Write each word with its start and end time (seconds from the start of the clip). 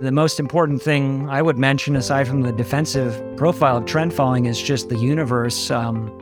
The 0.00 0.12
most 0.12 0.38
important 0.38 0.80
thing 0.80 1.28
I 1.28 1.42
would 1.42 1.58
mention, 1.58 1.96
aside 1.96 2.28
from 2.28 2.42
the 2.42 2.52
defensive 2.52 3.20
profile 3.36 3.78
of 3.78 3.84
trend 3.84 4.14
following, 4.14 4.46
is 4.46 4.62
just 4.62 4.88
the 4.88 4.96
universe. 4.96 5.72
Um, 5.72 6.16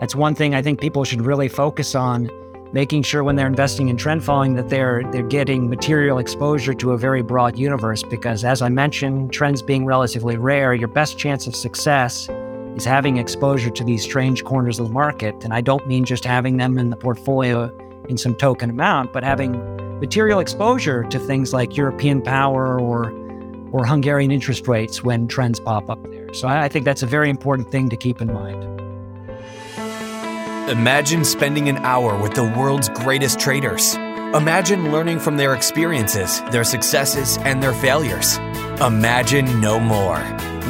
that's 0.00 0.14
one 0.14 0.34
thing 0.34 0.54
I 0.54 0.60
think 0.60 0.82
people 0.82 1.02
should 1.04 1.22
really 1.22 1.48
focus 1.48 1.94
on, 1.94 2.28
making 2.74 3.04
sure 3.04 3.24
when 3.24 3.36
they're 3.36 3.46
investing 3.46 3.88
in 3.88 3.96
trend 3.96 4.22
following 4.22 4.54
that 4.56 4.68
they're 4.68 5.02
they're 5.12 5.22
getting 5.22 5.70
material 5.70 6.18
exposure 6.18 6.74
to 6.74 6.92
a 6.92 6.98
very 6.98 7.22
broad 7.22 7.56
universe. 7.56 8.02
Because 8.02 8.44
as 8.44 8.60
I 8.60 8.68
mentioned, 8.68 9.32
trends 9.32 9.62
being 9.62 9.86
relatively 9.86 10.36
rare, 10.36 10.74
your 10.74 10.88
best 10.88 11.16
chance 11.16 11.46
of 11.46 11.56
success 11.56 12.28
is 12.76 12.84
having 12.84 13.16
exposure 13.16 13.70
to 13.70 13.82
these 13.82 14.02
strange 14.02 14.44
corners 14.44 14.78
of 14.78 14.88
the 14.88 14.92
market. 14.92 15.42
And 15.42 15.54
I 15.54 15.62
don't 15.62 15.86
mean 15.86 16.04
just 16.04 16.26
having 16.26 16.58
them 16.58 16.76
in 16.76 16.90
the 16.90 16.96
portfolio 16.96 17.74
in 18.10 18.18
some 18.18 18.34
token 18.34 18.68
amount, 18.68 19.14
but 19.14 19.24
having 19.24 19.52
material 20.00 20.40
exposure 20.40 21.04
to 21.04 21.18
things 21.18 21.54
like 21.54 21.78
European 21.78 22.20
power 22.20 22.78
or 22.78 23.21
or 23.72 23.84
Hungarian 23.84 24.30
interest 24.30 24.68
rates 24.68 25.02
when 25.02 25.26
trends 25.26 25.58
pop 25.58 25.90
up 25.90 26.02
there. 26.10 26.32
So 26.34 26.46
I, 26.46 26.68
think 26.68 26.84
that's 26.84 27.02
a 27.02 27.06
very 27.06 27.28
important 27.28 27.70
thing 27.72 27.88
to 27.88 27.96
keep 27.96 28.20
in 28.20 28.32
mind. 28.32 28.62
Imagine 30.70 31.24
spending 31.24 31.68
an 31.68 31.78
hour 31.78 32.16
with 32.22 32.34
the 32.34 32.44
world's 32.44 32.88
greatest 32.90 33.40
traders. 33.40 33.96
Imagine 34.34 34.92
learning 34.92 35.18
from 35.18 35.36
their 35.36 35.54
experiences, 35.54 36.40
their 36.52 36.64
successes, 36.64 37.36
and 37.38 37.62
their 37.62 37.74
failures. 37.74 38.36
Imagine 38.80 39.60
no 39.60 39.80
more. 39.80 40.20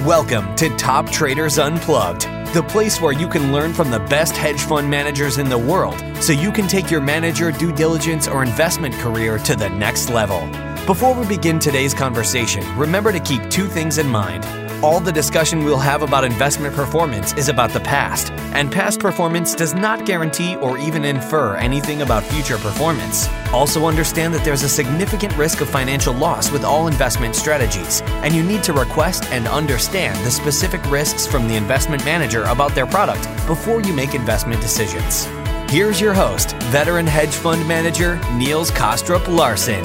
Welcome 0.07 0.55
to 0.57 0.75
Top 0.77 1.11
Traders 1.11 1.59
Unplugged, 1.59 2.23
the 2.55 2.65
place 2.67 3.01
where 3.01 3.13
you 3.13 3.29
can 3.29 3.53
learn 3.53 3.73
from 3.73 3.91
the 3.91 4.01
best 4.01 4.37
hedge 4.37 4.61
fund 4.61 4.91
managers 4.91 5.39
in 5.39 5.49
the 5.49 5.59
world 5.59 6.03
so 6.21 6.33
you 6.33 6.51
can 6.51 6.67
take 6.67 6.91
your 6.91 7.01
manager, 7.01 7.53
due 7.53 7.73
diligence, 7.73 8.27
or 8.27 8.43
investment 8.43 8.95
career 8.97 9.39
to 9.39 9.55
the 9.55 9.69
next 9.69 10.09
level. 10.09 10.41
Before 10.87 11.15
we 11.15 11.25
begin 11.29 11.61
today's 11.61 11.95
conversation, 11.95 12.67
remember 12.77 13.13
to 13.13 13.21
keep 13.21 13.49
two 13.51 13.69
things 13.69 13.99
in 13.99 14.09
mind. 14.09 14.45
All 14.83 14.99
the 14.99 15.13
discussion 15.13 15.63
we'll 15.63 15.79
have 15.79 16.03
about 16.03 16.25
investment 16.25 16.75
performance 16.75 17.33
is 17.35 17.49
about 17.49 17.71
the 17.71 17.79
past, 17.79 18.33
and 18.53 18.71
past 18.71 18.99
performance 18.99 19.55
does 19.55 19.75
not 19.75 20.05
guarantee 20.07 20.57
or 20.57 20.79
even 20.79 21.05
infer 21.05 21.55
anything 21.55 22.03
about 22.03 22.25
future 22.25 22.59
performance. 22.59 23.29
Also, 23.53 23.87
understand 23.87 24.35
that 24.35 24.45
there's 24.45 24.65
a 24.65 24.69
significant 24.69 25.37
risk 25.37 25.61
of 25.61 25.71
financial 25.71 26.13
loss 26.13 26.51
with 26.51 26.65
all 26.65 26.89
investment 26.89 27.37
strategies, 27.37 28.01
and 28.25 28.35
you 28.35 28.43
need 28.43 28.65
to 28.65 28.73
request 28.73 29.25
and 29.27 29.47
understand 29.47 30.19
the 30.27 30.33
specific 30.33 30.85
risks 30.91 31.29
from 31.29 31.47
the 31.47 31.55
investment 31.55 32.05
manager 32.05 32.43
about 32.47 32.75
their 32.75 32.87
product 32.87 33.23
before 33.47 33.81
you 33.83 33.93
make 33.93 34.17
investment 34.17 34.61
decisions. 34.61 35.27
Here's 35.71 36.01
your 36.01 36.13
host, 36.13 36.57
veteran 36.73 37.07
hedge 37.07 37.33
fund 37.33 37.67
manager 37.69 38.17
Niels 38.33 38.73
Kaastrup 38.73 39.29
Larsen. 39.29 39.85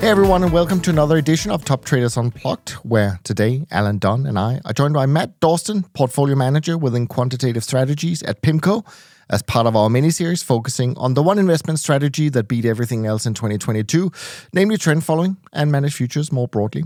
Hey 0.00 0.10
everyone, 0.10 0.44
and 0.44 0.52
welcome 0.52 0.80
to 0.82 0.90
another 0.90 1.16
edition 1.16 1.50
of 1.50 1.64
Top 1.64 1.84
Traders 1.84 2.16
Unplugged, 2.16 2.70
where 2.84 3.18
today 3.24 3.66
Alan 3.72 3.98
Dunne 3.98 4.26
and 4.26 4.38
I 4.38 4.60
are 4.64 4.72
joined 4.72 4.94
by 4.94 5.06
Matt 5.06 5.40
Dorsten, 5.40 5.92
portfolio 5.92 6.36
manager 6.36 6.78
within 6.78 7.08
quantitative 7.08 7.64
strategies 7.64 8.22
at 8.22 8.40
PIMCO, 8.40 8.86
as 9.28 9.42
part 9.42 9.66
of 9.66 9.74
our 9.74 9.90
mini 9.90 10.10
series 10.10 10.40
focusing 10.40 10.96
on 10.98 11.14
the 11.14 11.22
one 11.22 11.36
investment 11.36 11.80
strategy 11.80 12.28
that 12.28 12.46
beat 12.46 12.64
everything 12.64 13.06
else 13.06 13.26
in 13.26 13.34
2022, 13.34 14.12
namely 14.52 14.76
trend 14.76 15.02
following 15.02 15.36
and 15.52 15.72
managed 15.72 15.96
futures 15.96 16.30
more 16.30 16.46
broadly. 16.46 16.84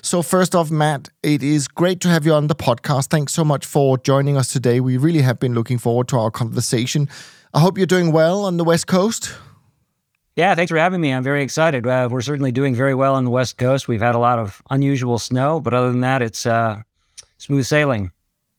So, 0.00 0.22
first 0.22 0.54
off, 0.54 0.70
Matt, 0.70 1.10
it 1.22 1.42
is 1.42 1.68
great 1.68 2.00
to 2.00 2.08
have 2.08 2.24
you 2.24 2.32
on 2.32 2.46
the 2.46 2.54
podcast. 2.54 3.08
Thanks 3.08 3.34
so 3.34 3.44
much 3.44 3.66
for 3.66 3.98
joining 3.98 4.38
us 4.38 4.50
today. 4.50 4.80
We 4.80 4.96
really 4.96 5.20
have 5.20 5.38
been 5.38 5.52
looking 5.52 5.76
forward 5.76 6.08
to 6.08 6.18
our 6.18 6.30
conversation. 6.30 7.10
I 7.52 7.60
hope 7.60 7.76
you're 7.76 7.86
doing 7.86 8.10
well 8.10 8.46
on 8.46 8.56
the 8.56 8.64
West 8.64 8.86
Coast. 8.86 9.34
Yeah, 10.36 10.54
thanks 10.56 10.70
for 10.70 10.78
having 10.78 11.00
me. 11.00 11.12
I'm 11.12 11.22
very 11.22 11.42
excited. 11.42 11.86
Uh, 11.86 12.08
we're 12.10 12.20
certainly 12.20 12.50
doing 12.50 12.74
very 12.74 12.94
well 12.94 13.14
on 13.14 13.24
the 13.24 13.30
West 13.30 13.56
Coast. 13.56 13.86
We've 13.86 14.00
had 14.00 14.16
a 14.16 14.18
lot 14.18 14.40
of 14.40 14.60
unusual 14.68 15.18
snow, 15.18 15.60
but 15.60 15.72
other 15.72 15.90
than 15.92 16.00
that, 16.00 16.22
it's 16.22 16.44
uh, 16.44 16.82
smooth 17.38 17.64
sailing. 17.64 18.10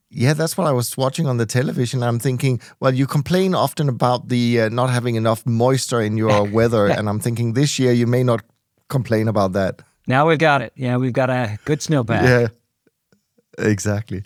Yeah, 0.09 0.33
that's 0.33 0.57
what 0.57 0.67
I 0.67 0.71
was 0.71 0.95
watching 0.95 1.27
on 1.27 1.35
the 1.35 1.45
television. 1.45 2.01
I'm 2.01 2.19
thinking, 2.19 2.61
well, 2.79 2.93
you 2.93 3.05
complain 3.05 3.53
often 3.53 3.89
about 3.89 4.29
the 4.29 4.61
uh, 4.61 4.69
not 4.69 4.89
having 4.89 5.15
enough 5.15 5.45
moisture 5.45 5.99
in 5.99 6.15
your 6.15 6.43
weather, 6.49 6.87
and 6.87 7.09
I'm 7.09 7.19
thinking 7.19 7.53
this 7.53 7.77
year 7.77 7.91
you 7.91 8.07
may 8.07 8.23
not 8.23 8.41
complain 8.87 9.27
about 9.27 9.51
that. 9.53 9.81
Now 10.07 10.27
we've 10.27 10.39
got 10.39 10.61
it. 10.61 10.71
Yeah, 10.77 10.95
we've 10.95 11.11
got 11.11 11.29
a 11.29 11.57
good 11.65 11.79
snowpack. 11.79 12.23
Yeah. 12.23 12.47
Exactly. 13.57 14.23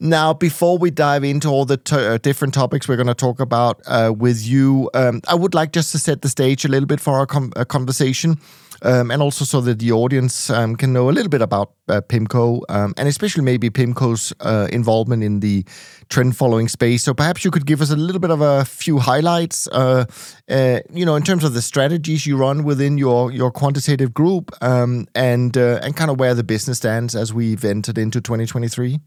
Now, 0.00 0.34
before 0.34 0.78
we 0.78 0.90
dive 0.90 1.24
into 1.24 1.48
all 1.48 1.64
the 1.64 1.76
t- 1.76 1.96
uh, 1.96 2.18
different 2.18 2.54
topics 2.54 2.88
we're 2.88 2.96
going 2.96 3.06
to 3.06 3.14
talk 3.14 3.40
about 3.40 3.80
uh, 3.86 4.12
with 4.16 4.46
you, 4.46 4.90
um, 4.94 5.20
I 5.28 5.34
would 5.34 5.54
like 5.54 5.72
just 5.72 5.92
to 5.92 5.98
set 5.98 6.22
the 6.22 6.28
stage 6.28 6.64
a 6.64 6.68
little 6.68 6.86
bit 6.86 7.00
for 7.00 7.14
our 7.14 7.26
com- 7.26 7.52
uh, 7.56 7.64
conversation 7.64 8.38
um, 8.82 9.10
and 9.10 9.22
also 9.22 9.44
so 9.44 9.60
that 9.60 9.78
the 9.78 9.92
audience 9.92 10.50
um, 10.50 10.76
can 10.76 10.92
know 10.92 11.08
a 11.08 11.12
little 11.12 11.28
bit 11.28 11.42
about 11.42 11.72
uh, 11.88 12.00
PIMCO 12.00 12.62
um, 12.68 12.94
and 12.96 13.08
especially 13.08 13.42
maybe 13.42 13.70
PIMCO's 13.70 14.32
uh, 14.40 14.68
involvement 14.72 15.22
in 15.22 15.40
the 15.40 15.64
trend 16.08 16.36
following 16.36 16.68
space. 16.68 17.02
So 17.02 17.14
perhaps 17.14 17.44
you 17.44 17.50
could 17.50 17.66
give 17.66 17.80
us 17.80 17.90
a 17.90 17.96
little 17.96 18.20
bit 18.20 18.30
of 18.30 18.40
a 18.40 18.64
few 18.64 18.98
highlights, 18.98 19.68
uh, 19.68 20.04
uh 20.48 20.80
you 20.92 21.04
know, 21.04 21.16
in 21.16 21.22
terms 21.22 21.44
of 21.44 21.54
the 21.54 21.62
strategies 21.62 22.26
you 22.26 22.36
run 22.36 22.64
within 22.64 22.98
your 22.98 23.30
your 23.32 23.50
quantitative 23.50 24.12
group 24.14 24.50
um, 24.62 25.06
and 25.14 25.56
uh, 25.56 25.80
and 25.82 25.96
kind 25.96 26.10
of 26.10 26.18
where 26.18 26.34
the 26.34 26.44
business 26.44 26.78
stands 26.78 27.14
as 27.14 27.32
we've 27.32 27.64
entered 27.64 27.98
into 27.98 28.20
2023. 28.20 29.00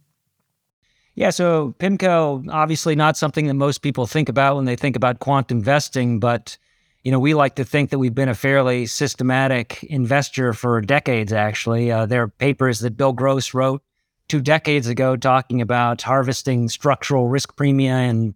Yeah, 1.16 1.32
so 1.32 1.76
PIMCO 1.80 2.48
obviously 2.50 2.96
not 2.96 3.18
something 3.18 3.48
that 3.48 3.56
most 3.56 3.80
people 3.80 4.08
think 4.08 4.30
about 4.30 4.56
when 4.56 4.66
they 4.66 4.78
think 4.78 4.96
about 4.96 5.20
quant 5.20 5.52
investing, 5.52 6.20
but 6.20 6.58
you 7.04 7.12
know, 7.12 7.20
we 7.20 7.34
like 7.34 7.56
to 7.56 7.64
think 7.64 7.92
that 7.92 8.00
we've 8.00 8.16
been 8.16 8.30
a 8.30 8.36
fairly 8.36 8.86
systematic 8.86 9.84
investor 9.84 10.54
for 10.54 10.82
decades, 10.82 11.32
actually. 11.32 11.92
Uh, 11.92 12.06
there 12.06 12.24
are 12.24 12.28
papers 12.28 12.80
that 12.80 12.98
Bill 12.98 13.14
Gross 13.14 13.54
wrote 13.54 13.82
two 14.28 14.42
decades 14.42 14.88
ago 14.88 15.16
talking 15.16 15.62
about 15.62 16.02
harvesting 16.02 16.68
structural 16.70 17.30
risk 17.30 17.56
premia 17.56 18.10
and, 18.10 18.36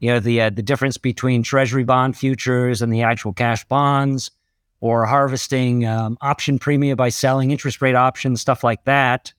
you 0.00 0.10
know, 0.10 0.18
the, 0.18 0.40
uh, 0.40 0.50
the 0.50 0.62
difference 0.62 0.98
between 0.98 1.42
treasury 1.42 1.84
bond 1.84 2.16
futures 2.16 2.82
and 2.82 2.92
the 2.92 3.02
actual 3.02 3.32
cash 3.32 3.64
bonds, 3.64 4.30
or 4.80 5.04
harvesting 5.04 5.86
um, 5.86 6.16
option 6.20 6.58
premia 6.58 6.96
by 6.96 7.10
selling 7.10 7.50
interest 7.50 7.80
rate 7.82 7.94
options, 7.94 8.40
stuff 8.40 8.64
like 8.64 8.82
that. 8.84 9.32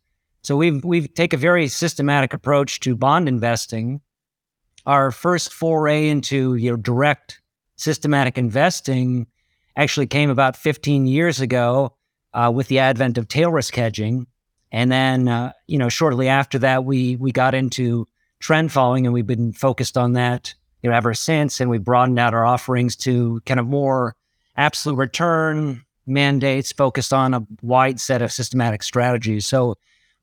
So 0.43 0.55
we've, 0.55 0.83
we've 0.83 1.13
take 1.13 1.33
a 1.33 1.38
very 1.38 1.67
systematic 1.67 2.33
approach 2.33 2.79
to 2.81 2.95
bond 2.95 3.27
investing. 3.27 4.01
Our 4.85 5.11
first 5.11 5.51
foray 5.51 6.09
into, 6.09 6.55
you 6.55 6.71
know, 6.71 6.77
direct 6.77 7.41
systematic 7.81 8.38
investing 8.38 9.28
actually 9.75 10.08
came 10.08 10.30
about 10.30 10.56
15 10.56 11.08
years 11.08 11.42
ago 11.42 11.96
uh, 12.34 12.52
with 12.53 12.68
the 12.68 12.80
advent 12.80 13.18
of 13.18 13.28
tail 13.28 13.52
risk 13.52 13.75
hedging. 13.75 14.28
And 14.72 14.92
then, 14.92 15.28
uh, 15.28 15.52
you 15.68 15.78
know, 15.78 15.90
shortly 15.90 16.28
after 16.28 16.59
that, 16.59 16.86
we 16.86 17.18
we 17.18 17.31
got 17.31 17.53
into 17.53 18.08
trend 18.40 18.72
following, 18.72 19.06
and 19.06 19.14
we've 19.14 19.28
been 19.28 19.52
focused 19.52 19.97
on 19.97 20.14
that, 20.14 20.53
you 20.81 20.90
know, 20.90 20.96
ever 20.96 21.14
since. 21.14 21.59
And 21.59 21.69
we 21.69 21.78
broadened 21.78 22.19
out 22.19 22.34
our 22.34 22.46
offerings 22.46 22.96
to 22.97 23.42
kind 23.46 23.59
of 23.59 23.68
more 23.68 24.16
absolute 24.56 24.96
return 24.96 25.84
mandates, 26.08 26.72
focused 26.72 27.12
on 27.12 27.34
a 27.34 27.46
wide 27.62 28.00
set 28.00 28.22
of 28.22 28.31
systematic 28.31 28.81
strategies. 28.81 29.46
So 29.46 29.75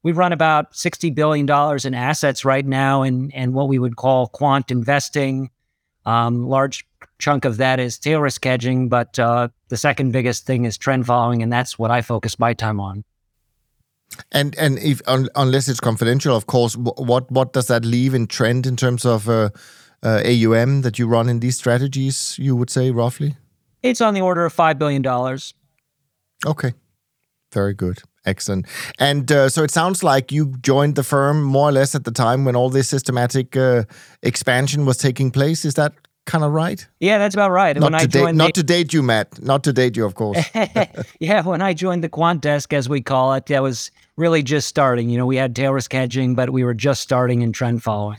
we 0.03 0.13
run 0.13 0.33
about 0.33 0.75
sixty 0.75 1.11
billion 1.11 1.45
dollars 1.45 1.85
in 1.85 1.93
assets 1.93 2.45
right 2.45 2.65
now, 2.65 3.03
in 3.03 3.31
and 3.33 3.53
what 3.53 3.69
we 3.69 3.79
would 3.79 3.97
call 3.97 4.29
quant 4.29 4.71
investing. 4.71 5.51
Um, 6.07 6.49
large 6.49 6.88
chunk 7.19 7.45
of 7.45 7.57
that 7.57 7.81
is 7.81 7.99
tail 7.99 8.21
risk 8.21 8.45
hedging, 8.45 8.89
but 8.89 9.19
uh, 9.19 9.49
the 9.69 9.77
second 9.77 10.13
biggest 10.13 10.47
thing 10.47 10.65
is 10.65 10.79
trend 10.79 11.07
following, 11.07 11.43
and 11.43 11.53
that's 11.53 11.79
what 11.79 11.91
I 11.91 12.03
focus 12.03 12.39
my 12.39 12.55
time 12.55 12.81
on. 12.81 13.05
And 14.33 14.57
and 14.57 14.79
if 14.79 15.03
un, 15.07 15.29
unless 15.35 15.69
it's 15.69 15.81
confidential, 15.81 16.35
of 16.35 16.47
course, 16.47 16.77
what 16.77 17.31
what 17.31 17.53
does 17.53 17.67
that 17.67 17.85
leave 17.85 18.15
in 18.15 18.27
trend 18.27 18.67
in 18.67 18.77
terms 18.77 19.05
of 19.05 19.29
uh, 19.29 19.51
uh, 20.03 20.23
AUM 20.25 20.83
that 20.83 20.99
you 20.99 21.07
run 21.07 21.29
in 21.29 21.41
these 21.41 21.57
strategies? 21.57 22.37
You 22.39 22.57
would 22.57 22.71
say 22.71 22.91
roughly. 22.91 23.37
It's 23.83 24.01
on 24.01 24.15
the 24.15 24.23
order 24.23 24.45
of 24.45 24.53
five 24.53 24.79
billion 24.79 25.03
dollars. 25.03 25.55
Okay, 26.47 26.73
very 27.53 27.75
good. 27.75 27.99
Excellent. 28.25 28.67
And 28.99 29.31
uh, 29.31 29.49
so 29.49 29.63
it 29.63 29.71
sounds 29.71 30.03
like 30.03 30.33
you 30.33 30.55
joined 30.61 30.97
the 30.97 31.03
firm 31.03 31.43
more 31.43 31.69
or 31.69 31.73
less 31.73 31.95
at 31.95 32.05
the 32.05 32.11
time 32.11 32.45
when 32.45 32.57
all 32.57 32.69
this 32.69 32.89
systematic 32.89 33.57
uh, 33.57 33.85
expansion 34.23 34.85
was 34.85 34.99
taking 34.99 35.31
place. 35.31 35.65
Is 35.65 35.75
that 35.75 35.95
kind 36.29 36.45
of 36.45 36.53
right? 36.53 36.87
Yeah, 37.01 37.19
that's 37.19 37.35
about 37.35 37.51
right. 37.51 37.75
Not, 37.75 37.91
when 37.91 37.93
to, 37.93 37.99
I 37.99 38.07
date, 38.07 38.35
not 38.35 38.47
the, 38.55 38.61
to 38.61 38.63
date 38.63 38.93
you, 38.93 39.03
Matt. 39.03 39.43
Not 39.43 39.65
to 39.65 39.73
date 39.73 39.97
you, 39.97 40.05
of 40.05 40.15
course. 40.15 40.39
yeah, 41.21 41.43
when 41.43 41.63
I 41.63 41.73
joined 41.73 42.05
the 42.05 42.09
quant 42.09 42.43
desk, 42.43 42.73
as 42.73 42.89
we 42.89 43.01
call 43.01 43.33
it, 43.35 43.47
that 43.47 43.63
was 43.63 43.91
really 44.17 44.43
just 44.43 44.69
starting. 44.69 45.09
You 45.09 45.19
know, 45.19 45.27
we 45.27 45.37
had 45.37 45.57
tail 45.57 45.73
risk 45.73 45.93
hedging, 45.93 46.35
but 46.35 46.51
we 46.51 46.63
were 46.63 46.75
just 46.75 47.01
starting 47.01 47.41
in 47.41 47.53
trend 47.53 47.83
following. 47.83 48.19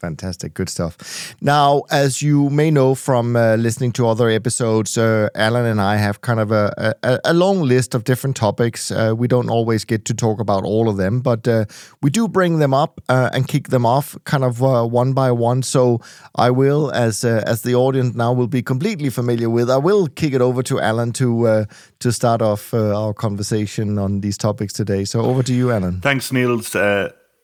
Fantastic, 0.00 0.54
good 0.54 0.70
stuff. 0.70 1.34
Now, 1.42 1.82
as 1.90 2.22
you 2.22 2.48
may 2.48 2.70
know 2.70 2.94
from 2.94 3.36
uh, 3.36 3.56
listening 3.56 3.92
to 3.92 4.08
other 4.08 4.30
episodes, 4.30 4.96
uh, 4.96 5.28
Alan 5.34 5.66
and 5.66 5.78
I 5.78 5.96
have 5.96 6.22
kind 6.22 6.40
of 6.40 6.50
a, 6.50 6.94
a, 7.02 7.20
a 7.24 7.34
long 7.34 7.60
list 7.60 7.94
of 7.94 8.04
different 8.04 8.34
topics. 8.34 8.90
Uh, 8.90 9.12
we 9.14 9.28
don't 9.28 9.50
always 9.50 9.84
get 9.84 10.06
to 10.06 10.14
talk 10.14 10.40
about 10.40 10.64
all 10.64 10.88
of 10.88 10.96
them, 10.96 11.20
but 11.20 11.46
uh, 11.46 11.66
we 12.00 12.08
do 12.08 12.28
bring 12.28 12.60
them 12.60 12.72
up 12.72 12.98
uh, 13.10 13.28
and 13.34 13.46
kick 13.46 13.68
them 13.68 13.84
off 13.84 14.16
kind 14.24 14.42
of 14.42 14.62
uh, 14.62 14.86
one 14.86 15.12
by 15.12 15.30
one. 15.30 15.62
So 15.62 16.00
I 16.34 16.50
will, 16.50 16.90
as 16.92 17.22
as 17.24 17.60
the 17.60 17.74
audience 17.74 18.16
now 18.16 18.32
will 18.32 18.48
be 18.48 18.62
completely 18.62 19.10
familiar 19.10 19.50
with, 19.50 19.68
I 19.68 19.76
will 19.76 20.06
kick 20.06 20.32
it 20.32 20.40
over 20.40 20.62
to 20.62 20.80
Alan 20.80 21.12
to 21.12 21.66
to 21.98 22.10
start 22.10 22.40
off 22.40 22.72
our 22.72 23.12
conversation 23.12 23.98
on 23.98 24.22
these 24.22 24.38
topics 24.38 24.72
today. 24.72 25.04
So 25.04 25.20
over 25.20 25.42
to 25.42 25.52
you, 25.52 25.70
Alan. 25.70 26.00
Thanks, 26.00 26.32
Niels. 26.32 26.74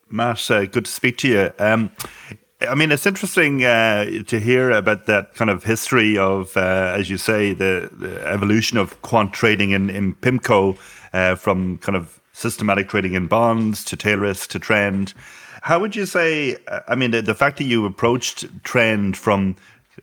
Matt, 0.08 0.46
good 0.48 0.84
to 0.84 0.90
speak 0.90 1.18
to 1.18 1.28
you. 1.28 1.50
Um, 1.58 1.90
I 2.62 2.74
mean, 2.74 2.90
it's 2.90 3.04
interesting 3.04 3.64
uh, 3.64 4.22
to 4.28 4.40
hear 4.40 4.70
about 4.70 5.04
that 5.06 5.34
kind 5.34 5.50
of 5.50 5.64
history 5.64 6.16
of, 6.16 6.56
uh, 6.56 6.94
as 6.96 7.10
you 7.10 7.18
say, 7.18 7.52
the, 7.52 7.90
the, 7.92 8.26
evolution 8.26 8.78
of 8.78 9.00
quant 9.02 9.34
trading 9.34 9.72
in, 9.72 9.90
in 9.90 10.14
PIMCO 10.14 10.78
uh, 11.12 11.34
from 11.34 11.76
kind 11.78 11.96
of 11.96 12.18
systematic 12.32 12.88
trading 12.88 13.12
in 13.12 13.26
bonds 13.26 13.84
to 13.84 13.96
tail 13.96 14.18
risk 14.18 14.48
to 14.50 14.58
trend. 14.58 15.12
How 15.62 15.78
would 15.78 15.94
you 15.94 16.06
say, 16.06 16.56
uh, 16.68 16.80
I 16.88 16.94
mean, 16.94 17.10
the, 17.10 17.20
the 17.20 17.34
fact 17.34 17.58
that 17.58 17.64
you 17.64 17.84
approached 17.84 18.46
trend 18.64 19.18
from 19.18 19.56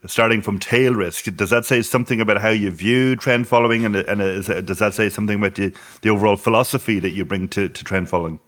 starting 0.05 0.41
from 0.41 0.59
tail 0.59 0.93
risk, 0.93 1.25
does 1.35 1.49
that 1.49 1.65
say 1.65 1.81
something 1.81 2.21
about 2.21 2.39
how 2.39 2.49
you 2.49 2.69
view 2.69 3.15
trend 3.15 3.47
following? 3.47 3.83
And, 3.83 3.95
and 3.95 4.21
is, 4.21 4.45
does 4.45 4.77
that 4.77 4.93
say 4.93 5.09
something 5.09 5.37
about 5.37 5.55
the, 5.55 5.73
the 6.01 6.09
overall 6.09 6.35
philosophy 6.35 6.99
that 6.99 7.11
you 7.11 7.25
bring 7.25 7.47
to, 7.49 7.67
to 7.67 7.83
trend 7.83 8.09
following? 8.09 8.39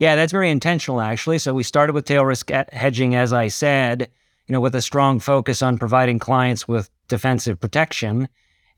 Yeah, 0.00 0.16
that's 0.16 0.32
very 0.32 0.50
intentional, 0.50 1.02
actually. 1.02 1.38
So 1.38 1.52
we 1.52 1.62
started 1.62 1.92
with 1.92 2.06
tail 2.06 2.24
risk 2.24 2.50
hedging, 2.50 3.14
as 3.14 3.34
I 3.34 3.48
said, 3.48 4.10
you 4.48 4.52
know, 4.54 4.60
with 4.60 4.74
a 4.74 4.80
strong 4.80 5.20
focus 5.20 5.60
on 5.60 5.78
providing 5.78 6.18
clients 6.18 6.66
with 6.66 6.90
defensive 7.08 7.60
protection. 7.60 8.26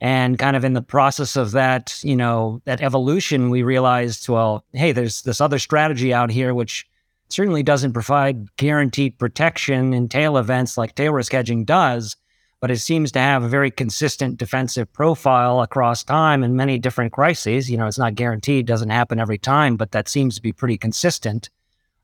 And 0.01 0.37
kind 0.37 0.57
of 0.57 0.65
in 0.65 0.73
the 0.73 0.83
process 0.83 1.37
of 1.37 1.53
that, 1.53 2.01
you 2.03 2.17
know, 2.17 2.61
that 2.65 2.83
evolution, 2.83 3.51
we 3.51 3.63
realized, 3.63 4.29
well, 4.29 4.65
hey, 4.73 4.91
there's 4.91 5.23
this 5.23 5.41
other 5.41 5.61
strategy 5.61 6.13
out 6.13 6.29
here 6.29 6.55
which 6.55 6.89
certainly 7.29 7.63
doesn't 7.63 7.93
provide 7.93 8.55
guaranteed 8.57 9.17
protection 9.17 9.95
in 9.95 10.09
tail 10.09 10.37
events 10.37 10.77
like 10.77 10.97
tail 10.97 11.13
risk 11.13 11.31
hedging 11.31 11.65
does 11.65 12.17
but 12.62 12.70
it 12.70 12.79
seems 12.79 13.11
to 13.11 13.19
have 13.19 13.43
a 13.43 13.49
very 13.49 13.73
consistent 13.73 14.38
defensive 14.38 14.91
profile 14.93 15.62
across 15.62 16.05
time 16.05 16.44
in 16.44 16.55
many 16.55 16.79
different 16.79 17.12
crises. 17.12 17.69
You 17.69 17.76
know, 17.76 17.88
it's 17.88 17.99
not 17.99 18.14
guaranteed, 18.14 18.67
doesn't 18.67 18.88
happen 18.88 19.19
every 19.19 19.37
time, 19.37 19.76
but 19.76 19.91
that 19.91 20.09
seems 20.09 20.37
to 20.37 20.43
be 20.43 20.53
pretty 20.53 20.79
consistent. 20.79 21.50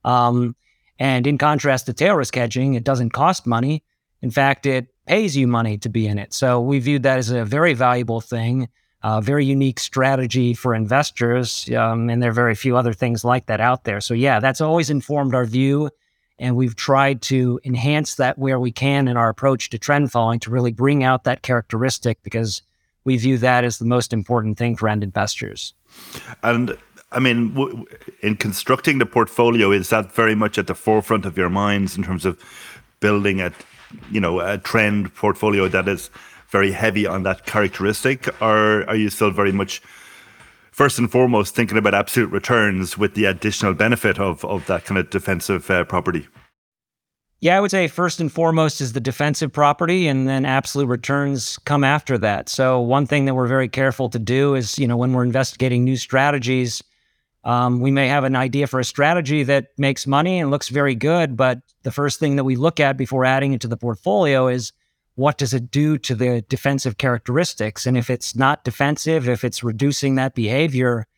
Um, 0.04 0.56
and 0.98 1.28
in 1.28 1.38
contrast 1.38 1.86
to 1.86 1.92
tail 1.92 2.16
risk 2.16 2.34
hedging, 2.34 2.74
it 2.74 2.82
doesn't 2.82 3.10
cost 3.10 3.46
money. 3.46 3.84
In 4.20 4.32
fact, 4.32 4.66
it 4.66 4.88
pays 5.06 5.36
you 5.36 5.46
money 5.46 5.78
to 5.78 5.88
be 5.88 6.08
in 6.08 6.18
it. 6.18 6.34
So 6.34 6.60
we 6.60 6.80
viewed 6.80 7.04
that 7.04 7.18
as 7.18 7.30
a 7.30 7.44
very 7.44 7.74
valuable 7.74 8.20
thing, 8.20 8.68
a 9.04 9.22
very 9.22 9.44
unique 9.44 9.78
strategy 9.78 10.54
for 10.54 10.74
investors. 10.74 11.70
Um, 11.70 12.10
and 12.10 12.20
there 12.20 12.30
are 12.30 12.34
very 12.34 12.56
few 12.56 12.76
other 12.76 12.92
things 12.92 13.24
like 13.24 13.46
that 13.46 13.60
out 13.60 13.84
there. 13.84 14.00
So, 14.00 14.12
yeah, 14.12 14.40
that's 14.40 14.60
always 14.60 14.90
informed 14.90 15.36
our 15.36 15.44
view 15.44 15.88
and 16.38 16.56
we've 16.56 16.76
tried 16.76 17.22
to 17.22 17.60
enhance 17.64 18.14
that 18.16 18.38
where 18.38 18.60
we 18.60 18.70
can 18.70 19.08
in 19.08 19.16
our 19.16 19.28
approach 19.28 19.70
to 19.70 19.78
trend 19.78 20.12
following 20.12 20.40
to 20.40 20.50
really 20.50 20.72
bring 20.72 21.02
out 21.02 21.24
that 21.24 21.42
characteristic 21.42 22.22
because 22.22 22.62
we 23.04 23.16
view 23.16 23.38
that 23.38 23.64
as 23.64 23.78
the 23.78 23.84
most 23.84 24.12
important 24.12 24.58
thing 24.58 24.76
for 24.76 24.88
end 24.88 25.02
investors. 25.02 25.74
And 26.42 26.76
I 27.10 27.20
mean, 27.20 27.54
w- 27.54 27.86
in 28.20 28.36
constructing 28.36 28.98
the 28.98 29.06
portfolio, 29.06 29.72
is 29.72 29.88
that 29.90 30.12
very 30.12 30.34
much 30.34 30.58
at 30.58 30.66
the 30.66 30.74
forefront 30.74 31.24
of 31.24 31.36
your 31.36 31.48
minds 31.48 31.96
in 31.96 32.02
terms 32.02 32.26
of 32.26 32.38
building 33.00 33.40
a, 33.40 33.52
you 34.10 34.20
know, 34.20 34.40
a 34.40 34.58
trend 34.58 35.14
portfolio 35.14 35.68
that 35.68 35.88
is 35.88 36.10
very 36.48 36.72
heavy 36.72 37.06
on 37.06 37.22
that 37.22 37.46
characteristic, 37.46 38.28
or 38.42 38.88
are 38.88 38.96
you 38.96 39.10
still 39.10 39.30
very 39.30 39.52
much 39.52 39.82
first 40.78 40.96
and 40.96 41.10
foremost 41.10 41.56
thinking 41.56 41.76
about 41.76 41.92
absolute 41.92 42.30
returns 42.30 42.96
with 42.96 43.14
the 43.14 43.24
additional 43.24 43.74
benefit 43.74 44.20
of, 44.20 44.44
of 44.44 44.64
that 44.66 44.84
kind 44.84 44.96
of 44.96 45.10
defensive 45.10 45.68
uh, 45.72 45.82
property? 45.82 46.28
Yeah, 47.40 47.56
I 47.56 47.60
would 47.60 47.72
say 47.72 47.88
first 47.88 48.20
and 48.20 48.30
foremost 48.30 48.80
is 48.80 48.92
the 48.92 49.00
defensive 49.00 49.52
property, 49.52 50.06
and 50.06 50.28
then 50.28 50.44
absolute 50.44 50.86
returns 50.86 51.58
come 51.64 51.82
after 51.82 52.16
that. 52.18 52.48
So, 52.48 52.80
one 52.80 53.06
thing 53.06 53.24
that 53.24 53.34
we're 53.34 53.48
very 53.48 53.68
careful 53.68 54.08
to 54.10 54.20
do 54.20 54.54
is, 54.54 54.78
you 54.78 54.86
know, 54.86 54.96
when 54.96 55.12
we're 55.12 55.24
investigating 55.24 55.82
new 55.82 55.96
strategies, 55.96 56.80
um, 57.42 57.80
we 57.80 57.90
may 57.90 58.06
have 58.06 58.22
an 58.22 58.36
idea 58.36 58.68
for 58.68 58.78
a 58.78 58.84
strategy 58.84 59.42
that 59.42 59.68
makes 59.78 60.06
money 60.06 60.38
and 60.38 60.52
looks 60.52 60.68
very 60.68 60.94
good, 60.94 61.36
but 61.36 61.58
the 61.82 61.90
first 61.90 62.20
thing 62.20 62.36
that 62.36 62.44
we 62.44 62.54
look 62.54 62.78
at 62.78 62.96
before 62.96 63.24
adding 63.24 63.52
it 63.52 63.60
to 63.62 63.68
the 63.68 63.76
portfolio 63.76 64.46
is 64.46 64.72
what 65.18 65.36
does 65.36 65.52
it 65.52 65.68
do 65.68 65.98
to 65.98 66.14
the 66.14 66.42
defensive 66.42 66.96
characteristics? 66.96 67.86
And 67.86 67.96
if 67.96 68.08
it's 68.08 68.36
not 68.36 68.62
defensive, 68.62 69.28
if 69.28 69.42
it's 69.42 69.64
reducing 69.64 70.14
that 70.14 70.32
behavior, 70.32 71.08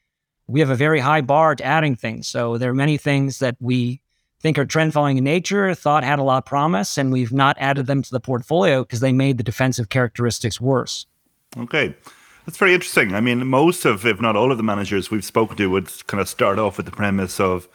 we 0.47 0.61
have 0.61 0.71
a 0.71 0.75
very 0.75 1.01
high 1.01 1.21
bar 1.21 1.55
to 1.55 1.63
adding 1.63 1.97
things. 1.97 2.27
So 2.27 2.57
there 2.57 2.71
are 2.71 2.75
many 2.75 2.97
things 2.97 3.41
that 3.41 3.57
we 3.61 4.01
think 4.41 4.57
are 4.57 4.65
trend 4.65 4.95
following 4.95 5.19
in 5.19 5.25
nature, 5.25 5.75
thought 5.75 6.03
had 6.03 6.19
a 6.19 6.23
lot 6.23 6.39
of 6.39 6.47
promise, 6.47 6.97
and 6.97 7.13
we've 7.13 7.31
not 7.31 7.59
added 7.61 7.87
them 7.87 8.01
to 8.01 8.11
the 8.11 8.21
portfolio 8.21 8.85
because 8.85 9.01
they 9.01 9.13
made 9.13 9.37
the 9.37 9.45
defensive 9.45 9.91
characteristics 9.91 10.59
worse. 10.59 11.05
Okay. 11.59 11.95
That's 12.47 12.57
very 12.57 12.73
interesting. 12.73 13.15
I 13.15 13.21
mean, 13.21 13.47
most 13.47 13.85
of, 13.85 14.07
if 14.07 14.19
not 14.19 14.35
all 14.35 14.51
of 14.51 14.57
the 14.57 14.65
managers 14.65 15.11
we've 15.11 15.27
spoken 15.27 15.59
to 15.59 15.69
would 15.69 16.07
kind 16.07 16.23
of 16.23 16.29
start 16.31 16.59
off 16.59 16.79
with 16.79 16.87
the 16.87 16.93
premise 16.93 17.39
of 17.39 17.69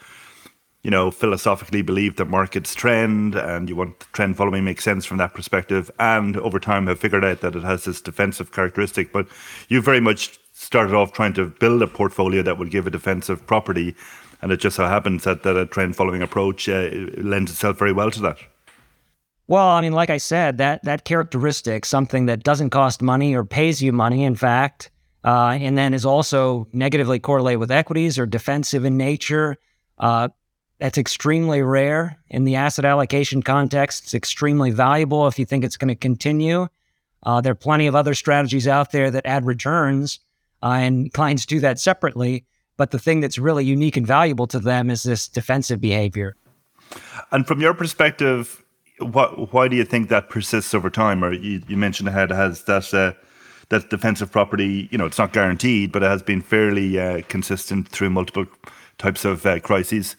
you 0.86 0.92
know, 0.92 1.10
philosophically 1.10 1.82
believe 1.82 2.18
that 2.18 2.26
markets 2.26 2.76
trend 2.76 3.34
and 3.34 3.68
you 3.68 3.76
want 3.76 4.00
trend 4.14 4.38
following 4.38 4.64
make 4.64 4.80
sense 4.80 5.04
from 5.04 5.18
that 5.18 5.34
perspective. 5.34 5.90
And 5.98 6.38
over 6.38 6.60
time 6.60 6.86
have 6.86 7.00
figured 7.00 7.26
out 7.26 7.42
that 7.42 7.56
it 7.56 7.64
has 7.64 7.86
this 7.86 8.00
defensive 8.00 8.52
characteristic. 8.52 9.12
But 9.12 9.28
you 9.68 9.82
very 9.82 10.00
much 10.00 10.40
started 10.54 10.94
off 10.94 11.12
trying 11.12 11.34
to 11.34 11.48
build 11.48 11.82
a 11.82 11.88
portfolio 11.88 12.44
that 12.44 12.60
would 12.60 12.70
give 12.70 12.86
a 12.86 12.92
defensive 12.92 13.48
property. 13.48 13.96
And 14.44 14.52
it 14.52 14.58
just 14.58 14.76
so 14.76 14.86
happens 14.86 15.24
that, 15.24 15.42
that 15.42 15.58
a 15.58 15.66
trend 15.66 15.96
following 15.96 16.22
approach 16.22 16.70
uh, 16.70 16.92
lends 17.18 17.50
itself 17.50 17.80
very 17.80 17.92
well 17.92 18.12
to 18.12 18.22
that. 18.22 18.38
Well, 19.48 19.70
I 19.70 19.82
mean, 19.82 19.94
like 19.94 20.12
I 20.12 20.18
said, 20.18 20.60
that 20.60 20.84
that 20.84 21.04
characteristic, 21.04 21.86
something 21.86 22.28
that 22.28 22.44
doesn't 22.44 22.70
cost 22.70 23.02
money 23.02 23.34
or 23.36 23.44
pays 23.44 23.82
you 23.82 23.92
money, 23.92 24.24
in 24.24 24.36
fact, 24.36 24.92
uh, 25.24 25.58
and 25.60 25.76
then 25.76 25.96
is 25.96 26.06
also 26.06 26.68
negatively 26.74 27.18
correlated 27.18 27.60
with 27.60 27.72
equities 27.72 28.20
or 28.20 28.28
defensive 28.28 28.86
in 28.86 28.98
nature, 28.98 29.58
uh, 29.98 30.30
that's 30.80 30.98
extremely 30.98 31.62
rare 31.62 32.18
in 32.30 32.44
the 32.44 32.56
asset 32.56 32.86
allocation 32.86 33.42
context. 33.42 34.04
It's 34.04 34.14
extremely 34.14 34.72
valuable 34.72 35.28
if 35.28 35.40
you 35.40 35.46
think 35.46 35.64
it's 35.64 35.78
going 35.78 35.90
to 35.90 35.96
continue. 35.96 36.68
Uh, 37.24 37.42
there 37.42 37.52
are 37.52 37.56
plenty 37.56 37.88
of 37.88 37.96
other 37.96 38.14
strategies 38.14 38.68
out 38.68 38.92
there 38.92 39.10
that 39.10 39.26
add 39.26 39.46
returns, 39.46 40.20
uh, 40.62 40.78
and 40.80 41.12
clients 41.14 41.46
do 41.46 41.60
that 41.62 41.80
separately. 41.80 42.46
But 42.78 42.92
the 42.92 43.00
thing 43.00 43.22
that's 43.22 43.38
really 43.38 43.64
unique 43.64 43.96
and 43.96 44.06
valuable 44.06 44.48
to 44.48 44.60
them 44.60 44.90
is 44.90 45.04
this 45.04 45.28
defensive 45.28 45.80
behavior. 45.80 46.36
And 47.32 47.48
from 47.48 47.62
your 47.62 47.74
perspective, 47.74 48.62
what, 49.00 49.54
why 49.54 49.70
do 49.70 49.76
you 49.76 49.86
think 49.86 50.10
that 50.10 50.30
persists 50.30 50.74
over 50.74 50.90
time? 50.90 51.24
Or 51.24 51.32
you, 51.34 51.62
you 51.68 51.78
mentioned 51.78 52.10
ahead 52.10 52.32
has 52.32 52.64
that 52.66 52.94
uh, 52.94 53.14
that 53.70 53.90
defensive 53.90 54.32
property. 54.32 54.90
You 54.92 54.98
know, 54.98 55.06
it's 55.06 55.18
not 55.18 55.34
guaranteed, 55.34 55.92
but 55.92 56.04
it 56.04 56.08
has 56.08 56.22
been 56.22 56.42
fairly 56.42 57.00
uh, 57.00 57.22
consistent 57.30 57.88
through 57.88 58.10
multiple 58.10 58.46
types 58.98 59.26
of 59.26 59.46
uh, 59.46 59.60
crises. 59.60 60.16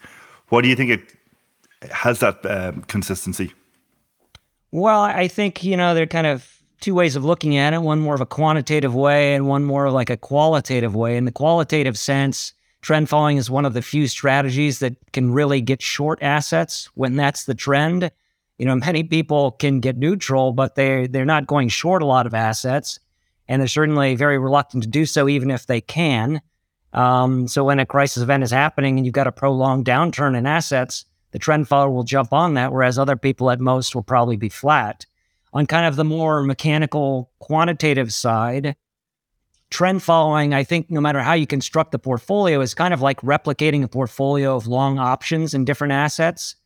Why 0.48 0.62
do 0.62 0.68
you 0.68 0.76
think 0.76 0.90
it 0.90 1.90
has 1.90 2.20
that 2.20 2.44
um, 2.46 2.82
consistency? 2.82 3.52
Well, 4.72 5.00
I 5.00 5.28
think, 5.28 5.64
you 5.64 5.76
know, 5.76 5.94
there 5.94 6.02
are 6.02 6.06
kind 6.06 6.26
of 6.26 6.56
two 6.80 6.94
ways 6.94 7.16
of 7.16 7.24
looking 7.24 7.56
at 7.56 7.72
it 7.72 7.82
one 7.82 8.00
more 8.00 8.14
of 8.14 8.20
a 8.20 8.26
quantitative 8.26 8.94
way 8.94 9.34
and 9.34 9.48
one 9.48 9.64
more 9.64 9.90
like 9.90 10.10
a 10.10 10.16
qualitative 10.16 10.94
way. 10.94 11.16
In 11.16 11.24
the 11.24 11.32
qualitative 11.32 11.98
sense, 11.98 12.52
trend 12.82 13.08
following 13.08 13.36
is 13.36 13.50
one 13.50 13.64
of 13.64 13.74
the 13.74 13.82
few 13.82 14.06
strategies 14.06 14.78
that 14.80 14.94
can 15.12 15.32
really 15.32 15.60
get 15.60 15.82
short 15.82 16.22
assets 16.22 16.90
when 16.94 17.16
that's 17.16 17.44
the 17.44 17.54
trend. 17.54 18.10
You 18.58 18.66
know, 18.66 18.76
many 18.76 19.02
people 19.02 19.52
can 19.52 19.80
get 19.80 19.96
neutral, 19.96 20.52
but 20.52 20.74
they 20.74 21.06
they're 21.06 21.24
not 21.24 21.46
going 21.46 21.68
short 21.68 22.02
a 22.02 22.06
lot 22.06 22.26
of 22.26 22.34
assets, 22.34 22.98
and 23.48 23.60
they're 23.60 23.68
certainly 23.68 24.14
very 24.14 24.38
reluctant 24.38 24.82
to 24.82 24.88
do 24.88 25.04
so, 25.04 25.28
even 25.28 25.50
if 25.50 25.66
they 25.66 25.80
can. 25.80 26.40
Um, 26.96 27.46
so 27.46 27.62
when 27.62 27.78
a 27.78 27.86
crisis 27.86 28.22
event 28.22 28.42
is 28.42 28.50
happening 28.50 28.96
and 28.96 29.04
you've 29.04 29.12
got 29.12 29.26
a 29.26 29.32
prolonged 29.32 29.84
downturn 29.84 30.36
in 30.36 30.46
assets, 30.46 31.04
the 31.30 31.38
trend 31.38 31.68
follower 31.68 31.90
will 31.90 32.04
jump 32.04 32.32
on 32.32 32.54
that, 32.54 32.72
whereas 32.72 32.98
other 32.98 33.16
people 33.16 33.50
at 33.50 33.60
most 33.60 33.94
will 33.94 34.02
probably 34.02 34.36
be 34.36 34.48
flat. 34.48 35.04
On 35.52 35.66
kind 35.66 35.86
of 35.86 35.96
the 35.96 36.04
more 36.04 36.42
mechanical, 36.42 37.30
quantitative 37.38 38.12
side, 38.12 38.76
trend 39.70 40.02
following, 40.02 40.54
I 40.54 40.64
think 40.64 40.90
no 40.90 41.00
matter 41.00 41.20
how 41.20 41.34
you 41.34 41.46
construct 41.46 41.92
the 41.92 41.98
portfolio, 41.98 42.60
is 42.60 42.74
kind 42.74 42.94
of 42.94 43.02
like 43.02 43.20
replicating 43.20 43.82
a 43.82 43.88
portfolio 43.88 44.56
of 44.56 44.66
long 44.66 44.98
options 44.98 45.52
in 45.52 45.66
different 45.66 45.92
assets. 45.92 46.56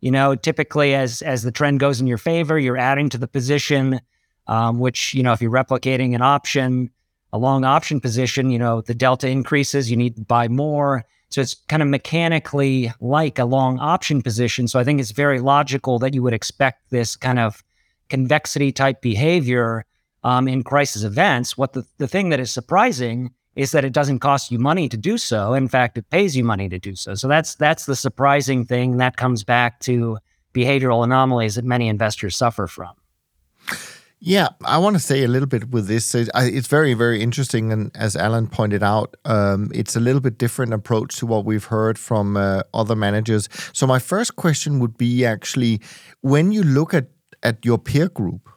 You 0.00 0.12
know, 0.12 0.36
typically 0.36 0.94
as 0.94 1.22
as 1.22 1.42
the 1.42 1.50
trend 1.50 1.80
goes 1.80 2.00
in 2.00 2.06
your 2.06 2.18
favor, 2.18 2.58
you're 2.58 2.76
adding 2.76 3.08
to 3.10 3.18
the 3.18 3.26
position, 3.26 4.00
um, 4.46 4.78
which 4.78 5.14
you 5.14 5.22
know 5.22 5.32
if 5.32 5.40
you're 5.40 5.50
replicating 5.50 6.14
an 6.14 6.22
option, 6.22 6.90
a 7.32 7.38
long 7.38 7.64
option 7.64 8.00
position, 8.00 8.50
you 8.50 8.58
know, 8.58 8.80
the 8.80 8.94
delta 8.94 9.28
increases, 9.28 9.90
you 9.90 9.96
need 9.96 10.16
to 10.16 10.22
buy 10.22 10.48
more. 10.48 11.04
So 11.28 11.40
it's 11.40 11.54
kind 11.68 11.82
of 11.82 11.88
mechanically 11.88 12.92
like 13.00 13.38
a 13.38 13.44
long 13.44 13.78
option 13.78 14.22
position. 14.22 14.68
So 14.68 14.78
I 14.78 14.84
think 14.84 15.00
it's 15.00 15.10
very 15.10 15.40
logical 15.40 15.98
that 15.98 16.14
you 16.14 16.22
would 16.22 16.32
expect 16.32 16.90
this 16.90 17.16
kind 17.16 17.38
of 17.38 17.62
convexity 18.08 18.72
type 18.72 19.02
behavior 19.02 19.84
um, 20.22 20.48
in 20.48 20.62
crisis 20.62 21.02
events. 21.02 21.58
What 21.58 21.72
the, 21.72 21.84
the 21.98 22.08
thing 22.08 22.28
that 22.30 22.40
is 22.40 22.52
surprising 22.52 23.32
is 23.56 23.72
that 23.72 23.84
it 23.84 23.92
doesn't 23.92 24.20
cost 24.20 24.52
you 24.52 24.58
money 24.58 24.88
to 24.88 24.96
do 24.96 25.18
so. 25.18 25.54
In 25.54 25.66
fact, 25.66 25.98
it 25.98 26.08
pays 26.10 26.36
you 26.36 26.44
money 26.44 26.68
to 26.68 26.78
do 26.78 26.94
so. 26.94 27.14
So 27.14 27.26
that's 27.26 27.54
that's 27.54 27.86
the 27.86 27.96
surprising 27.96 28.64
thing. 28.64 28.98
That 28.98 29.16
comes 29.16 29.44
back 29.44 29.80
to 29.80 30.18
behavioral 30.54 31.04
anomalies 31.04 31.54
that 31.56 31.64
many 31.64 31.88
investors 31.88 32.36
suffer 32.36 32.66
from. 32.66 32.92
Yeah, 34.18 34.48
I 34.64 34.78
want 34.78 34.96
to 34.96 35.00
say 35.00 35.24
a 35.24 35.28
little 35.28 35.46
bit 35.46 35.70
with 35.70 35.88
this. 35.88 36.14
It's 36.14 36.66
very, 36.68 36.94
very 36.94 37.20
interesting, 37.22 37.70
and 37.70 37.94
as 37.94 38.16
Alan 38.16 38.46
pointed 38.48 38.82
out, 38.82 39.14
um, 39.26 39.70
it's 39.74 39.94
a 39.94 40.00
little 40.00 40.22
bit 40.22 40.38
different 40.38 40.72
approach 40.72 41.16
to 41.18 41.26
what 41.26 41.44
we've 41.44 41.64
heard 41.66 41.98
from 41.98 42.36
uh, 42.36 42.62
other 42.72 42.96
managers. 42.96 43.48
So 43.74 43.86
my 43.86 43.98
first 43.98 44.36
question 44.36 44.78
would 44.80 44.96
be 44.96 45.24
actually, 45.26 45.80
when 46.22 46.50
you 46.50 46.62
look 46.62 46.94
at 46.94 47.08
at 47.42 47.64
your 47.64 47.76
peer 47.78 48.08
group, 48.08 48.48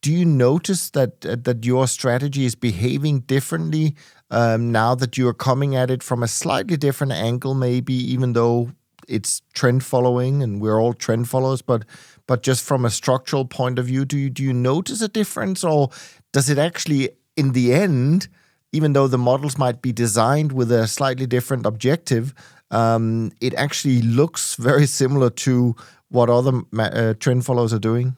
do 0.00 0.12
you 0.12 0.24
notice 0.24 0.90
that 0.90 1.26
uh, 1.26 1.36
that 1.42 1.64
your 1.64 1.88
strategy 1.88 2.44
is 2.44 2.54
behaving 2.54 3.20
differently 3.20 3.96
um, 4.30 4.70
now 4.70 4.94
that 4.94 5.18
you 5.18 5.26
are 5.26 5.34
coming 5.34 5.74
at 5.74 5.90
it 5.90 6.04
from 6.04 6.22
a 6.22 6.28
slightly 6.28 6.76
different 6.76 7.12
angle, 7.12 7.54
maybe 7.54 7.94
even 7.94 8.32
though 8.32 8.70
it's 9.08 9.42
trend 9.54 9.84
following 9.84 10.42
and 10.42 10.60
we're 10.60 10.80
all 10.80 10.92
trend 10.92 11.28
followers, 11.28 11.62
but 11.62 11.84
but 12.26 12.42
just 12.42 12.62
from 12.62 12.84
a 12.84 12.90
structural 12.90 13.44
point 13.44 13.78
of 13.78 13.86
view, 13.86 14.04
do 14.04 14.16
you 14.16 14.30
do 14.30 14.42
you 14.42 14.52
notice 14.52 15.00
a 15.00 15.08
difference, 15.08 15.64
or 15.64 15.90
does 16.32 16.48
it 16.50 16.58
actually, 16.58 17.10
in 17.36 17.52
the 17.52 17.72
end, 17.72 18.28
even 18.72 18.92
though 18.92 19.08
the 19.08 19.18
models 19.18 19.56
might 19.56 19.80
be 19.80 19.92
designed 19.92 20.52
with 20.52 20.70
a 20.70 20.86
slightly 20.86 21.26
different 21.26 21.66
objective, 21.66 22.34
um, 22.70 23.32
it 23.40 23.54
actually 23.54 24.02
looks 24.02 24.54
very 24.56 24.86
similar 24.86 25.30
to 25.30 25.74
what 26.10 26.30
other 26.30 26.62
uh, 26.78 27.14
trend 27.14 27.44
followers 27.44 27.72
are 27.72 27.78
doing? 27.78 28.16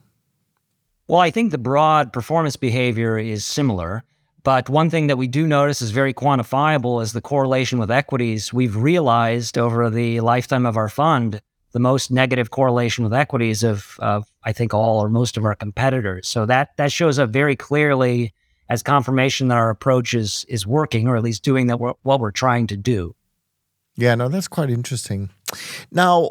Well, 1.06 1.20
I 1.20 1.30
think 1.30 1.50
the 1.50 1.58
broad 1.58 2.12
performance 2.12 2.56
behavior 2.56 3.18
is 3.18 3.44
similar. 3.44 4.04
But 4.42 4.68
one 4.68 4.90
thing 4.90 5.08
that 5.08 5.18
we 5.18 5.26
do 5.26 5.46
notice 5.46 5.82
is 5.82 5.90
very 5.90 6.14
quantifiable 6.14 7.02
is 7.02 7.12
the 7.12 7.20
correlation 7.20 7.78
with 7.78 7.90
equities. 7.90 8.52
We've 8.52 8.76
realized 8.76 9.58
over 9.58 9.90
the 9.90 10.20
lifetime 10.20 10.66
of 10.66 10.76
our 10.76 10.88
fund 10.88 11.42
the 11.72 11.80
most 11.80 12.10
negative 12.10 12.50
correlation 12.50 13.04
with 13.04 13.14
equities 13.14 13.62
of, 13.62 13.96
of 14.00 14.30
I 14.42 14.52
think 14.52 14.74
all 14.74 15.00
or 15.00 15.08
most 15.08 15.36
of 15.36 15.44
our 15.44 15.54
competitors. 15.54 16.26
So 16.26 16.46
that 16.46 16.76
that 16.76 16.90
shows 16.90 17.18
up 17.18 17.30
very 17.30 17.54
clearly 17.54 18.32
as 18.68 18.82
confirmation 18.82 19.48
that 19.48 19.58
our 19.58 19.70
approach 19.70 20.14
is 20.14 20.44
is 20.48 20.66
working, 20.66 21.06
or 21.06 21.16
at 21.16 21.22
least 21.22 21.42
doing 21.42 21.66
that 21.66 21.78
what 21.78 22.20
we're 22.20 22.30
trying 22.30 22.66
to 22.68 22.76
do. 22.76 23.14
Yeah, 23.96 24.14
no, 24.14 24.28
that's 24.28 24.48
quite 24.48 24.70
interesting. 24.70 25.30
Now, 25.90 26.30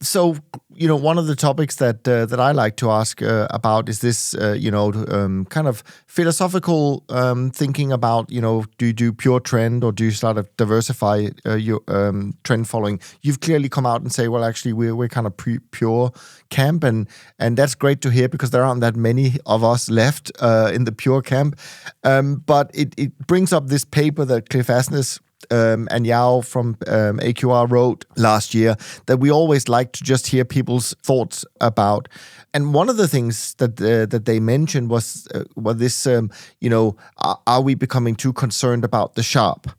so 0.00 0.36
you 0.74 0.86
know, 0.86 0.94
one 0.94 1.18
of 1.18 1.26
the 1.26 1.34
topics 1.34 1.76
that 1.76 2.06
uh, 2.06 2.26
that 2.26 2.38
I 2.38 2.52
like 2.52 2.76
to 2.76 2.90
ask 2.90 3.20
uh, 3.20 3.48
about 3.50 3.88
is 3.88 4.00
this, 4.00 4.34
uh, 4.34 4.52
you 4.52 4.70
know, 4.70 4.92
um, 5.08 5.46
kind 5.46 5.66
of 5.66 5.82
philosophical 6.06 7.02
um, 7.08 7.50
thinking 7.50 7.90
about, 7.90 8.30
you 8.30 8.40
know, 8.40 8.64
do 8.76 8.86
you 8.86 8.92
do 8.92 9.12
pure 9.12 9.40
trend 9.40 9.82
or 9.82 9.90
do 9.90 10.04
you 10.04 10.12
start 10.12 10.36
to 10.36 10.46
diversify 10.56 11.28
uh, 11.44 11.56
your 11.56 11.80
um, 11.88 12.34
trend 12.44 12.68
following? 12.68 13.00
You've 13.22 13.40
clearly 13.40 13.68
come 13.68 13.86
out 13.86 14.02
and 14.02 14.12
say, 14.12 14.28
well, 14.28 14.44
actually, 14.44 14.74
we're 14.74 14.94
we're 14.94 15.08
kind 15.08 15.26
of 15.26 15.36
pure 15.72 16.12
camp, 16.50 16.84
and 16.84 17.08
and 17.38 17.56
that's 17.56 17.74
great 17.74 18.00
to 18.02 18.10
hear 18.10 18.28
because 18.28 18.50
there 18.50 18.62
aren't 18.62 18.82
that 18.82 18.94
many 18.94 19.38
of 19.46 19.64
us 19.64 19.90
left 19.90 20.30
uh, 20.40 20.70
in 20.72 20.84
the 20.84 20.92
pure 20.92 21.22
camp. 21.22 21.58
Um, 22.04 22.36
but 22.46 22.70
it 22.72 22.94
it 22.96 23.18
brings 23.26 23.52
up 23.52 23.66
this 23.66 23.84
paper 23.84 24.24
that 24.26 24.50
Cliff 24.50 24.68
Asness 24.68 25.18
um, 25.50 25.88
and 25.90 26.06
Yao 26.06 26.40
from 26.40 26.76
um, 26.86 27.18
AQR 27.18 27.70
wrote 27.70 28.04
last 28.16 28.54
year 28.54 28.76
that 29.06 29.18
we 29.18 29.30
always 29.30 29.68
like 29.68 29.92
to 29.92 30.04
just 30.04 30.26
hear 30.26 30.44
people's 30.44 30.94
thoughts 31.02 31.44
about. 31.60 32.08
And 32.54 32.74
one 32.74 32.88
of 32.88 32.96
the 32.96 33.08
things 33.08 33.54
that 33.54 33.80
uh, 33.80 34.06
that 34.06 34.24
they 34.24 34.40
mentioned 34.40 34.90
was 34.90 35.28
uh, 35.34 35.44
was 35.54 35.76
this, 35.76 36.06
um, 36.06 36.30
you 36.60 36.70
know, 36.70 36.96
are, 37.18 37.38
are 37.46 37.62
we 37.62 37.74
becoming 37.74 38.14
too 38.14 38.32
concerned 38.32 38.84
about 38.84 39.14
the 39.14 39.22
Sharpe? 39.22 39.70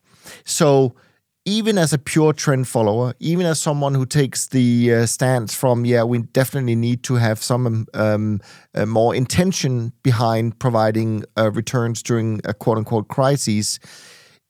So 0.46 0.96
even 1.46 1.78
as 1.78 1.94
a 1.94 1.98
pure 1.98 2.34
trend 2.34 2.68
follower, 2.68 3.14
even 3.20 3.46
as 3.46 3.60
someone 3.60 3.96
who 3.96 4.06
takes 4.06 4.48
the 4.48 4.94
uh, 4.94 5.06
stance 5.06 5.54
from, 5.56 5.86
yeah, 5.86 6.04
we 6.04 6.20
definitely 6.20 6.76
need 6.76 7.02
to 7.04 7.16
have 7.16 7.42
some 7.42 7.88
um, 7.94 8.40
uh, 8.76 8.86
more 8.86 9.16
intention 9.16 9.92
behind 10.04 10.60
providing 10.60 11.24
uh, 11.38 11.50
returns 11.52 12.04
during 12.04 12.40
a 12.46 12.54
quote 12.54 12.78
unquote 12.78 13.08
crisis 13.08 13.80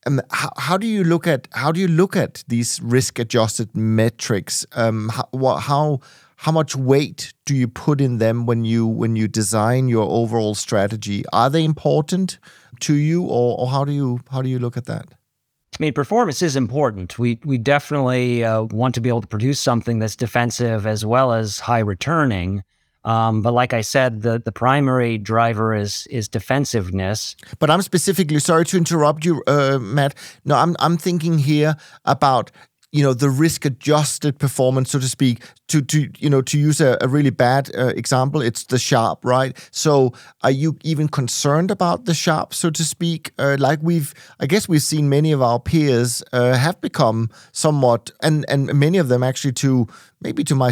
um, 0.05 0.21
how, 0.31 0.49
how, 0.57 0.77
do 0.77 0.87
you 0.87 1.03
look 1.03 1.27
at 1.27 1.47
how 1.51 1.71
do 1.71 1.79
you 1.79 1.87
look 1.87 2.15
at 2.15 2.43
these 2.47 2.79
risk 2.81 3.19
adjusted 3.19 3.75
metrics? 3.75 4.65
Um, 4.73 5.09
how, 5.09 5.55
how 5.57 5.99
how 6.37 6.53
much 6.53 6.73
weight 6.73 7.33
do 7.45 7.53
you 7.53 7.67
put 7.67 7.99
in 7.99 8.17
them 8.17 8.45
when 8.45 8.63
you 8.63 8.87
when 8.87 9.17
you 9.17 9.27
design 9.27 9.89
your 9.89 10.09
overall 10.09 10.55
strategy? 10.55 11.23
Are 11.33 11.49
they 11.49 11.65
important 11.65 12.39
to 12.81 12.95
you, 12.95 13.23
or, 13.23 13.59
or 13.59 13.67
how 13.67 13.83
do 13.83 13.91
you 13.91 14.21
how 14.31 14.41
do 14.41 14.49
you 14.49 14.59
look 14.59 14.77
at 14.77 14.85
that? 14.85 15.05
I 15.09 15.77
mean, 15.83 15.93
performance 15.93 16.41
is 16.41 16.55
important. 16.55 17.19
We 17.19 17.39
we 17.43 17.57
definitely 17.57 18.43
uh, 18.43 18.63
want 18.63 18.95
to 18.95 19.01
be 19.01 19.09
able 19.09 19.21
to 19.21 19.27
produce 19.27 19.59
something 19.59 19.99
that's 19.99 20.15
defensive 20.15 20.87
as 20.87 21.05
well 21.05 21.33
as 21.33 21.59
high 21.59 21.79
returning. 21.79 22.63
Um, 23.05 23.41
but 23.41 23.53
like 23.53 23.73
I 23.73 23.81
said, 23.81 24.21
the 24.21 24.39
the 24.39 24.51
primary 24.51 25.17
driver 25.17 25.73
is 25.73 26.07
is 26.07 26.27
defensiveness. 26.27 27.35
But 27.59 27.69
I'm 27.69 27.81
specifically 27.81 28.39
sorry 28.39 28.65
to 28.65 28.77
interrupt 28.77 29.25
you, 29.25 29.41
uh, 29.47 29.79
Matt. 29.79 30.15
No, 30.45 30.55
I'm 30.55 30.75
I'm 30.79 30.97
thinking 30.97 31.39
here 31.39 31.75
about 32.05 32.51
you 32.91 33.03
know 33.03 33.13
the 33.13 33.29
risk 33.29 33.65
adjusted 33.65 34.39
performance 34.39 34.91
so 34.91 34.99
to 34.99 35.07
speak 35.07 35.43
to 35.67 35.81
to 35.81 36.09
you 36.17 36.29
know 36.29 36.41
to 36.41 36.57
use 36.57 36.81
a, 36.81 36.97
a 37.01 37.07
really 37.07 37.29
bad 37.29 37.69
uh, 37.77 37.87
example 37.87 38.41
it's 38.41 38.63
the 38.65 38.79
Sharpe 38.79 39.23
right 39.23 39.55
so 39.71 40.13
are 40.41 40.51
you 40.51 40.77
even 40.83 41.07
concerned 41.07 41.69
about 41.69 42.05
the 42.05 42.13
Sharpe 42.13 42.53
so 42.53 42.69
to 42.71 42.83
speak 42.83 43.31
uh, 43.37 43.57
like 43.59 43.79
we've 43.81 44.13
i 44.39 44.47
guess 44.47 44.67
we've 44.67 44.81
seen 44.81 45.07
many 45.07 45.31
of 45.31 45.41
our 45.41 45.59
peers 45.59 46.23
uh, 46.33 46.53
have 46.53 46.81
become 46.81 47.29
somewhat 47.51 48.09
and 48.23 48.45
and 48.49 48.73
many 48.73 48.97
of 48.97 49.07
them 49.07 49.21
actually 49.21 49.53
to 49.53 49.87
maybe 50.21 50.43
to 50.43 50.55
my 50.55 50.71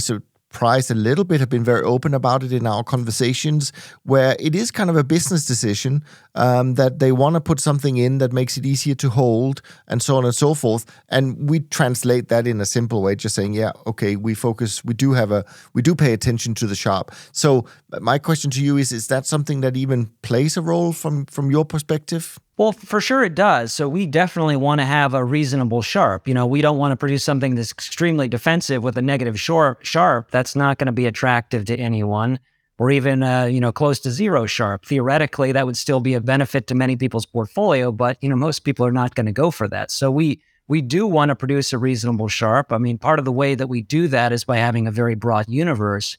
Price 0.57 0.89
a 0.89 0.95
little 0.95 1.23
bit, 1.23 1.39
have 1.39 1.49
been 1.49 1.63
very 1.63 1.83
open 1.83 2.15
about 2.15 2.41
it 2.41 2.51
in 2.51 2.65
our 2.65 2.83
conversations, 2.83 3.71
where 4.05 4.35
it 4.39 4.55
is 4.55 4.71
kind 4.71 4.89
of 4.89 4.97
a 4.97 5.03
business 5.03 5.45
decision 5.45 6.03
um, 6.33 6.73
that 6.73 6.97
they 6.97 7.11
want 7.11 7.35
to 7.35 7.41
put 7.41 7.59
something 7.59 7.97
in 7.97 8.17
that 8.17 8.33
makes 8.33 8.57
it 8.57 8.65
easier 8.65 8.95
to 8.95 9.09
hold 9.11 9.61
and 9.87 10.01
so 10.01 10.17
on 10.17 10.25
and 10.25 10.33
so 10.33 10.55
forth. 10.55 10.83
And 11.09 11.47
we 11.47 11.59
translate 11.59 12.29
that 12.29 12.47
in 12.47 12.59
a 12.59 12.65
simple 12.65 13.03
way, 13.03 13.15
just 13.15 13.35
saying, 13.35 13.53
yeah, 13.53 13.71
okay, 13.85 14.15
we 14.15 14.33
focus, 14.33 14.83
we 14.83 14.95
do 14.95 15.13
have 15.13 15.31
a, 15.31 15.45
we 15.75 15.83
do 15.83 15.93
pay 15.93 16.11
attention 16.11 16.55
to 16.55 16.65
the 16.65 16.75
Sharpe. 16.75 17.11
So 17.31 17.65
my 18.01 18.17
question 18.17 18.49
to 18.51 18.63
you 18.63 18.77
is, 18.77 18.91
is 18.91 19.07
that 19.07 19.27
something 19.27 19.61
that 19.61 19.77
even 19.77 20.09
plays 20.23 20.57
a 20.57 20.61
role 20.63 20.91
from 20.91 21.25
from 21.27 21.51
your 21.51 21.65
perspective? 21.65 22.39
Well, 22.57 22.71
for 22.71 22.99
sure 22.99 23.23
it 23.23 23.35
does. 23.35 23.71
So 23.71 23.87
we 23.87 24.07
definitely 24.07 24.55
want 24.55 24.81
to 24.81 24.85
have 24.85 25.13
a 25.13 25.23
reasonable 25.23 25.83
Sharpe. 25.83 26.27
You 26.27 26.33
know, 26.33 26.47
we 26.47 26.61
don't 26.61 26.79
want 26.79 26.91
to 26.91 26.95
produce 26.95 27.23
something 27.23 27.53
that's 27.53 27.71
extremely 27.71 28.27
defensive 28.27 28.83
with 28.83 28.97
a 28.97 29.01
negative 29.01 29.39
Sharpe. 29.39 29.85
Sharpe 29.85 30.31
that's 30.31 30.55
not 30.55 30.79
going 30.79 30.87
to 30.87 30.91
be 30.91 31.05
attractive 31.05 31.65
to 31.65 31.77
anyone, 31.77 32.39
or 32.79 32.89
even 32.89 33.21
uh, 33.21 33.45
you 33.45 33.59
know 33.59 33.71
close 33.71 33.99
to 33.99 34.11
zero 34.11 34.47
Sharpe. 34.47 34.85
Theoretically, 34.85 35.51
that 35.51 35.67
would 35.67 35.77
still 35.77 35.99
be 35.99 36.15
a 36.15 36.21
benefit 36.21 36.65
to 36.67 36.75
many 36.75 36.95
people's 36.95 37.27
portfolio, 37.27 37.91
but 37.91 38.17
you 38.21 38.29
know 38.29 38.35
most 38.35 38.59
people 38.61 38.87
are 38.87 38.91
not 38.91 39.13
going 39.13 39.27
to 39.27 39.31
go 39.31 39.51
for 39.51 39.67
that. 39.67 39.91
So 39.91 40.09
we 40.09 40.41
we 40.67 40.81
do 40.81 41.05
want 41.05 41.29
to 41.29 41.35
produce 41.35 41.73
a 41.73 41.77
reasonable 41.77 42.27
Sharpe. 42.27 42.73
I 42.73 42.79
mean, 42.79 42.97
part 42.97 43.19
of 43.19 43.25
the 43.25 43.31
way 43.31 43.53
that 43.53 43.67
we 43.67 43.83
do 43.83 44.07
that 44.07 44.31
is 44.31 44.43
by 44.43 44.57
having 44.57 44.87
a 44.87 44.91
very 44.91 45.13
broad 45.13 45.47
universe. 45.47 46.17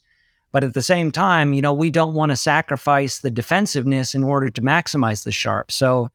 But 0.53 0.63
at 0.63 0.73
the 0.73 0.81
same 0.81 1.11
time, 1.11 1.53
you 1.53 1.61
know, 1.61 1.73
we 1.73 1.91
don't 1.91 2.15
want 2.15 2.31
to 2.31 2.35
sacrifice 2.35 3.19
the 3.19 3.29
defensiveness 3.29 4.15
in 4.15 4.23
order 4.23 4.49
to 4.49 4.61
maximize 4.61 5.25
the 5.25 5.31
Sharpe. 5.31 5.69
So 5.69 6.09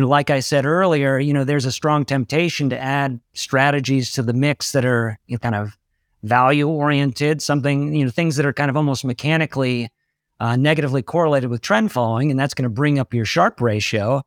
know, 0.00 0.08
like 0.08 0.30
I 0.30 0.40
said 0.40 0.66
earlier, 0.66 1.18
you 1.18 1.32
know, 1.32 1.44
there's 1.44 1.64
a 1.64 1.72
strong 1.72 2.04
temptation 2.04 2.70
to 2.70 2.78
add 2.78 3.20
strategies 3.32 4.12
to 4.12 4.22
the 4.22 4.34
mix 4.34 4.72
that 4.72 4.84
are 4.84 5.18
you 5.26 5.36
know, 5.36 5.38
kind 5.38 5.54
of 5.54 5.76
value 6.22 6.68
oriented, 6.68 7.40
something, 7.40 7.94
you 7.94 8.04
know, 8.04 8.10
things 8.10 8.36
that 8.36 8.46
are 8.46 8.52
kind 8.52 8.70
of 8.70 8.76
almost 8.76 9.04
mechanically 9.04 9.90
uh, 10.40 10.56
negatively 10.56 11.02
correlated 11.02 11.50
with 11.50 11.62
trend 11.62 11.92
following, 11.92 12.30
and 12.30 12.38
that's 12.38 12.54
going 12.54 12.64
to 12.64 12.68
bring 12.68 12.98
up 12.98 13.14
your 13.14 13.24
Sharpe 13.24 13.60
ratio, 13.60 14.22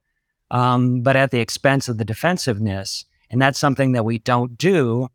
um, 0.52 1.02
but 1.02 1.16
at 1.16 1.32
the 1.32 1.40
expense 1.40 1.88
of 1.88 1.98
the 1.98 2.06
defensiveness. 2.06 3.06
And 3.30 3.42
that's 3.42 3.60
something 3.60 3.92
that 3.92 4.06
we 4.06 4.18
don't 4.18 4.58
do. 4.58 5.10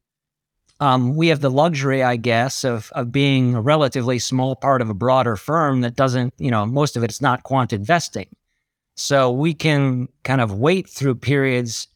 Um, 0.78 1.16
we 1.16 1.28
have 1.28 1.40
the 1.40 1.50
luxury, 1.50 2.02
I 2.02 2.16
guess, 2.16 2.64
of 2.64 2.92
of 2.94 3.10
being 3.10 3.54
a 3.54 3.60
relatively 3.60 4.18
small 4.18 4.54
part 4.54 4.82
of 4.82 4.90
a 4.90 4.94
broader 4.94 5.36
firm 5.36 5.80
that 5.80 5.96
doesn't, 5.96 6.34
you 6.38 6.50
know, 6.50 6.66
most 6.66 6.96
of 6.96 7.02
it's 7.02 7.20
not 7.20 7.42
quant 7.42 7.72
investing. 7.72 8.28
So 8.94 9.30
we 9.30 9.54
can 9.54 10.08
kind 10.22 10.40
of 10.40 10.58
wait 10.58 10.88
through 10.88 11.16
periods, 11.16 11.88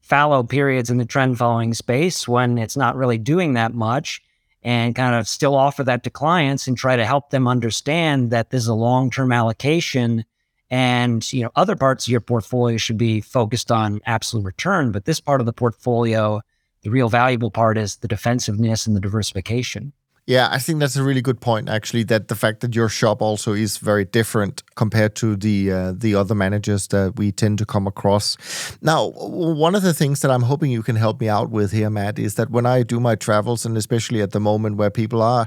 fallow 0.00 0.42
periods 0.42 0.90
in 0.90 0.98
the 0.98 1.04
trend 1.04 1.38
following 1.38 1.74
space 1.74 2.28
when 2.28 2.58
it's 2.58 2.76
not 2.76 2.96
really 2.96 3.18
doing 3.18 3.54
that 3.54 3.74
much 3.74 4.22
and 4.62 4.94
kind 4.94 5.14
of 5.14 5.28
still 5.28 5.54
offer 5.54 5.84
that 5.84 6.04
to 6.04 6.10
clients 6.10 6.66
and 6.66 6.76
try 6.76 6.96
to 6.96 7.04
help 7.04 7.30
them 7.30 7.46
understand 7.46 8.30
that 8.30 8.50
this 8.50 8.62
is 8.62 8.68
a 8.68 8.74
long-term 8.74 9.32
allocation 9.32 10.24
and 10.70 11.30
you 11.32 11.42
know 11.42 11.50
other 11.56 11.76
parts 11.76 12.06
of 12.06 12.10
your 12.10 12.20
portfolio 12.20 12.78
should 12.78 12.96
be 12.96 13.20
focused 13.20 13.70
on 13.70 14.00
absolute 14.06 14.44
return 14.44 14.90
but 14.90 15.04
this 15.04 15.20
part 15.20 15.40
of 15.40 15.46
the 15.46 15.52
portfolio 15.52 16.40
the 16.84 16.90
real 16.90 17.08
valuable 17.08 17.50
part 17.50 17.78
is 17.78 17.96
the 17.96 18.08
defensiveness 18.08 18.86
and 18.86 18.94
the 18.94 19.00
diversification. 19.00 19.92
Yeah, 20.26 20.48
I 20.50 20.58
think 20.58 20.80
that's 20.80 20.96
a 20.96 21.02
really 21.02 21.20
good 21.20 21.42
point. 21.42 21.68
Actually, 21.68 22.02
that 22.04 22.28
the 22.28 22.34
fact 22.34 22.60
that 22.60 22.74
your 22.74 22.88
shop 22.88 23.20
also 23.20 23.52
is 23.52 23.76
very 23.76 24.06
different 24.06 24.62
compared 24.74 25.14
to 25.16 25.36
the 25.36 25.70
uh, 25.70 25.92
the 25.94 26.14
other 26.14 26.34
managers 26.34 26.88
that 26.88 27.16
we 27.18 27.30
tend 27.30 27.58
to 27.58 27.66
come 27.66 27.86
across. 27.86 28.38
Now, 28.80 29.10
one 29.10 29.74
of 29.74 29.82
the 29.82 29.92
things 29.92 30.20
that 30.20 30.30
I'm 30.30 30.40
hoping 30.44 30.70
you 30.70 30.82
can 30.82 30.96
help 30.96 31.20
me 31.20 31.28
out 31.28 31.50
with 31.50 31.72
here, 31.72 31.90
Matt, 31.90 32.18
is 32.18 32.36
that 32.36 32.48
when 32.50 32.64
I 32.64 32.84
do 32.84 33.00
my 33.00 33.16
travels, 33.16 33.66
and 33.66 33.76
especially 33.76 34.22
at 34.22 34.30
the 34.30 34.40
moment 34.40 34.76
where 34.76 34.90
people 34.90 35.20
are 35.20 35.46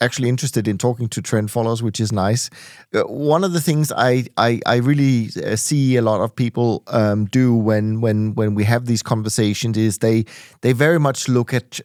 actually 0.00 0.28
interested 0.28 0.66
in 0.66 0.78
talking 0.78 1.08
to 1.10 1.22
trend 1.22 1.52
followers, 1.52 1.80
which 1.80 2.00
is 2.00 2.10
nice. 2.10 2.50
Uh, 2.92 3.02
one 3.02 3.44
of 3.44 3.52
the 3.52 3.60
things 3.60 3.92
I 3.92 4.24
I, 4.36 4.60
I 4.66 4.76
really 4.78 5.28
uh, 5.46 5.54
see 5.54 5.94
a 5.94 6.02
lot 6.02 6.20
of 6.22 6.34
people 6.34 6.82
um, 6.88 7.26
do 7.26 7.54
when 7.54 8.00
when 8.00 8.34
when 8.34 8.56
we 8.56 8.64
have 8.64 8.86
these 8.86 9.02
conversations 9.02 9.76
is 9.76 9.98
they 9.98 10.24
they 10.62 10.72
very 10.72 10.98
much 10.98 11.28
look 11.28 11.54
at 11.54 11.80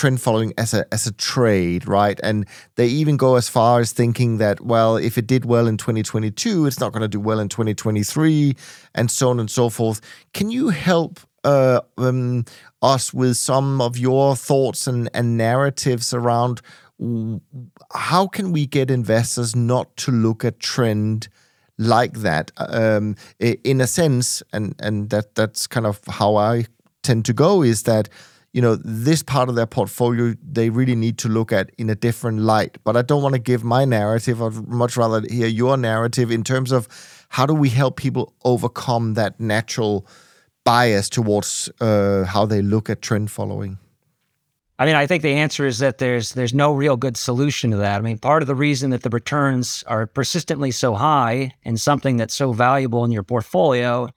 trend 0.00 0.18
following 0.18 0.54
as 0.56 0.72
a 0.72 0.86
as 0.94 1.06
a 1.06 1.12
trade, 1.12 1.86
right? 1.86 2.18
And 2.22 2.46
they 2.76 2.86
even 2.86 3.18
go 3.18 3.36
as 3.36 3.50
far 3.50 3.80
as 3.80 3.92
thinking 3.92 4.38
that 4.38 4.62
well, 4.62 4.96
if 4.96 5.18
it 5.18 5.26
did 5.26 5.44
well 5.44 5.66
in 5.66 5.76
2022, 5.76 6.64
it's 6.64 6.80
not 6.80 6.92
going 6.92 7.02
to 7.02 7.08
do 7.08 7.20
well 7.20 7.38
in 7.38 7.50
2023, 7.50 8.56
and 8.94 9.10
so 9.10 9.28
on 9.28 9.38
and 9.38 9.50
so 9.50 9.68
forth. 9.68 10.00
Can 10.32 10.50
you 10.50 10.70
help 10.70 11.20
uh, 11.44 11.82
um, 11.98 12.46
us 12.80 13.12
with 13.12 13.36
some 13.36 13.82
of 13.82 13.98
your 13.98 14.36
thoughts 14.36 14.86
and, 14.86 15.10
and 15.12 15.36
narratives 15.36 16.14
around 16.14 16.62
how 17.94 18.26
can 18.26 18.52
we 18.52 18.66
get 18.66 18.90
investors 18.90 19.54
not 19.54 19.94
to 19.98 20.10
look 20.10 20.44
at 20.44 20.58
trend? 20.60 21.28
like 21.82 22.12
that 22.12 22.52
um, 22.58 23.16
in 23.38 23.80
a 23.80 23.86
sense 23.86 24.42
and 24.52 24.74
and 24.80 25.08
that 25.08 25.34
that's 25.34 25.66
kind 25.66 25.86
of 25.86 25.98
how 26.08 26.36
I 26.36 26.66
tend 27.02 27.24
to 27.24 27.32
go 27.32 27.62
is 27.62 27.84
that 27.84 28.10
you 28.52 28.60
know 28.60 28.76
this 28.76 29.22
part 29.22 29.48
of 29.48 29.54
their 29.54 29.66
portfolio 29.66 30.34
they 30.42 30.70
really 30.70 30.96
need 30.96 31.18
to 31.18 31.28
look 31.28 31.52
at 31.52 31.70
in 31.78 31.88
a 31.90 31.94
different 31.94 32.40
light 32.40 32.78
but 32.84 32.96
i 32.96 33.02
don't 33.02 33.22
want 33.22 33.34
to 33.34 33.38
give 33.38 33.62
my 33.62 33.84
narrative 33.84 34.42
i'd 34.42 34.66
much 34.68 34.96
rather 34.96 35.22
hear 35.30 35.46
your 35.46 35.76
narrative 35.76 36.30
in 36.30 36.42
terms 36.42 36.72
of 36.72 36.88
how 37.30 37.46
do 37.46 37.54
we 37.54 37.68
help 37.68 37.96
people 37.96 38.34
overcome 38.44 39.14
that 39.14 39.38
natural 39.38 40.06
bias 40.64 41.08
towards 41.08 41.70
uh, 41.80 42.24
how 42.24 42.44
they 42.44 42.62
look 42.62 42.90
at 42.90 43.02
trend 43.02 43.30
following 43.30 43.78
I 44.78 44.86
mean, 44.86 44.94
I 44.94 45.06
think 45.06 45.22
the 45.22 45.34
answer 45.34 45.66
is 45.66 45.80
that 45.80 45.98
there's 45.98 46.32
there's 46.32 46.54
no 46.54 46.72
real 46.72 46.96
good 46.96 47.18
solution 47.18 47.70
to 47.72 47.76
that. 47.76 47.98
I 47.98 48.00
mean, 48.00 48.16
part 48.16 48.42
of 48.42 48.46
the 48.46 48.54
reason 48.54 48.88
that 48.90 49.02
the 49.02 49.10
returns 49.10 49.84
are 49.86 50.06
persistently 50.06 50.70
so 50.70 50.94
high 50.94 51.52
and 51.66 51.78
something 51.78 52.16
that's 52.16 52.32
so 52.32 52.54
valuable 52.54 53.04
in 53.04 53.12
your 53.12 53.22
portfolio 53.22 54.08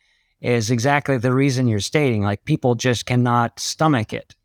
is 0.44 0.70
exactly 0.70 1.18
the 1.18 1.34
reason 1.34 1.68
you're 1.68 1.80
stating. 1.80 2.22
Like 2.22 2.44
people 2.44 2.76
just 2.76 3.06
cannot 3.06 3.60
stomach 3.60 4.12
it, 4.12 4.36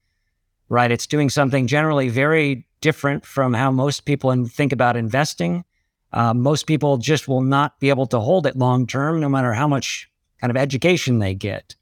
right? 0.68 0.90
It's 0.90 1.08
doing 1.08 1.28
something 1.28 1.66
generally 1.66 2.08
very 2.08 2.66
different 2.80 3.26
from 3.26 3.52
how 3.52 3.72
most 3.72 4.04
people 4.04 4.46
think 4.46 4.72
about 4.72 4.96
investing. 4.96 5.64
Uh, 6.12 6.32
most 6.32 6.66
people 6.68 6.96
just 6.96 7.26
will 7.26 7.42
not 7.42 7.80
be 7.80 7.88
able 7.88 8.06
to 8.06 8.20
hold 8.20 8.46
it 8.46 8.56
long 8.56 8.86
term, 8.86 9.20
no 9.20 9.28
matter 9.28 9.52
how 9.52 9.66
much 9.66 10.08
kind 10.40 10.50
of 10.52 10.56
education 10.56 11.18
they 11.18 11.34
get. 11.34 11.74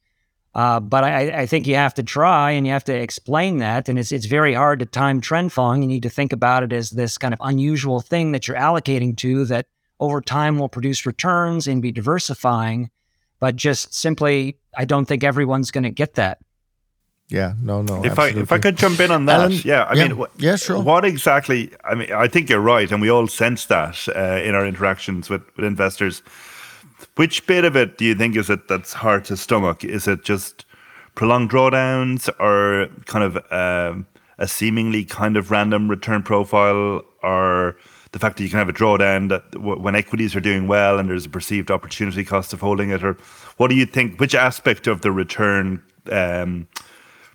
Uh, 0.54 0.80
but 0.80 1.04
I, 1.04 1.42
I, 1.42 1.46
think 1.46 1.66
you 1.66 1.74
have 1.74 1.92
to 1.92 2.02
try 2.02 2.52
and 2.52 2.66
you 2.66 2.72
have 2.72 2.84
to 2.84 2.96
explain 2.96 3.58
that. 3.58 3.90
And 3.90 3.98
it's, 3.98 4.10
it's 4.10 4.24
very 4.24 4.54
hard 4.54 4.78
to 4.78 4.86
time 4.86 5.20
trend 5.20 5.52
following. 5.52 5.82
You 5.82 5.88
need 5.88 6.04
to 6.04 6.08
think 6.08 6.32
about 6.32 6.62
it 6.62 6.72
as 6.72 6.88
this 6.88 7.18
kind 7.18 7.34
of 7.34 7.40
unusual 7.42 8.00
thing 8.00 8.32
that 8.32 8.48
you're 8.48 8.56
allocating 8.56 9.14
to 9.18 9.44
that 9.44 9.66
over 10.00 10.22
time 10.22 10.58
will 10.58 10.70
produce 10.70 11.04
returns 11.04 11.66
and 11.66 11.82
be 11.82 11.92
diversifying 11.92 12.88
but 13.40 13.56
just 13.56 13.94
simply, 13.94 14.58
I 14.76 14.84
don't 14.84 15.04
think 15.04 15.24
everyone's 15.24 15.70
going 15.70 15.84
to 15.84 15.90
get 15.90 16.14
that. 16.14 16.38
Yeah, 17.28 17.54
no, 17.60 17.82
no. 17.82 18.04
If 18.04 18.12
absolutely. 18.12 18.40
I 18.40 18.42
if 18.42 18.52
I 18.52 18.58
could 18.58 18.76
jump 18.76 19.00
in 19.00 19.10
on 19.10 19.26
that, 19.26 19.40
Alan, 19.40 19.52
yeah, 19.64 19.82
I 19.82 19.94
yeah, 19.94 20.08
mean, 20.08 20.26
yeah, 20.38 20.54
sure. 20.54 20.80
What 20.80 21.04
exactly? 21.04 21.72
I 21.84 21.96
mean, 21.96 22.12
I 22.12 22.28
think 22.28 22.48
you're 22.48 22.60
right, 22.60 22.90
and 22.90 23.02
we 23.02 23.10
all 23.10 23.26
sense 23.26 23.66
that 23.66 24.06
uh, 24.14 24.40
in 24.44 24.54
our 24.54 24.64
interactions 24.64 25.28
with, 25.28 25.42
with 25.56 25.64
investors. 25.64 26.22
Which 27.16 27.46
bit 27.46 27.64
of 27.64 27.76
it 27.76 27.98
do 27.98 28.04
you 28.04 28.14
think 28.14 28.36
is 28.36 28.48
it 28.48 28.68
that's 28.68 28.92
hard 28.92 29.24
to 29.26 29.36
stomach? 29.36 29.84
Is 29.84 30.06
it 30.06 30.22
just 30.22 30.64
prolonged 31.16 31.50
drawdowns, 31.50 32.28
or 32.38 32.88
kind 33.06 33.24
of 33.24 33.36
um, 33.52 34.06
a 34.38 34.46
seemingly 34.46 35.04
kind 35.04 35.36
of 35.36 35.50
random 35.50 35.88
return 35.88 36.22
profile, 36.22 37.02
or 37.24 37.76
the 38.16 38.20
fact 38.20 38.38
that 38.38 38.44
you 38.44 38.48
can 38.48 38.58
have 38.58 38.70
a 38.70 38.72
drawdown 38.72 39.28
that 39.28 39.50
w- 39.50 39.78
when 39.78 39.94
equities 39.94 40.34
are 40.34 40.40
doing 40.40 40.66
well 40.66 40.98
and 40.98 41.10
there's 41.10 41.26
a 41.26 41.28
perceived 41.28 41.70
opportunity 41.70 42.24
cost 42.24 42.54
of 42.54 42.62
holding 42.62 42.88
it, 42.88 43.04
or 43.04 43.18
what 43.58 43.68
do 43.68 43.74
you 43.74 43.84
think? 43.84 44.18
Which 44.18 44.34
aspect 44.34 44.86
of 44.86 45.02
the 45.02 45.12
return 45.12 45.82
um, 46.10 46.66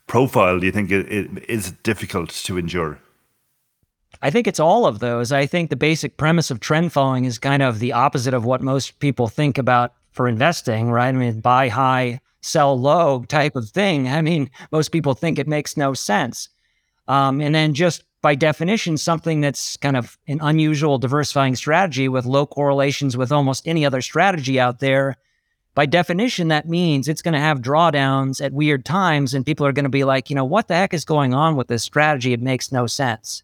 profile 0.07 0.59
do 0.59 0.65
you 0.65 0.71
think 0.71 0.89
it, 0.89 1.07
it 1.11 1.45
is 1.47 1.73
difficult 1.83 2.31
to 2.31 2.57
endure? 2.57 2.99
I 4.23 4.31
think 4.31 4.47
it's 4.47 4.59
all 4.59 4.87
of 4.87 4.97
those. 4.97 5.31
I 5.31 5.45
think 5.45 5.69
the 5.69 5.75
basic 5.75 6.17
premise 6.17 6.49
of 6.49 6.59
trend 6.59 6.93
following 6.93 7.25
is 7.25 7.37
kind 7.37 7.61
of 7.61 7.77
the 7.77 7.93
opposite 7.93 8.33
of 8.33 8.43
what 8.43 8.61
most 8.61 8.97
people 8.97 9.27
think 9.27 9.59
about 9.59 9.93
for 10.09 10.27
investing, 10.27 10.89
right? 10.89 11.09
I 11.09 11.11
mean, 11.11 11.41
buy 11.41 11.69
high, 11.69 12.21
sell 12.41 12.75
low 12.75 13.23
type 13.25 13.55
of 13.55 13.69
thing. 13.69 14.07
I 14.07 14.23
mean, 14.23 14.49
most 14.71 14.89
people 14.89 15.13
think 15.13 15.37
it 15.37 15.47
makes 15.47 15.77
no 15.77 15.93
sense. 15.93 16.49
Um, 17.07 17.39
and 17.39 17.53
then 17.53 17.75
just 17.75 18.03
by 18.21 18.35
definition, 18.35 18.97
something 18.97 19.41
that's 19.41 19.77
kind 19.77 19.97
of 19.97 20.17
an 20.27 20.39
unusual 20.41 20.97
diversifying 20.99 21.55
strategy 21.55 22.07
with 22.07 22.25
low 22.25 22.45
correlations 22.45 23.17
with 23.17 23.31
almost 23.31 23.67
any 23.67 23.85
other 23.85 24.01
strategy 24.01 24.59
out 24.59 24.79
there. 24.79 25.17
By 25.73 25.85
definition, 25.85 26.49
that 26.49 26.67
means 26.67 27.07
it's 27.07 27.21
going 27.21 27.33
to 27.33 27.39
have 27.39 27.61
drawdowns 27.61 28.43
at 28.43 28.53
weird 28.53 28.85
times, 28.85 29.33
and 29.33 29.45
people 29.45 29.65
are 29.65 29.71
going 29.71 29.85
to 29.85 29.89
be 29.89 30.03
like, 30.03 30.29
you 30.29 30.35
know, 30.35 30.45
what 30.45 30.67
the 30.67 30.75
heck 30.75 30.93
is 30.93 31.05
going 31.05 31.33
on 31.33 31.55
with 31.55 31.67
this 31.67 31.83
strategy? 31.83 32.33
It 32.33 32.41
makes 32.41 32.71
no 32.71 32.87
sense. 32.87 33.41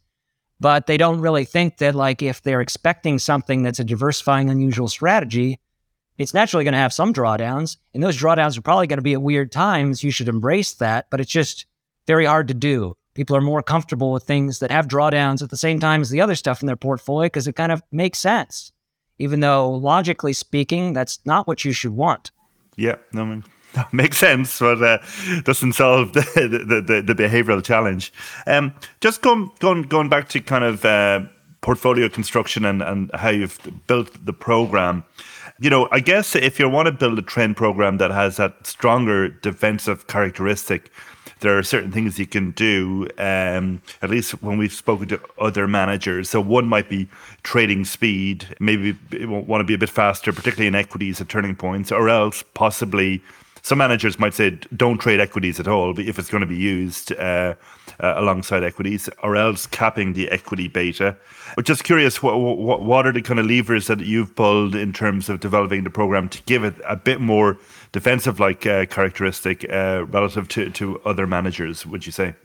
But 0.59 0.87
they 0.87 0.97
don't 0.97 1.21
really 1.21 1.45
think 1.45 1.77
that, 1.77 1.95
like, 1.95 2.21
if 2.21 2.41
they're 2.41 2.61
expecting 2.61 3.17
something 3.17 3.63
that's 3.63 3.79
a 3.79 3.83
diversifying, 3.83 4.49
unusual 4.49 4.89
strategy, 4.89 5.59
it's 6.17 6.33
naturally 6.33 6.65
going 6.65 6.73
to 6.73 6.79
have 6.79 6.93
some 6.93 7.13
drawdowns, 7.13 7.77
and 7.93 8.03
those 8.03 8.17
drawdowns 8.17 8.57
are 8.57 8.63
probably 8.63 8.87
going 8.87 8.97
to 8.97 9.03
be 9.03 9.13
at 9.13 9.21
weird 9.21 9.51
times. 9.51 10.03
You 10.03 10.11
should 10.11 10.27
embrace 10.27 10.73
that, 10.75 11.07
but 11.09 11.21
it's 11.21 11.31
just 11.31 11.65
very 12.07 12.25
hard 12.25 12.49
to 12.49 12.53
do 12.53 12.96
people 13.17 13.36
are 13.36 13.41
more 13.41 13.63
comfortable 13.63 14.12
with 14.12 14.23
things 14.23 14.60
that 14.60 14.69
have 14.69 14.88
drawdowns 14.88 15.41
at 15.41 15.49
the 15.49 15.58
same 15.58 15.80
time 15.80 16.01
as 16.01 16.12
the 16.12 16.21
other 16.21 16.36
stuff 16.36 16.62
in 16.62 16.67
their 16.67 16.75
portfolio 16.75 17.25
because 17.25 17.47
it 17.47 17.56
kind 17.56 17.71
of 17.71 17.82
makes 17.91 18.19
sense, 18.19 18.71
even 19.17 19.39
though 19.39 19.71
logically 19.71 20.34
speaking, 20.34 20.93
that's 20.93 21.19
not 21.25 21.47
what 21.47 21.65
you 21.65 21.71
should 21.71 21.93
want. 21.93 22.30
Yeah, 22.75 22.97
no, 23.13 23.23
I 23.23 23.25
mean, 23.25 23.43
makes 23.91 24.19
sense, 24.19 24.60
but 24.60 24.84
uh, 24.84 24.99
doesn't 25.45 25.73
solve 25.73 26.13
the, 26.13 26.21
the, 26.67 26.80
the, 26.80 27.01
the 27.01 27.15
behavioral 27.15 27.63
challenge. 27.63 28.13
Um, 28.45 28.71
just 29.01 29.23
going, 29.23 29.49
going, 29.58 29.82
going 29.82 30.10
back 30.10 30.30
to 30.30 30.39
kind 30.39 30.63
of 30.63 30.86
uh, 30.86 31.21
portfolio 31.62 32.10
construction 32.10 32.65
and, 32.65 32.84
and 32.84 33.10
how 33.15 33.30
you've 33.30 33.58
built 33.88 34.12
the 34.27 34.34
program. 34.34 35.03
You 35.60 35.71
know, 35.71 35.89
I 35.91 36.01
guess 36.01 36.36
if 36.36 36.60
you 36.60 36.69
want 36.69 36.86
to 36.86 36.91
build 36.91 37.17
a 37.17 37.23
trend 37.23 37.58
program 37.58 37.97
that 37.97 38.12
has 38.12 38.38
that 38.38 38.67
stronger 38.67 39.30
defensive 39.30 40.06
characteristic, 40.06 40.91
there 41.39 41.58
are 41.58 41.63
certain 41.63 41.91
things 41.91 42.17
you 42.17 42.28
can 42.28 42.52
do. 42.52 43.08
Um, 43.17 43.82
at 44.02 44.10
least 44.10 44.41
when 44.43 44.58
we've 44.58 44.73
spoken 44.73 45.08
to 45.10 45.19
other 45.39 45.67
managers, 45.67 46.30
so 46.30 46.41
one 46.41 46.67
might 46.67 46.89
be 46.89 47.08
trading 47.43 47.86
speed. 47.86 48.56
Maybe 48.60 48.97
want 49.26 49.62
to 49.62 49.65
be 49.65 49.73
a 49.73 49.78
bit 49.78 49.89
faster, 49.89 50.32
particularly 50.34 50.67
in 50.67 50.76
equities 50.76 51.21
at 51.21 51.30
turning 51.30 51.56
points, 51.56 51.91
or 51.91 52.10
else 52.10 52.43
possibly 52.54 53.21
some 53.67 53.80
managers 53.80 54.17
might 54.17 54.34
say 54.34 54.52
don't 54.78 54.97
trade 54.97 55.19
equities 55.19 55.60
at 55.60 55.67
all, 55.67 56.00
if 56.00 56.17
it's 56.17 56.30
going 56.30 56.41
to 56.41 56.47
be 56.47 56.56
used 56.56 57.12
uh, 57.13 57.54
uh, 58.00 58.13
alongside 58.15 58.63
equities, 58.63 59.10
or 59.23 59.36
else 59.36 59.67
capping 59.67 60.13
the 60.13 60.30
equity 60.30 60.69
beta. 60.69 61.17
But 61.56 61.65
just 61.65 61.84
curious, 61.84 62.23
what, 62.23 62.38
what 62.39 62.82
what 62.84 63.06
are 63.06 63.12
the 63.12 63.21
kind 63.21 63.39
of 63.39 63.45
levers 63.45 63.88
that 63.88 64.00
you've 64.00 64.34
pulled 64.36 64.73
in 64.73 64.93
terms 64.93 65.28
of 65.28 65.41
developing 65.41 65.84
the 65.84 65.89
program 65.89 66.30
to 66.30 66.41
give 66.43 66.63
it 66.63 66.76
a 66.88 66.95
bit 66.95 67.19
more 67.19 67.58
defensive 67.91 68.39
like 68.39 68.65
uh, 68.65 68.86
characteristic 68.86 69.65
uh, 69.71 70.06
relative 70.08 70.47
to 70.50 70.69
to 70.71 71.00
other 71.02 71.28
managers? 71.28 71.86
Would 71.86 72.06
you 72.06 72.12
say? 72.12 72.36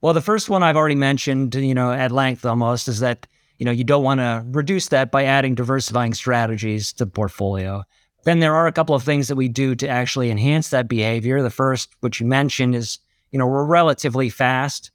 Well, 0.00 0.14
the 0.14 0.20
first 0.20 0.48
one 0.48 0.62
I've 0.62 0.76
already 0.76 0.94
mentioned, 0.94 1.54
you 1.54 1.74
know, 1.74 1.92
at 1.92 2.12
length 2.12 2.46
almost, 2.46 2.88
is 2.88 3.00
that 3.00 3.26
you 3.58 3.64
know 3.64 3.72
you 3.72 3.84
don't 3.84 4.04
want 4.04 4.20
to 4.20 4.44
reduce 4.50 4.88
that 4.88 5.10
by 5.10 5.24
adding 5.24 5.54
diversifying 5.54 6.14
strategies 6.14 6.92
to 6.94 7.04
the 7.04 7.10
portfolio. 7.10 7.84
Then 8.24 8.40
there 8.40 8.54
are 8.54 8.66
a 8.66 8.72
couple 8.72 8.94
of 8.94 9.02
things 9.02 9.28
that 9.28 9.36
we 9.36 9.48
do 9.48 9.74
to 9.76 9.88
actually 9.88 10.30
enhance 10.30 10.70
that 10.70 10.88
behavior. 10.88 11.42
The 11.42 11.50
first, 11.50 11.90
which 12.00 12.20
you 12.20 12.26
mentioned, 12.26 12.74
is 12.74 12.98
you 13.30 13.38
know 13.38 13.46
we're 13.46 13.64
relatively 13.64 14.30
fast. 14.30 14.90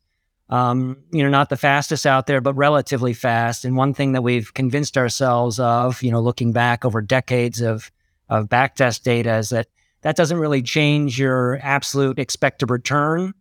Um, 0.50 0.98
you 1.12 1.24
know, 1.24 1.30
not 1.30 1.50
the 1.50 1.58
fastest 1.58 2.06
out 2.06 2.28
there, 2.28 2.42
but 2.42 2.54
relatively 2.54 3.14
fast. 3.14 3.66
And 3.66 3.76
one 3.76 3.94
thing 3.94 4.12
that 4.12 4.22
we've 4.22 4.54
convinced 4.54 4.98
ourselves 4.98 5.60
of, 5.60 6.04
you 6.04 6.12
know, 6.12 6.20
looking 6.20 6.52
back 6.52 6.86
over 6.86 7.02
decades 7.02 7.60
of 7.60 7.92
of 8.30 8.50
backtest 8.50 9.04
data, 9.04 9.38
is 9.38 9.50
that 9.50 9.68
that 10.02 10.16
doesn't 10.16 10.38
really 10.38 10.62
change 10.62 11.20
your 11.20 11.60
absolute 11.62 12.20
expected 12.20 12.70
return. 12.70 13.34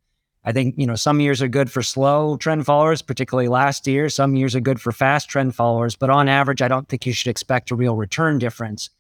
I 0.45 0.53
think 0.53 0.75
you 0.77 0.87
know 0.87 0.97
some 0.97 1.21
years 1.21 1.41
are 1.41 1.49
good 1.49 1.71
for 1.71 1.83
slow 1.83 2.37
trend 2.37 2.67
followers, 2.67 3.03
particularly 3.03 3.49
last 3.49 3.87
year. 3.87 4.09
Some 4.09 4.35
years 4.37 4.57
are 4.57 4.61
good 4.61 4.81
for 4.81 4.93
fast 4.93 5.29
trend 5.29 5.55
followers, 5.55 5.95
but 5.95 6.11
on 6.11 6.29
average, 6.29 6.63
I 6.63 6.69
don't 6.69 6.89
think 6.89 7.07
you 7.07 7.13
should 7.13 7.31
expect 7.31 7.71
a 7.71 7.77
real 7.77 7.97
return 7.97 8.39
difference. 8.39 8.91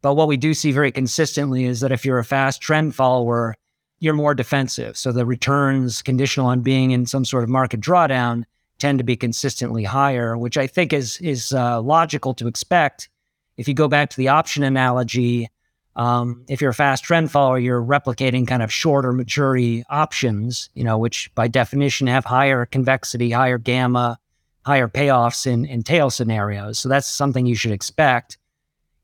But 0.00 0.14
what 0.14 0.28
we 0.28 0.36
do 0.36 0.52
see 0.52 0.72
very 0.72 0.92
consistently 0.92 1.64
is 1.64 1.80
that 1.80 1.92
if 1.92 2.04
you're 2.04 2.18
a 2.18 2.24
fast 2.24 2.60
trend 2.60 2.94
follower, 2.94 3.54
you're 4.00 4.14
more 4.14 4.34
defensive. 4.34 4.96
So 4.96 5.12
the 5.12 5.24
returns 5.24 6.02
conditional 6.02 6.48
on 6.48 6.60
being 6.60 6.90
in 6.90 7.06
some 7.06 7.24
sort 7.24 7.44
of 7.44 7.50
market 7.50 7.80
drawdown 7.80 8.44
tend 8.78 8.98
to 8.98 9.04
be 9.04 9.16
consistently 9.16 9.84
higher, 9.84 10.36
which 10.36 10.58
I 10.58 10.66
think 10.66 10.92
is 10.92 11.18
is 11.18 11.52
uh, 11.52 11.80
logical 11.80 12.34
to 12.34 12.48
expect. 12.48 13.08
If 13.56 13.68
you 13.68 13.74
go 13.74 13.88
back 13.88 14.10
to 14.10 14.16
the 14.16 14.28
option 14.28 14.62
analogy, 14.62 15.48
um, 15.94 16.44
if 16.48 16.60
you're 16.60 16.70
a 16.70 16.74
fast 16.74 17.04
trend 17.04 17.30
follower, 17.30 17.58
you're 17.58 17.82
replicating 17.82 18.46
kind 18.46 18.62
of 18.62 18.72
shorter 18.72 19.12
maturity 19.12 19.84
options, 19.90 20.70
you 20.74 20.84
know, 20.84 20.96
which 20.96 21.34
by 21.34 21.48
definition 21.48 22.06
have 22.06 22.24
higher 22.24 22.64
convexity, 22.64 23.30
higher 23.30 23.58
gamma, 23.58 24.18
higher 24.64 24.88
payoffs 24.88 25.46
in, 25.46 25.66
in 25.66 25.82
tail 25.82 26.08
scenarios. 26.08 26.78
So 26.78 26.88
that's 26.88 27.08
something 27.08 27.46
you 27.46 27.54
should 27.54 27.72
expect. 27.72 28.38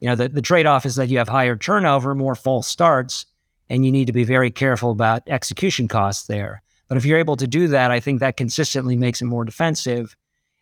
You 0.01 0.09
know, 0.09 0.15
the, 0.15 0.29
the 0.29 0.43
trade 0.43 0.67
off 0.67 0.87
is 0.87 0.97
that 0.97 1.09
you 1.09 1.19
have 1.19 1.29
higher 1.29 1.57
turnover, 1.57 2.15
more 2.15 2.35
false 2.35 2.69
starts, 2.69 3.27
and 3.69 3.85
you 3.85 3.93
need 3.93 4.07
to 4.07 4.13
be 4.13 4.25
very 4.25 4.51
careful 4.51 4.91
about 4.91 5.23
execution 5.27 5.89
costs 5.89 6.27
there. 6.27 6.63
But 6.89 6.97
if 6.97 7.05
you're 7.05 7.19
able 7.19 7.37
to 7.37 7.47
do 7.47 7.69
that, 7.69 7.91
I 7.91 8.01
think 8.01 8.21
that 8.21 8.37
consistently 8.37 8.97
makes 8.97 9.21
it 9.21 9.27
more 9.27 9.45
defensive. 9.45 10.17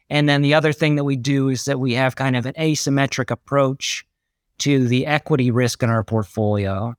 And 0.09 0.29
then 0.29 0.43
the 0.43 0.55
other 0.55 0.73
thing 0.73 0.97
that 0.97 1.05
we 1.05 1.17
do 1.17 1.49
is 1.49 1.65
that 1.65 1.81
we 1.81 1.95
have 1.95 2.17
kind 2.17 2.37
of 2.37 2.47
an 2.47 2.55
asymmetric 2.55 3.31
approach 3.31 4.07
to 4.59 4.87
the 4.87 5.07
equity 5.07 5.51
risk 5.51 5.83
in 5.83 5.91
our 5.91 6.05
portfolio. 6.05 6.95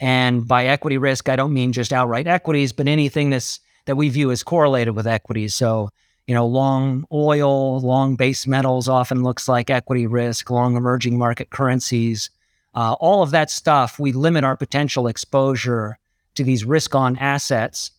And 0.00 0.46
by 0.46 0.66
equity 0.66 0.98
risk, 0.98 1.28
I 1.28 1.36
don't 1.36 1.52
mean 1.52 1.72
just 1.72 1.92
outright 1.92 2.26
equities, 2.26 2.72
but 2.72 2.88
anything 2.88 3.30
that's 3.30 3.60
that 3.86 3.96
we 3.96 4.08
view 4.08 4.30
as 4.30 4.42
correlated 4.42 4.96
with 4.96 5.06
equities. 5.06 5.54
So, 5.54 5.90
you 6.26 6.34
know, 6.34 6.46
long 6.46 7.04
oil, 7.12 7.80
long 7.80 8.16
base 8.16 8.46
metals 8.46 8.88
often 8.88 9.22
looks 9.22 9.46
like 9.46 9.68
equity 9.68 10.06
risk, 10.06 10.50
long 10.50 10.76
emerging 10.76 11.18
market 11.18 11.50
currencies. 11.50 12.30
Uh, 12.74 12.94
all 12.94 13.22
of 13.22 13.30
that 13.32 13.50
stuff, 13.50 13.98
we 13.98 14.12
limit 14.12 14.42
our 14.42 14.56
potential 14.56 15.06
exposure 15.06 15.98
to 16.34 16.44
these 16.44 16.64
risk 16.64 16.94
on 16.94 17.16
assets, 17.18 17.90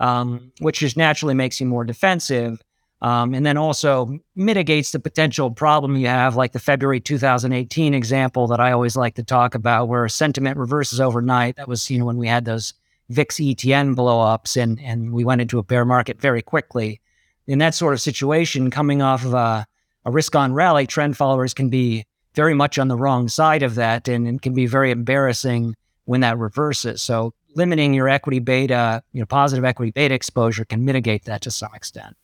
um, 0.00 0.52
which 0.60 0.78
just 0.78 0.96
naturally 0.96 1.34
makes 1.34 1.60
you 1.60 1.66
more 1.66 1.84
defensive. 1.84 2.62
Um, 3.02 3.34
and 3.34 3.44
then 3.44 3.58
also 3.58 4.18
mitigates 4.34 4.90
the 4.90 4.98
potential 4.98 5.50
problem 5.50 5.96
you 5.96 6.06
have, 6.06 6.34
like 6.34 6.52
the 6.52 6.58
February 6.58 6.98
2018 6.98 7.92
example 7.92 8.46
that 8.46 8.60
I 8.60 8.72
always 8.72 8.96
like 8.96 9.16
to 9.16 9.22
talk 9.22 9.54
about, 9.54 9.88
where 9.88 10.08
sentiment 10.08 10.56
reverses 10.56 11.00
overnight. 11.00 11.56
That 11.56 11.68
was, 11.68 11.90
you 11.90 11.98
know, 11.98 12.06
when 12.06 12.16
we 12.16 12.26
had 12.26 12.46
those 12.46 12.72
VIX 13.10 13.36
ETN 13.36 13.94
blowups 13.94 14.60
and, 14.60 14.80
and 14.80 15.12
we 15.12 15.24
went 15.24 15.40
into 15.40 15.58
a 15.58 15.62
bear 15.62 15.84
market 15.84 16.20
very 16.20 16.42
quickly. 16.42 17.00
In 17.46 17.58
that 17.58 17.74
sort 17.74 17.92
of 17.92 18.00
situation, 18.00 18.70
coming 18.70 19.02
off 19.02 19.24
of 19.24 19.34
a, 19.34 19.66
a 20.04 20.10
risk 20.10 20.34
on 20.34 20.54
rally, 20.54 20.86
trend 20.86 21.16
followers 21.16 21.54
can 21.54 21.68
be 21.68 22.06
very 22.34 22.54
much 22.54 22.78
on 22.78 22.88
the 22.88 22.96
wrong 22.96 23.28
side 23.28 23.62
of 23.62 23.76
that 23.76 24.08
and 24.08 24.26
it 24.26 24.42
can 24.42 24.54
be 24.54 24.66
very 24.66 24.90
embarrassing 24.90 25.74
when 26.06 26.20
that 26.20 26.38
reverses. 26.38 27.02
So 27.02 27.32
limiting 27.54 27.94
your 27.94 28.08
equity 28.08 28.38
beta, 28.38 29.02
you 29.12 29.20
know, 29.20 29.26
positive 29.26 29.64
equity 29.64 29.92
beta 29.92 30.14
exposure 30.14 30.64
can 30.64 30.84
mitigate 30.84 31.24
that 31.24 31.42
to 31.42 31.50
some 31.50 31.74
extent. 31.74 32.16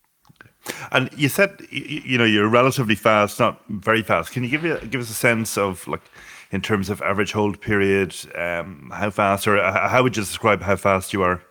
And 0.91 1.11
you 1.17 1.29
said 1.29 1.67
you 1.71 2.19
know 2.19 2.25
you're 2.25 2.49
relatively 2.49 2.95
fast, 2.95 3.41
not 3.41 3.63
very 3.69 4.03
fast. 4.03 4.33
Can 4.33 4.45
you 4.45 4.51
give 4.51 4.65
you 4.65 4.79
give 4.91 5.01
us 5.01 5.11
a 5.11 5.15
sense 5.15 5.59
of 5.59 5.87
like 5.89 6.03
in 6.53 6.61
terms 6.61 6.91
of 6.91 7.01
average 7.03 7.33
hold 7.33 7.61
period, 7.61 8.15
um, 8.37 8.93
how 8.95 9.11
fast, 9.11 9.49
or 9.49 9.59
uh, 9.59 9.89
how 9.89 10.03
would 10.03 10.17
you 10.17 10.23
describe 10.23 10.61
how 10.63 10.77
fast 10.77 11.13
you 11.13 11.23
are? 11.23 11.43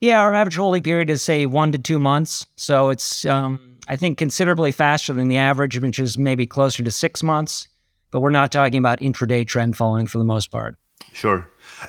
Yeah, 0.00 0.20
our 0.20 0.34
average 0.34 0.56
holding 0.56 0.82
period 0.82 1.08
is 1.08 1.22
say 1.22 1.46
one 1.46 1.72
to 1.72 1.78
two 1.78 1.98
months, 1.98 2.46
so 2.56 2.90
it's 2.90 3.24
um, 3.24 3.78
I 3.88 3.96
think 3.96 4.18
considerably 4.18 4.72
faster 4.72 5.12
than 5.12 5.28
the 5.28 5.38
average, 5.38 5.78
which 5.80 5.98
is 5.98 6.18
maybe 6.18 6.46
closer 6.46 6.82
to 6.82 6.90
six 6.90 7.22
months. 7.22 7.68
But 8.10 8.20
we're 8.20 8.30
not 8.30 8.52
talking 8.52 8.78
about 8.78 9.00
intraday 9.00 9.46
trend 9.46 9.76
following 9.76 10.06
for 10.06 10.18
the 10.18 10.24
most 10.24 10.50
part. 10.50 10.76
Sure. 11.12 11.48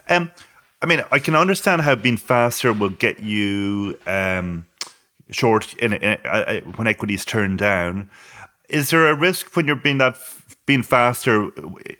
Um, 0.09 0.31
I 0.81 0.85
mean, 0.85 1.03
I 1.11 1.19
can 1.19 1.35
understand 1.35 1.81
how 1.81 1.95
being 1.95 2.17
faster 2.17 2.73
will 2.73 2.89
get 2.89 3.19
you. 3.19 3.97
Um, 4.05 4.65
short 5.31 5.73
in, 5.75 5.93
in, 5.93 6.17
uh, 6.25 6.27
uh, 6.27 6.61
when 6.75 6.87
equities 6.87 7.25
turn 7.25 7.57
down. 7.57 8.09
Is 8.69 8.89
there 8.89 9.07
a 9.07 9.15
risk 9.15 9.55
when 9.55 9.65
you're 9.65 9.75
being 9.75 9.97
that 9.99 10.17
being 10.65 10.83
faster 10.83 11.49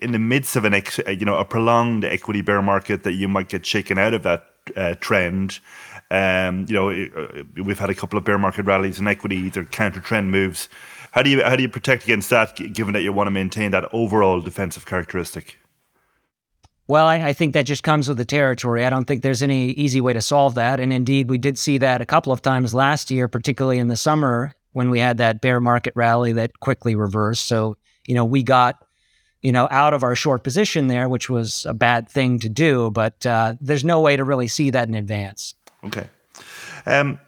in 0.01 0.11
the 0.11 0.19
midst 0.19 0.55
of 0.57 0.65
an 0.65 0.73
ex, 0.73 0.99
uh, 1.07 1.11
you 1.11 1.25
know 1.25 1.37
a 1.37 1.45
prolonged 1.45 2.03
equity 2.03 2.41
bear 2.41 2.61
market 2.61 3.03
that 3.03 3.13
you 3.13 3.27
might 3.27 3.47
get 3.47 3.65
shaken 3.65 3.97
out 3.97 4.13
of 4.13 4.23
that 4.23 4.45
uh, 4.75 4.95
trend? 4.99 5.59
Um, 6.09 6.65
you 6.69 6.75
know, 6.75 7.43
we've 7.61 7.79
had 7.79 7.89
a 7.89 7.95
couple 7.95 8.17
of 8.17 8.23
bear 8.23 8.37
market 8.37 8.65
rallies 8.65 8.99
in 8.99 9.07
equity, 9.07 9.35
either 9.37 9.65
counter 9.65 9.99
trend 9.99 10.31
moves. 10.31 10.69
How 11.11 11.21
do 11.21 11.29
you 11.29 11.43
how 11.43 11.55
do 11.55 11.63
you 11.63 11.69
protect 11.69 12.03
against 12.03 12.29
that, 12.29 12.55
given 12.73 12.93
that 12.93 13.01
you 13.01 13.11
want 13.13 13.27
to 13.27 13.31
maintain 13.31 13.71
that 13.71 13.89
overall 13.93 14.41
defensive 14.41 14.85
characteristic? 14.85 15.57
Well, 16.87 17.05
I, 17.05 17.15
I, 17.17 17.33
think 17.33 17.53
that 17.53 17.63
just 17.63 17.83
comes 17.83 18.07
with 18.07 18.17
the 18.17 18.25
territory. 18.25 18.85
I 18.85 18.89
don't 18.89 19.05
think 19.05 19.21
there's 19.21 19.43
any 19.43 19.71
easy 19.71 19.99
way 19.99 20.13
to 20.13 20.21
solve 20.21 20.55
that. 20.55 20.79
And 20.79 20.93
indeed, 20.93 21.29
we 21.29 21.37
did 21.37 21.59
see 21.59 21.77
that 21.79 22.01
a 22.01 22.05
couple 22.05 22.31
of 22.31 22.41
times 22.41 22.73
last 22.73 23.11
year, 23.11 23.27
particularly 23.27 23.77
in 23.77 23.89
the 23.89 23.97
summer 23.97 24.53
when 24.71 24.89
we 24.89 24.99
had 24.99 25.17
that 25.17 25.41
bear 25.41 25.59
market 25.59 25.93
rally 25.95 26.31
that 26.33 26.59
quickly 26.59 26.95
reversed. 26.95 27.47
So, 27.47 27.77
you 28.05 28.15
know, 28.15 28.23
we 28.23 28.41
got, 28.41 28.85
you 29.41 29.51
know, 29.51 29.67
out 29.69 29.93
of 29.93 30.03
our 30.03 30.15
short 30.15 30.43
position 30.43 30.87
there, 30.87 31.09
which 31.09 31.29
was 31.29 31.65
a 31.65 31.73
bad 31.73 32.07
thing 32.07 32.39
to 32.39 32.49
do, 32.49 32.89
but 32.91 33.25
uh, 33.25 33.55
there's 33.59 33.83
no 33.83 33.99
way 33.99 34.15
to 34.15 34.23
really 34.23 34.47
see 34.47 34.69
that 34.69 34.87
in 34.87 34.95
advance. 34.95 35.55
Okay. 35.83 36.07
Um, 36.85 37.19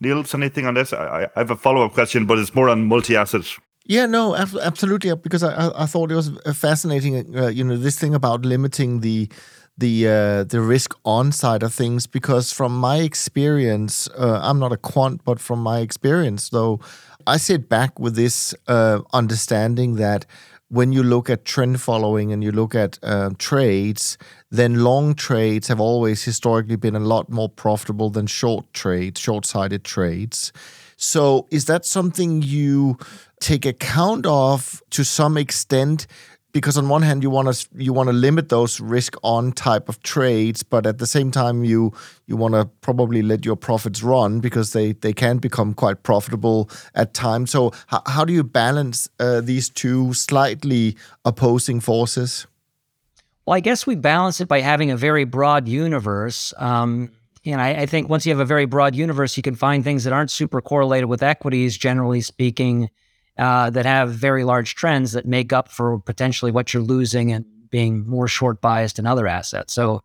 Niels, 0.00 0.34
anything 0.34 0.66
on 0.66 0.74
this? 0.74 0.92
I, 0.92 1.28
I 1.34 1.38
have 1.40 1.50
a 1.50 1.56
follow 1.56 1.84
up 1.84 1.94
question, 1.94 2.26
but 2.26 2.38
it's 2.38 2.54
more 2.54 2.68
on 2.68 2.86
multi 2.86 3.16
asset 3.16 3.42
yeah, 3.90 4.06
no, 4.06 4.36
absolutely. 4.36 5.12
Because 5.16 5.42
I, 5.42 5.70
I 5.74 5.86
thought 5.86 6.12
it 6.12 6.14
was 6.14 6.30
fascinating. 6.54 7.36
Uh, 7.36 7.48
you 7.48 7.64
know, 7.64 7.76
this 7.76 7.98
thing 7.98 8.14
about 8.14 8.44
limiting 8.44 9.00
the 9.00 9.28
the 9.76 10.06
uh, 10.06 10.44
the 10.44 10.60
risk 10.60 10.94
on 11.04 11.32
side 11.32 11.64
of 11.64 11.74
things. 11.74 12.06
Because 12.06 12.52
from 12.52 12.72
my 12.78 12.98
experience, 12.98 14.08
uh, 14.16 14.38
I'm 14.44 14.60
not 14.60 14.70
a 14.70 14.76
quant, 14.76 15.24
but 15.24 15.40
from 15.40 15.60
my 15.60 15.80
experience, 15.80 16.50
though, 16.50 16.78
I 17.26 17.36
sit 17.36 17.68
back 17.68 17.98
with 17.98 18.14
this 18.14 18.54
uh, 18.68 19.00
understanding 19.12 19.96
that 19.96 20.24
when 20.68 20.92
you 20.92 21.02
look 21.02 21.28
at 21.28 21.44
trend 21.44 21.80
following 21.80 22.32
and 22.32 22.44
you 22.44 22.52
look 22.52 22.76
at 22.76 22.96
uh, 23.02 23.30
trades, 23.38 24.16
then 24.52 24.84
long 24.84 25.16
trades 25.16 25.66
have 25.66 25.80
always 25.80 26.22
historically 26.22 26.76
been 26.76 26.94
a 26.94 27.00
lot 27.00 27.28
more 27.28 27.48
profitable 27.48 28.08
than 28.08 28.28
short 28.28 28.72
trades, 28.72 29.20
short 29.20 29.44
sided 29.44 29.82
trades. 29.82 30.52
So, 30.96 31.46
is 31.50 31.64
that 31.64 31.86
something 31.86 32.42
you 32.42 32.98
take 33.40 33.66
account 33.66 34.26
of 34.26 34.82
to 34.90 35.04
some 35.04 35.36
extent? 35.36 36.06
Because 36.52 36.76
on 36.76 36.88
one 36.88 37.02
hand, 37.02 37.22
you 37.22 37.30
want 37.30 37.52
to 37.54 37.68
you 37.76 37.92
want 37.92 38.08
to 38.08 38.12
limit 38.12 38.48
those 38.48 38.80
risk 38.80 39.14
on 39.22 39.52
type 39.52 39.88
of 39.88 40.02
trades, 40.02 40.64
but 40.64 40.84
at 40.84 40.98
the 40.98 41.06
same 41.06 41.30
time, 41.30 41.64
you 41.64 41.92
you 42.26 42.36
want 42.36 42.54
to 42.54 42.64
probably 42.80 43.22
let 43.22 43.44
your 43.44 43.56
profits 43.56 44.02
run 44.02 44.40
because 44.40 44.72
they 44.72 44.92
they 44.92 45.12
can 45.12 45.38
become 45.38 45.74
quite 45.74 46.02
profitable 46.02 46.68
at 46.94 47.14
times. 47.14 47.52
So, 47.52 47.72
how, 47.86 48.02
how 48.06 48.24
do 48.24 48.32
you 48.32 48.42
balance 48.42 49.08
uh, 49.20 49.40
these 49.40 49.68
two 49.68 50.12
slightly 50.12 50.96
opposing 51.24 51.78
forces? 51.80 52.46
Well, 53.46 53.56
I 53.56 53.60
guess 53.60 53.86
we 53.86 53.94
balance 53.94 54.40
it 54.40 54.48
by 54.48 54.60
having 54.60 54.90
a 54.90 54.96
very 54.96 55.24
broad 55.24 55.66
universe. 55.66 56.52
Um, 56.56 57.10
and 57.44 57.60
I, 57.60 57.70
I, 57.82 57.86
think 57.86 58.08
once 58.08 58.26
you 58.26 58.30
have 58.30 58.40
a 58.40 58.44
very 58.44 58.66
broad 58.66 58.94
universe, 58.94 59.36
you 59.36 59.42
can 59.42 59.54
find 59.54 59.82
things 59.82 60.04
that 60.04 60.12
aren't 60.12 60.30
super 60.30 60.60
correlated 60.60 61.08
with 61.08 61.22
equities, 61.22 61.76
generally 61.76 62.20
speaking, 62.20 62.90
uh, 63.40 63.70
that 63.70 63.86
have 63.86 64.10
very 64.10 64.44
large 64.44 64.74
trends 64.74 65.12
that 65.12 65.24
make 65.24 65.50
up 65.50 65.68
for 65.68 65.98
potentially 66.00 66.52
what 66.52 66.74
you're 66.74 66.82
losing 66.82 67.32
and 67.32 67.46
being 67.70 68.06
more 68.06 68.28
short 68.28 68.60
biased 68.60 68.98
in 68.98 69.06
other 69.06 69.26
assets. 69.26 69.72
So, 69.72 70.02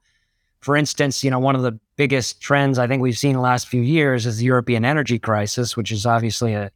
for 0.61 0.77
instance, 0.77 1.21
you 1.21 1.29
know, 1.29 1.39
one 1.39 1.55
of 1.55 1.61
the 1.61 1.77
biggest 1.97 2.39
trends 2.41 2.79
I 2.79 2.87
think 2.87 3.01
we've 3.01 3.17
seen 3.17 3.31
in 3.31 3.35
the 3.35 3.41
last 3.41 3.67
few 3.67 3.81
years 3.81 4.25
is 4.25 4.37
the 4.37 4.45
European 4.45 4.85
energy 4.85 5.19
crisis, 5.19 5.75
which 5.75 5.91
is 5.91 6.05
obviously 6.05 6.53
a, 6.53 6.71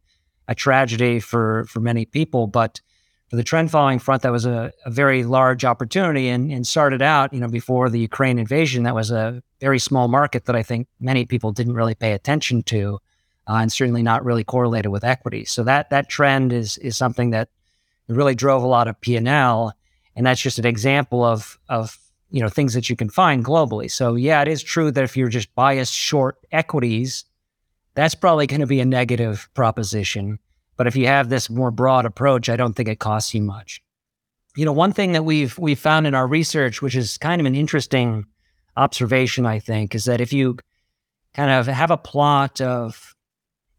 a 0.49 0.53
tragedy 0.53 1.21
for 1.21 1.63
for 1.69 1.79
many 1.79 2.03
people, 2.03 2.45
but 2.45 2.81
for 3.29 3.37
the 3.37 3.43
trend 3.43 3.71
following 3.71 3.99
front, 3.99 4.23
that 4.23 4.31
was 4.31 4.45
a, 4.45 4.73
a 4.85 4.91
very 4.91 5.23
large 5.23 5.63
opportunity 5.63 6.27
and, 6.27 6.51
and, 6.51 6.67
started 6.67 7.01
out, 7.01 7.31
you 7.31 7.39
know, 7.39 7.47
before 7.47 7.87
the 7.89 7.99
Ukraine 7.99 8.39
invasion, 8.39 8.83
that 8.83 8.95
was 8.95 9.11
a 9.11 9.41
very 9.61 9.77
small 9.77 10.07
market 10.07 10.45
that 10.45 10.55
I 10.55 10.63
think 10.63 10.87
many 10.99 11.25
people 11.25 11.51
didn't 11.51 11.73
really 11.73 11.93
pay 11.93 12.13
attention 12.13 12.63
to, 12.63 12.99
uh, 13.49 13.55
and 13.55 13.73
certainly 13.73 14.03
not 14.03 14.23
really 14.23 14.43
correlated 14.43 14.91
with 14.91 15.03
equity. 15.03 15.43
So 15.43 15.63
that 15.63 15.89
that 15.89 16.07
trend 16.07 16.53
is 16.53 16.77
is 16.77 16.95
something 16.95 17.31
that 17.31 17.49
really 18.07 18.35
drove 18.35 18.63
a 18.63 18.67
lot 18.67 18.87
of 18.87 19.01
P 19.01 19.15
and 19.15 19.27
L, 19.27 19.73
and 20.15 20.25
that's 20.25 20.41
just 20.41 20.59
an 20.59 20.67
example 20.67 21.23
of 21.23 21.57
of 21.67 21.97
you 22.29 22.41
know 22.41 22.49
things 22.49 22.75
that 22.75 22.89
you 22.89 22.95
can 22.95 23.09
find 23.09 23.43
globally. 23.43 23.89
So 23.89 24.13
yeah, 24.13 24.41
it 24.43 24.47
is 24.47 24.61
true 24.61 24.91
that 24.91 25.03
if 25.03 25.17
you're 25.17 25.29
just 25.29 25.53
biased 25.55 25.93
short 25.93 26.37
equities, 26.51 27.25
that's 27.95 28.13
probably 28.13 28.45
going 28.45 28.61
to 28.61 28.67
be 28.67 28.81
a 28.81 28.85
negative 28.85 29.49
proposition. 29.55 30.37
But 30.77 30.85
if 30.85 30.95
you 30.95 31.07
have 31.07 31.29
this 31.29 31.49
more 31.49 31.71
broad 31.71 32.05
approach, 32.05 32.49
I 32.49 32.55
don't 32.55 32.73
think 32.73 32.87
it 32.87 32.99
costs 32.99 33.33
you 33.33 33.41
much. 33.41 33.81
You 34.55 34.65
know, 34.65 34.73
one 34.73 34.93
thing 34.93 35.13
that 35.13 35.25
we've 35.25 35.57
we 35.57 35.73
found 35.73 36.05
in 36.05 36.13
our 36.13 36.27
research, 36.27 36.83
which 36.83 36.95
is 36.95 37.17
kind 37.17 37.41
of 37.41 37.47
an 37.47 37.55
interesting 37.55 38.25
observation, 38.77 39.47
I 39.47 39.57
think, 39.57 39.95
is 39.95 40.05
that 40.05 40.21
if 40.21 40.31
you 40.31 40.59
kind 41.33 41.49
of 41.49 41.65
have 41.65 41.89
a 41.89 41.97
plot 41.97 42.61
of 42.61 43.15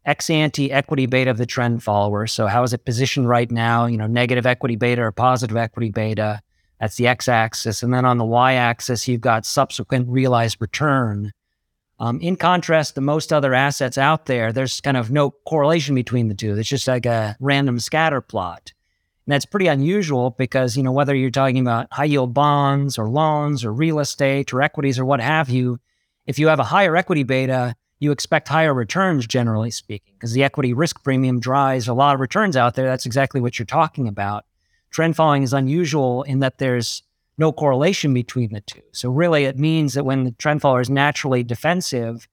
ex 0.05 0.29
ante 0.29 0.71
equity 0.71 1.05
beta 1.05 1.29
of 1.29 1.37
the 1.37 1.45
trend 1.45 1.83
follower, 1.83 2.27
so 2.27 2.47
how 2.47 2.63
is 2.63 2.73
it 2.73 2.85
positioned 2.85 3.29
right 3.29 3.51
now? 3.51 3.85
You 3.85 3.97
know, 3.97 4.07
negative 4.07 4.45
equity 4.45 4.75
beta 4.75 5.01
or 5.01 5.11
positive 5.11 5.57
equity 5.57 5.91
beta, 5.91 6.41
That's 6.79 6.95
the 6.95 7.07
x 7.07 7.27
axis. 7.27 7.83
And 7.83 7.93
then 7.93 8.05
on 8.05 8.17
the 8.17 8.25
y 8.25 8.53
axis, 8.53 9.07
you've 9.07 9.21
got 9.21 9.45
subsequent 9.45 10.09
realized 10.09 10.57
return. 10.59 11.31
Um, 11.99 12.19
in 12.19 12.35
contrast 12.35 12.95
to 12.95 13.01
most 13.01 13.31
other 13.31 13.53
assets 13.53 13.95
out 13.95 14.25
there, 14.25 14.51
there's 14.51 14.81
kind 14.81 14.97
of 14.97 15.11
no 15.11 15.29
correlation 15.29 15.93
between 15.93 16.29
the 16.29 16.33
two. 16.33 16.57
It's 16.57 16.67
just 16.67 16.87
like 16.87 17.05
a 17.05 17.37
random 17.39 17.79
scatter 17.79 18.21
plot. 18.21 18.73
And 19.27 19.33
that's 19.33 19.45
pretty 19.45 19.67
unusual 19.67 20.31
because, 20.31 20.75
you 20.75 20.81
know, 20.81 20.91
whether 20.91 21.13
you're 21.13 21.29
talking 21.29 21.59
about 21.59 21.93
high 21.93 22.05
yield 22.05 22.33
bonds 22.33 22.97
or 22.97 23.07
loans 23.07 23.63
or 23.63 23.71
real 23.71 23.99
estate 23.99 24.51
or 24.51 24.63
equities 24.63 24.97
or 24.97 25.05
what 25.05 25.21
have 25.21 25.47
you, 25.47 25.79
if 26.25 26.39
you 26.39 26.47
have 26.47 26.59
a 26.59 26.63
higher 26.63 26.95
equity 26.95 27.21
beta, 27.21 27.75
you 28.01 28.11
expect 28.11 28.49
higher 28.49 28.73
returns, 28.73 29.25
generally 29.25 29.71
speaking, 29.71 30.13
because 30.15 30.33
the 30.33 30.43
equity 30.43 30.73
risk 30.73 31.01
premium 31.03 31.39
drives 31.39 31.87
a 31.87 31.93
lot 31.93 32.13
of 32.13 32.19
returns 32.19 32.57
out 32.57 32.75
there. 32.75 32.87
That's 32.87 33.05
exactly 33.05 33.39
what 33.39 33.57
you're 33.57 33.65
talking 33.65 34.09
about 34.09 34.45
trend 34.91 35.15
following 35.15 35.43
is 35.43 35.53
unusual 35.53 36.23
in 36.23 36.39
that 36.39 36.59
there's 36.59 37.01
no 37.37 37.51
correlation 37.51 38.13
between 38.13 38.53
the 38.53 38.61
two. 38.61 38.81
So 38.91 39.09
really 39.09 39.45
it 39.45 39.57
means 39.57 39.93
that 39.93 40.03
when 40.03 40.25
the 40.25 40.31
trend 40.33 40.61
follower 40.61 40.81
is 40.81 40.89
naturally 40.89 41.43
defensively 41.43 42.27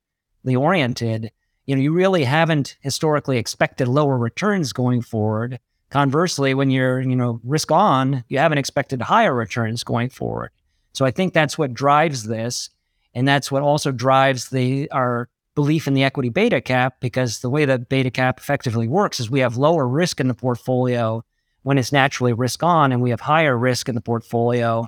oriented, 0.45 1.31
you 1.65 1.77
know, 1.77 1.81
you 1.81 1.93
really 1.93 2.25
haven't 2.25 2.77
historically 2.81 3.39
expected 3.39 3.89
lower 3.89 4.19
returns 4.19 4.73
going 4.73 5.03
forward. 5.03 5.61
Conversely, 5.91 6.53
when 6.53 6.71
you're, 6.71 7.01
you 7.01 7.17
know, 7.17 7.41
risk 7.45 7.71
on, 7.71 8.25
you 8.29 8.39
haven't 8.39 8.59
expected 8.59 9.01
higher 9.01 9.35
returns 9.35 9.85
going 9.85 10.11
forward. 10.11 10.51
So 10.93 11.07
I 11.07 11.11
think 11.11 11.33
that's 11.33 11.57
what 11.57 11.73
drives 11.73 12.25
this. 12.25 12.71
And 13.15 13.27
that's 13.27 13.51
what 13.51 13.63
also 13.63 13.91
drives 13.91 14.51
the 14.51 14.91
our 14.91 15.29
belief 15.59 15.89
in 15.89 15.95
the 15.95 16.05
equity 16.05 16.29
beta 16.29 16.61
cap, 16.61 17.01
because 17.01 17.41
the 17.41 17.51
way 17.51 17.65
that 17.65 17.89
beta 17.89 18.13
cap 18.13 18.39
effectively 18.39 18.87
works 18.87 19.19
is 19.19 19.29
we 19.29 19.41
have 19.41 19.57
lower 19.57 19.89
risk 19.89 20.21
in 20.21 20.29
the 20.29 20.41
portfolio 20.47 21.25
when 21.63 21.79
it's 21.79 21.91
naturally 21.91 22.33
risk 22.33 22.63
on, 22.63 22.93
and 22.93 23.03
we 23.03 23.11
have 23.11 23.21
higher 23.21 23.59
risk 23.59 23.89
in 23.89 23.97
the 23.97 24.01
portfolio 24.01 24.87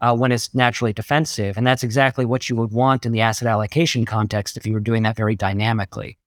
uh, 0.00 0.14
when 0.14 0.30
it's 0.30 0.54
naturally 0.54 0.92
defensive. 0.92 1.58
And 1.58 1.66
that's 1.66 1.82
exactly 1.82 2.24
what 2.24 2.48
you 2.48 2.54
would 2.54 2.70
want 2.70 3.04
in 3.04 3.10
the 3.10 3.20
asset 3.20 3.48
allocation 3.48 4.04
context 4.04 4.56
if 4.56 4.64
you 4.64 4.74
were 4.74 4.84
doing 4.90 5.02
that 5.02 5.16
very 5.16 5.34
dynamically. 5.34 6.18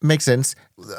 Makes 0.00 0.24
sense. 0.24 0.54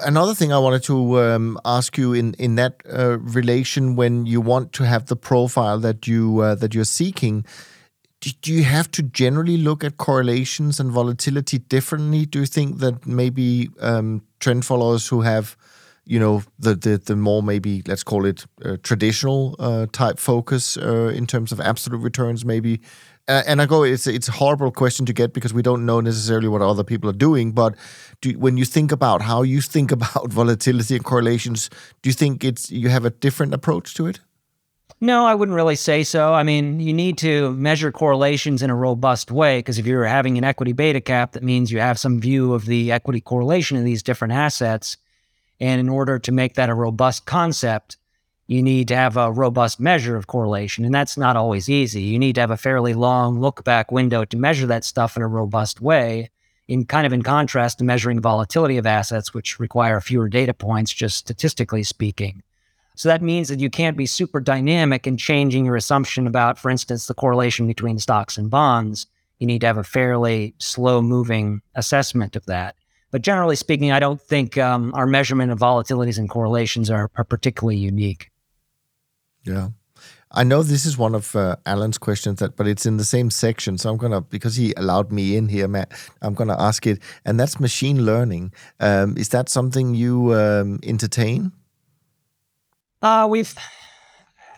Another 0.05 0.35
thing 0.35 0.53
I 0.53 0.59
wanted 0.59 0.83
to 0.83 1.19
um, 1.19 1.57
ask 1.63 1.97
you 1.97 2.13
in 2.13 2.35
in 2.35 2.55
that 2.55 2.73
uh, 2.85 3.17
relation, 3.37 3.95
when 3.95 4.27
you 4.27 4.41
want 4.41 4.73
to 4.73 4.83
have 4.83 5.05
the 5.05 5.15
profile 5.15 5.79
that 5.79 6.05
you 6.05 6.41
uh, 6.41 6.55
that 6.61 6.73
you're 6.75 6.91
seeking, 7.01 7.45
do 8.33 8.53
you 8.53 8.63
have 8.63 8.89
to 8.91 9.03
generally 9.03 9.57
look 9.57 9.83
at 9.83 9.97
correlations 9.97 10.79
and 10.79 10.91
volatility 10.91 11.59
differently? 11.59 12.25
Do 12.25 12.39
you 12.39 12.45
think 12.45 12.79
that 12.79 13.05
maybe 13.05 13.69
um, 13.79 14.23
trend 14.39 14.65
followers 14.65 15.07
who 15.07 15.21
have 15.21 15.55
you 16.05 16.19
know 16.19 16.43
the 16.59 16.75
the, 16.75 16.97
the 16.97 17.15
more 17.15 17.41
maybe 17.41 17.81
let's 17.87 18.03
call 18.03 18.25
it 18.25 18.45
uh, 18.63 18.77
traditional 18.83 19.55
uh, 19.59 19.87
type 19.91 20.19
focus 20.19 20.77
uh, 20.77 21.11
in 21.15 21.25
terms 21.25 21.51
of 21.51 21.59
absolute 21.59 21.97
returns 21.97 22.45
maybe 22.45 22.79
uh, 23.27 23.41
and 23.47 23.61
I 23.61 23.65
go 23.65 23.83
it's 23.83 24.05
it's 24.07 24.27
a 24.27 24.31
horrible 24.31 24.71
question 24.71 25.05
to 25.07 25.13
get 25.13 25.33
because 25.33 25.53
we 25.53 25.61
don't 25.61 25.85
know 25.85 25.99
necessarily 26.01 26.47
what 26.47 26.61
other 26.61 26.83
people 26.83 27.09
are 27.09 27.13
doing 27.13 27.51
but 27.51 27.75
do, 28.21 28.37
when 28.37 28.57
you 28.57 28.65
think 28.65 28.91
about 28.91 29.23
how 29.23 29.41
you 29.41 29.61
think 29.61 29.91
about 29.99 30.31
volatility 30.31 30.95
and 30.95 31.03
correlations 31.03 31.69
do 32.01 32.09
you 32.09 32.13
think 32.13 32.43
it's 32.43 32.71
you 32.71 32.89
have 32.89 33.05
a 33.05 33.09
different 33.09 33.53
approach 33.53 33.95
to 33.95 34.05
it 34.05 34.19
no, 35.05 35.25
I 35.25 35.35
wouldn't 35.35 35.55
really 35.55 35.75
say 35.75 36.03
so. 36.03 36.33
I 36.33 36.43
mean, 36.43 36.79
you 36.79 36.93
need 36.93 37.17
to 37.19 37.53
measure 37.53 37.91
correlations 37.91 38.61
in 38.61 38.69
a 38.69 38.75
robust 38.75 39.31
way 39.31 39.59
because 39.59 39.77
if 39.77 39.85
you're 39.85 40.05
having 40.05 40.37
an 40.37 40.43
equity 40.43 40.73
beta 40.73 41.01
cap, 41.01 41.33
that 41.33 41.43
means 41.43 41.71
you 41.71 41.79
have 41.79 41.99
some 41.99 42.19
view 42.19 42.53
of 42.53 42.65
the 42.65 42.91
equity 42.91 43.21
correlation 43.21 43.77
in 43.77 43.85
these 43.85 44.03
different 44.03 44.33
assets. 44.33 44.97
And 45.59 45.79
in 45.79 45.87
order 45.87 46.19
to 46.19 46.31
make 46.31 46.55
that 46.55 46.69
a 46.69 46.73
robust 46.73 47.25
concept, 47.25 47.97
you 48.47 48.61
need 48.61 48.87
to 48.89 48.95
have 48.95 49.17
a 49.17 49.31
robust 49.31 49.79
measure 49.79 50.15
of 50.15 50.27
correlation. 50.27 50.85
And 50.85 50.93
that's 50.93 51.17
not 51.17 51.35
always 51.35 51.69
easy. 51.69 52.01
You 52.01 52.19
need 52.19 52.35
to 52.35 52.41
have 52.41 52.51
a 52.51 52.57
fairly 52.57 52.93
long 52.93 53.39
look 53.39 53.63
back 53.63 53.91
window 53.91 54.25
to 54.25 54.37
measure 54.37 54.67
that 54.67 54.83
stuff 54.83 55.15
in 55.15 55.23
a 55.23 55.27
robust 55.27 55.81
way, 55.81 56.29
in 56.67 56.85
kind 56.85 57.07
of 57.07 57.13
in 57.13 57.21
contrast 57.21 57.77
to 57.79 57.83
measuring 57.83 58.21
volatility 58.21 58.77
of 58.77 58.85
assets, 58.85 59.33
which 59.33 59.59
require 59.59 60.01
fewer 60.01 60.29
data 60.29 60.53
points, 60.53 60.91
just 60.91 61.17
statistically 61.17 61.83
speaking. 61.83 62.43
So 62.95 63.09
that 63.09 63.21
means 63.21 63.49
that 63.49 63.59
you 63.59 63.69
can't 63.69 63.97
be 63.97 64.05
super 64.05 64.39
dynamic 64.39 65.05
in 65.05 65.17
changing 65.17 65.65
your 65.65 65.75
assumption 65.75 66.27
about, 66.27 66.57
for 66.57 66.69
instance, 66.69 67.07
the 67.07 67.13
correlation 67.13 67.67
between 67.67 67.99
stocks 67.99 68.37
and 68.37 68.49
bonds. 68.49 69.05
You 69.39 69.47
need 69.47 69.61
to 69.61 69.67
have 69.67 69.77
a 69.77 69.83
fairly 69.83 70.55
slow 70.59 71.01
moving 71.01 71.61
assessment 71.75 72.35
of 72.35 72.45
that. 72.45 72.75
But 73.11 73.21
generally 73.21 73.55
speaking, 73.55 73.91
I 73.91 73.99
don't 73.99 74.21
think 74.21 74.57
um, 74.57 74.93
our 74.93 75.05
measurement 75.05 75.51
of 75.51 75.59
volatilities 75.59 76.17
and 76.17 76.29
correlations 76.29 76.89
are, 76.89 77.11
are 77.15 77.23
particularly 77.23 77.77
unique. 77.77 78.31
Yeah. 79.43 79.69
I 80.31 80.43
know 80.43 80.63
this 80.63 80.85
is 80.85 80.97
one 80.97 81.15
of 81.15 81.35
uh, 81.35 81.55
Alan's 81.65 81.97
questions, 81.97 82.39
that, 82.39 82.57
but 82.57 82.67
it's 82.67 82.85
in 82.85 82.97
the 82.97 83.05
same 83.05 83.29
section. 83.29 83.77
So 83.77 83.89
I'm 83.89 83.97
gonna 83.97 84.19
because 84.21 84.57
he 84.57 84.73
allowed 84.75 85.11
me 85.11 85.37
in 85.37 85.47
here, 85.47 85.67
Matt. 85.67 85.93
I'm 86.21 86.33
gonna 86.33 86.59
ask 86.59 86.85
it, 86.85 86.99
and 87.23 87.39
that's 87.39 87.57
machine 87.57 88.05
learning. 88.05 88.51
Um, 88.81 89.17
is 89.17 89.29
that 89.29 89.47
something 89.47 89.95
you 89.95 90.33
um, 90.33 90.79
entertain? 90.83 91.53
Uh, 93.05 93.27
we've 93.27 93.53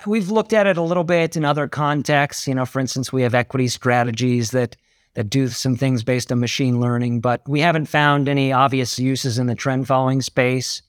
we've 0.06 0.32
looked 0.32 0.54
at 0.54 0.66
it 0.68 0.78
a 0.78 0.82
little 0.82 1.04
bit 1.04 1.36
in 1.36 1.44
other 1.44 1.68
contexts. 1.68 2.48
You 2.48 2.56
know, 2.56 2.66
for 2.66 2.80
instance, 2.80 3.12
we 3.12 3.24
have 3.24 3.36
equity 3.36 3.68
strategies 3.68 4.52
that 4.52 4.78
that 5.16 5.30
do 5.30 5.50
some 5.50 5.76
things 5.76 6.02
based 6.02 6.32
on 6.32 6.40
machine 6.40 6.80
learning, 6.80 7.20
but 7.20 7.42
we 7.46 7.60
haven't 7.60 7.88
found 7.88 8.30
any 8.30 8.54
obvious 8.54 8.98
uses 8.98 9.38
in 9.38 9.48
the 9.48 9.56
trend 9.56 9.86
following 9.86 10.22
space. 10.22 10.82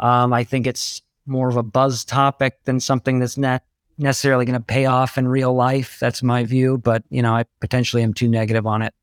Um, 0.00 0.32
I 0.32 0.42
think 0.42 0.66
it's 0.66 1.02
more 1.26 1.50
of 1.50 1.58
a 1.58 1.62
buzz 1.62 2.02
topic 2.02 2.64
than 2.64 2.80
something 2.80 3.18
that's 3.18 3.36
not 3.36 3.62
necessarily 3.98 4.46
going 4.46 4.58
to 4.58 4.64
pay 4.64 4.86
off 4.86 5.18
in 5.18 5.28
real 5.28 5.52
life. 5.52 5.98
That's 6.00 6.22
my 6.22 6.44
view, 6.44 6.78
but 6.78 7.02
you 7.10 7.20
know, 7.20 7.34
I 7.34 7.44
potentially 7.60 8.04
am 8.04 8.14
too 8.14 8.28
negative 8.28 8.66
on 8.66 8.80
it. 8.80 8.94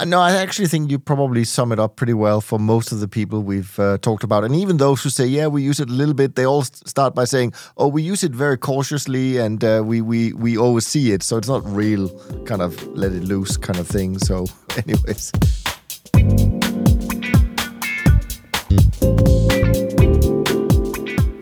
Uh, 0.00 0.04
no, 0.06 0.18
I 0.18 0.32
actually 0.36 0.66
think 0.66 0.90
you 0.90 0.98
probably 0.98 1.44
sum 1.44 1.72
it 1.72 1.78
up 1.78 1.96
pretty 1.96 2.14
well 2.14 2.40
for 2.40 2.58
most 2.58 2.90
of 2.90 3.00
the 3.00 3.08
people 3.08 3.42
we've 3.42 3.78
uh, 3.78 3.98
talked 3.98 4.24
about. 4.24 4.44
And 4.44 4.54
even 4.54 4.78
those 4.78 5.02
who 5.02 5.10
say, 5.10 5.26
yeah, 5.26 5.46
we 5.46 5.62
use 5.62 5.78
it 5.78 5.90
a 5.90 5.92
little 5.92 6.14
bit, 6.14 6.36
they 6.36 6.46
all 6.46 6.62
start 6.62 7.14
by 7.14 7.24
saying, 7.24 7.52
oh, 7.76 7.86
we 7.86 8.02
use 8.02 8.24
it 8.24 8.32
very 8.32 8.56
cautiously 8.56 9.36
and 9.36 9.62
uh, 9.62 9.82
we, 9.84 10.00
we, 10.00 10.32
we 10.32 10.56
always 10.56 10.86
see 10.86 11.12
it. 11.12 11.22
So 11.22 11.36
it's 11.36 11.48
not 11.48 11.62
real 11.66 12.08
kind 12.46 12.62
of 12.62 12.82
let 12.96 13.12
it 13.12 13.24
loose 13.24 13.58
kind 13.58 13.78
of 13.78 13.86
thing. 13.86 14.18
So, 14.18 14.46
anyways. 14.78 15.32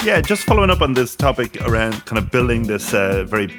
Yeah, 0.04 0.20
just 0.20 0.42
following 0.42 0.70
up 0.70 0.80
on 0.80 0.94
this 0.94 1.14
topic 1.14 1.60
around 1.62 2.04
kind 2.06 2.18
of 2.18 2.32
building 2.32 2.66
this 2.66 2.92
uh, 2.92 3.22
very 3.22 3.56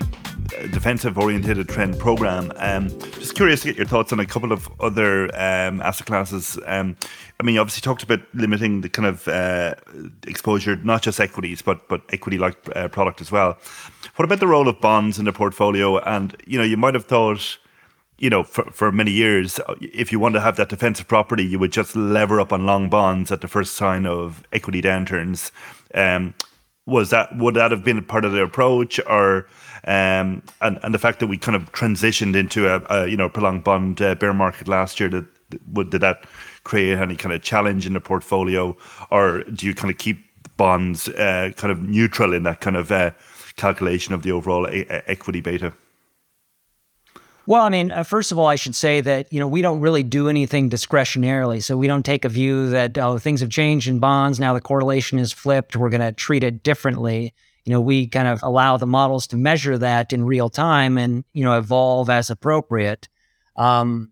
defensive 0.68 1.18
oriented 1.18 1.68
trend 1.70 1.98
program. 2.00 2.52
Um, 2.58 2.90
just 3.20 3.36
curious 3.36 3.62
to 3.62 3.68
get 3.68 3.78
your 3.78 3.86
thoughts 3.86 4.12
on 4.12 4.20
a 4.20 4.26
couple 4.26 4.52
of 4.52 4.70
other 4.80 5.26
um, 5.36 5.82
asset 5.82 6.08
classes. 6.08 6.58
Um, 6.66 6.96
I 7.40 7.44
mean, 7.44 7.56
you 7.56 7.62
obviously 7.62 7.82
talked 7.82 8.04
about 8.04 8.20
limiting 8.34 8.82
the 8.82 8.90
kind 8.90 9.08
of 9.08 9.28
uh, 9.28 9.76
exposure, 10.28 10.76
not 10.78 11.02
just 11.02 11.20
equities, 11.20 11.62
but 11.62 11.88
but 11.88 12.02
equity 12.10 12.38
like 12.38 12.58
uh, 12.76 12.88
product 12.90 13.22
as 13.22 13.32
well. 13.32 13.58
What 14.16 14.26
about 14.26 14.40
the 14.40 14.48
role 14.48 14.68
of 14.68 14.80
bonds 14.82 15.20
in 15.20 15.26
the 15.26 15.34
portfolio? 15.34 15.98
And 16.00 16.36
you 16.46 16.58
know, 16.58 16.66
you 16.66 16.78
might 16.78 16.94
have 16.94 17.06
thought. 17.06 17.58
You 18.22 18.30
know, 18.30 18.44
for, 18.44 18.66
for 18.72 18.92
many 18.92 19.12
years, 19.12 19.62
if 19.80 20.12
you 20.12 20.20
want 20.20 20.36
to 20.36 20.42
have 20.42 20.58
that 20.58 20.68
defensive 20.68 21.08
property, 21.08 21.46
you 21.46 21.58
would 21.58 21.72
just 21.72 21.96
lever 21.96 22.42
up 22.42 22.52
on 22.52 22.66
long 22.66 22.90
bonds 22.90 23.32
at 23.32 23.40
the 23.40 23.48
first 23.48 23.78
sign 23.78 24.06
of 24.06 24.44
equity 24.52 24.82
downturns. 24.82 25.52
Um, 25.94 26.34
was 26.86 27.12
that 27.12 27.38
would 27.38 27.56
that 27.56 27.72
have 27.72 27.84
been 27.84 28.04
part 28.04 28.26
of 28.26 28.34
the 28.34 28.42
approach, 28.42 29.00
or 29.08 29.48
um, 29.86 30.44
and 30.62 30.80
and 30.84 30.94
the 30.94 31.00
fact 31.00 31.20
that 31.20 31.28
we 31.28 31.38
kind 31.38 31.56
of 31.56 31.72
transitioned 31.72 32.36
into 32.36 32.68
a, 32.68 32.84
a 32.90 33.08
you 33.08 33.18
know 33.18 33.30
prolonged 33.30 33.64
bond 33.64 34.02
uh, 34.02 34.16
bear 34.16 34.34
market 34.34 34.68
last 34.68 35.00
year, 35.00 35.10
that 35.10 35.26
would 35.74 35.90
did 35.90 36.02
that 36.02 36.26
create 36.64 36.98
any 36.98 37.16
kind 37.16 37.34
of 37.34 37.42
challenge 37.42 37.86
in 37.86 37.94
the 37.94 38.02
portfolio, 38.02 38.76
or 39.12 39.44
do 39.44 39.66
you 39.66 39.74
kind 39.74 39.92
of 39.92 39.98
keep 39.98 40.24
bonds 40.58 41.08
uh, 41.10 41.52
kind 41.56 41.72
of 41.72 41.82
neutral 41.82 42.34
in 42.34 42.44
that 42.44 42.62
kind 42.62 42.76
of 42.76 42.92
uh, 42.92 43.12
calculation 43.56 44.14
of 44.14 44.24
the 44.24 44.32
overall 44.32 44.70
e- 44.70 44.86
equity 44.90 45.42
beta? 45.42 45.74
Well, 47.46 47.64
I 47.64 47.70
mean, 47.70 47.92
uh, 47.92 48.04
first 48.04 48.32
of 48.32 48.38
all, 48.38 48.46
I 48.46 48.56
should 48.56 48.76
say 48.76 49.02
that 49.02 49.32
you 49.34 49.40
know 49.40 49.48
we 49.48 49.62
don't 49.62 49.80
really 49.80 50.04
do 50.04 50.30
anything 50.30 50.70
discretionarily. 50.70 51.64
So 51.64 51.78
we 51.78 51.88
don't 51.88 52.04
take 52.04 52.26
a 52.26 52.30
view 52.30 52.70
that 52.70 52.98
oh 52.98 53.18
things 53.18 53.40
have 53.40 53.50
changed 53.50 53.88
in 53.88 54.00
bonds 54.00 54.40
now 54.40 54.54
the 54.54 54.62
correlation 54.62 55.18
is 55.18 55.32
flipped. 55.32 55.76
We're 55.76 55.90
going 55.90 56.02
to 56.02 56.12
treat 56.12 56.44
it 56.44 56.64
differently 56.64 57.34
you 57.66 57.74
know, 57.74 57.82
we 57.82 58.08
kind 58.08 58.28
of 58.28 58.40
allow 58.44 58.78
the 58.78 58.88
models 58.88 59.28
to 59.28 59.38
measure 59.38 59.78
that 59.78 60.14
in 60.14 60.26
real 60.26 60.50
time 60.50 60.98
and, 60.98 61.24
you 61.34 61.44
know, 61.44 61.58
evolve 61.58 62.10
as 62.10 62.30
appropriate. 62.30 63.08
Um, 63.56 64.12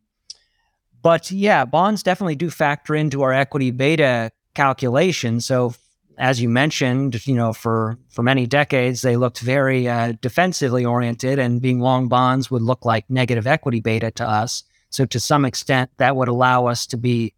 but 1.01 1.31
yeah, 1.31 1.65
bonds 1.65 2.03
definitely 2.03 2.35
do 2.35 2.49
factor 2.49 2.95
into 2.95 3.21
our 3.23 3.33
equity 3.33 3.71
beta 3.71 4.31
calculation. 4.53 5.39
So 5.41 5.73
as 6.17 6.41
you 6.41 6.49
mentioned, 6.49 7.25
you 7.27 7.35
know, 7.35 7.53
for 7.53 7.97
for 8.09 8.23
many 8.23 8.47
decades 8.47 9.01
they 9.01 9.15
looked 9.15 9.39
very 9.39 9.87
uh, 9.87 10.13
defensively 10.21 10.83
oriented, 10.83 11.39
and 11.39 11.61
being 11.61 11.79
long 11.79 12.07
bonds 12.07 12.49
would 12.49 12.63
look 12.63 12.85
like 12.85 13.09
negative 13.09 13.47
equity 13.47 13.79
beta 13.79 14.11
to 14.11 14.27
us. 14.27 14.63
So 14.89 15.05
to 15.05 15.19
some 15.19 15.45
extent, 15.45 15.91
that 15.97 16.15
would 16.15 16.27
allow 16.27 16.65
us 16.65 16.87
to 16.87 16.97
be 16.97 17.33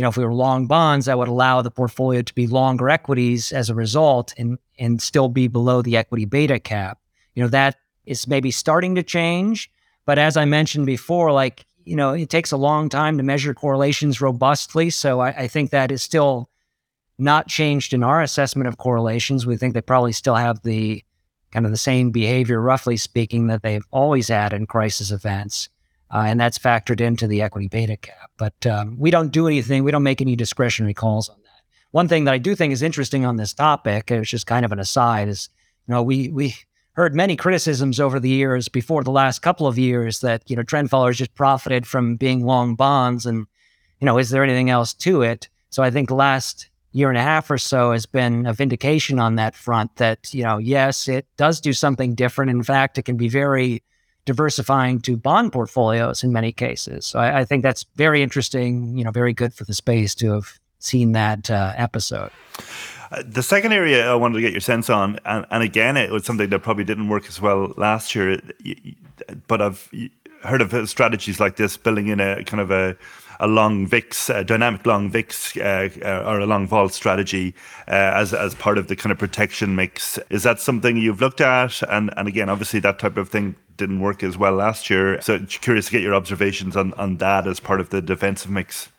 you 0.00 0.02
know, 0.02 0.08
if 0.08 0.16
we 0.16 0.24
were 0.24 0.32
long 0.32 0.66
bonds, 0.66 1.04
that 1.04 1.18
would 1.18 1.28
allow 1.28 1.60
the 1.60 1.70
portfolio 1.70 2.22
to 2.22 2.34
be 2.34 2.46
longer 2.46 2.88
equities 2.88 3.52
as 3.52 3.68
a 3.68 3.74
result 3.74 4.32
and 4.38 4.56
and 4.78 5.02
still 5.02 5.28
be 5.28 5.46
below 5.46 5.82
the 5.82 5.98
equity 5.98 6.24
beta 6.24 6.58
cap. 6.58 6.98
You 7.34 7.42
know, 7.42 7.50
that 7.50 7.76
is 8.06 8.26
maybe 8.26 8.50
starting 8.50 8.94
to 8.94 9.02
change. 9.02 9.70
But 10.06 10.18
as 10.18 10.38
I 10.38 10.46
mentioned 10.46 10.86
before, 10.86 11.32
like, 11.32 11.66
you 11.84 11.96
know, 11.96 12.14
it 12.14 12.30
takes 12.30 12.50
a 12.50 12.56
long 12.56 12.88
time 12.88 13.18
to 13.18 13.22
measure 13.22 13.52
correlations 13.52 14.22
robustly. 14.22 14.88
So 14.88 15.20
I, 15.20 15.42
I 15.42 15.48
think 15.48 15.68
that 15.68 15.92
is 15.92 16.02
still 16.02 16.48
not 17.18 17.46
changed 17.46 17.92
in 17.92 18.02
our 18.02 18.22
assessment 18.22 18.68
of 18.68 18.78
correlations. 18.78 19.44
We 19.44 19.58
think 19.58 19.74
they 19.74 19.82
probably 19.82 20.12
still 20.12 20.36
have 20.36 20.62
the 20.62 21.04
kind 21.50 21.66
of 21.66 21.72
the 21.72 21.76
same 21.76 22.10
behavior, 22.10 22.58
roughly 22.58 22.96
speaking, 22.96 23.48
that 23.48 23.62
they've 23.62 23.84
always 23.90 24.28
had 24.28 24.54
in 24.54 24.64
crisis 24.66 25.10
events. 25.10 25.68
Uh, 26.12 26.24
and 26.26 26.40
that's 26.40 26.58
factored 26.58 27.00
into 27.00 27.26
the 27.26 27.42
equity 27.42 27.68
beta 27.68 27.96
cap. 27.96 28.30
But 28.36 28.66
um, 28.66 28.98
we 28.98 29.10
don't 29.10 29.30
do 29.30 29.46
anything, 29.46 29.84
we 29.84 29.90
don't 29.90 30.02
make 30.02 30.20
any 30.20 30.36
discretionary 30.36 30.94
calls 30.94 31.28
on 31.28 31.36
that. 31.44 31.62
One 31.92 32.08
thing 32.08 32.24
that 32.24 32.34
I 32.34 32.38
do 32.38 32.54
think 32.54 32.72
is 32.72 32.82
interesting 32.82 33.24
on 33.24 33.36
this 33.36 33.54
topic, 33.54 34.10
it's 34.10 34.30
just 34.30 34.46
kind 34.46 34.64
of 34.64 34.72
an 34.72 34.78
aside, 34.78 35.28
is 35.28 35.48
you 35.86 35.94
know, 35.94 36.02
we 36.02 36.28
we 36.28 36.54
heard 36.92 37.14
many 37.14 37.36
criticisms 37.36 38.00
over 38.00 38.20
the 38.20 38.28
years 38.28 38.68
before 38.68 39.02
the 39.04 39.10
last 39.10 39.40
couple 39.40 39.66
of 39.66 39.78
years 39.78 40.20
that, 40.20 40.42
you 40.50 40.56
know, 40.56 40.62
trend 40.62 40.90
followers 40.90 41.18
just 41.18 41.34
profited 41.34 41.86
from 41.86 42.16
being 42.16 42.44
long 42.44 42.74
bonds 42.74 43.26
and, 43.26 43.46
you 44.00 44.06
know, 44.06 44.18
is 44.18 44.30
there 44.30 44.44
anything 44.44 44.70
else 44.70 44.92
to 44.92 45.22
it? 45.22 45.48
So 45.70 45.82
I 45.82 45.90
think 45.90 46.10
last 46.10 46.68
year 46.92 47.08
and 47.08 47.18
a 47.18 47.22
half 47.22 47.50
or 47.50 47.58
so 47.58 47.92
has 47.92 48.06
been 48.06 48.46
a 48.46 48.52
vindication 48.52 49.18
on 49.18 49.36
that 49.36 49.54
front 49.54 49.96
that, 49.96 50.34
you 50.34 50.42
know, 50.42 50.58
yes, 50.58 51.08
it 51.08 51.26
does 51.36 51.60
do 51.60 51.72
something 51.72 52.14
different. 52.14 52.50
In 52.50 52.62
fact, 52.62 52.98
it 52.98 53.04
can 53.04 53.16
be 53.16 53.28
very 53.28 53.82
diversifying 54.24 55.00
to 55.00 55.16
bond 55.16 55.52
portfolios 55.52 56.22
in 56.22 56.32
many 56.32 56.52
cases. 56.52 57.06
So 57.06 57.18
I, 57.18 57.40
I 57.40 57.44
think 57.44 57.62
that's 57.62 57.84
very 57.96 58.22
interesting, 58.22 58.96
you 58.96 59.04
know, 59.04 59.10
very 59.10 59.32
good 59.32 59.54
for 59.54 59.64
the 59.64 59.74
space 59.74 60.14
to 60.16 60.32
have 60.32 60.58
seen 60.78 61.12
that 61.12 61.50
uh, 61.50 61.72
episode. 61.76 62.30
Uh, 63.10 63.22
the 63.26 63.42
second 63.42 63.72
area 63.72 64.10
I 64.10 64.14
wanted 64.14 64.36
to 64.36 64.40
get 64.40 64.52
your 64.52 64.60
sense 64.60 64.88
on, 64.88 65.18
and, 65.24 65.44
and 65.50 65.62
again, 65.62 65.96
it 65.96 66.10
was 66.10 66.24
something 66.24 66.48
that 66.48 66.60
probably 66.60 66.84
didn't 66.84 67.08
work 67.08 67.26
as 67.26 67.40
well 67.40 67.74
last 67.76 68.14
year, 68.14 68.40
but 69.48 69.60
I've 69.60 69.90
heard 70.42 70.62
of 70.62 70.88
strategies 70.88 71.40
like 71.40 71.56
this 71.56 71.76
building 71.76 72.08
in 72.08 72.20
a 72.20 72.44
kind 72.44 72.60
of 72.60 72.70
a 72.70 72.96
a 73.40 73.48
long 73.48 73.86
VIX, 73.86 74.30
a 74.30 74.44
dynamic 74.44 74.86
long 74.86 75.10
VIX, 75.10 75.56
uh, 75.56 75.88
uh, 76.04 76.24
or 76.26 76.40
a 76.40 76.46
long 76.46 76.68
vol 76.68 76.88
strategy 76.88 77.54
uh, 77.88 77.92
as 77.92 78.32
as 78.32 78.54
part 78.54 78.78
of 78.78 78.86
the 78.86 78.94
kind 78.94 79.10
of 79.10 79.18
protection 79.18 79.74
mix. 79.74 80.18
Is 80.30 80.44
that 80.44 80.60
something 80.60 80.96
you've 80.96 81.20
looked 81.20 81.40
at? 81.40 81.82
And 81.90 82.12
and 82.16 82.28
again, 82.28 82.48
obviously, 82.48 82.80
that 82.80 82.98
type 82.98 83.16
of 83.16 83.28
thing 83.28 83.56
didn't 83.76 84.00
work 84.00 84.22
as 84.22 84.36
well 84.36 84.52
last 84.52 84.90
year. 84.90 85.20
So 85.22 85.40
curious 85.46 85.86
to 85.86 85.92
get 85.92 86.02
your 86.02 86.14
observations 86.14 86.76
on 86.76 86.92
on 86.94 87.16
that 87.16 87.46
as 87.46 87.58
part 87.58 87.80
of 87.80 87.90
the 87.90 88.02
defensive 88.02 88.50
mix. 88.50 88.90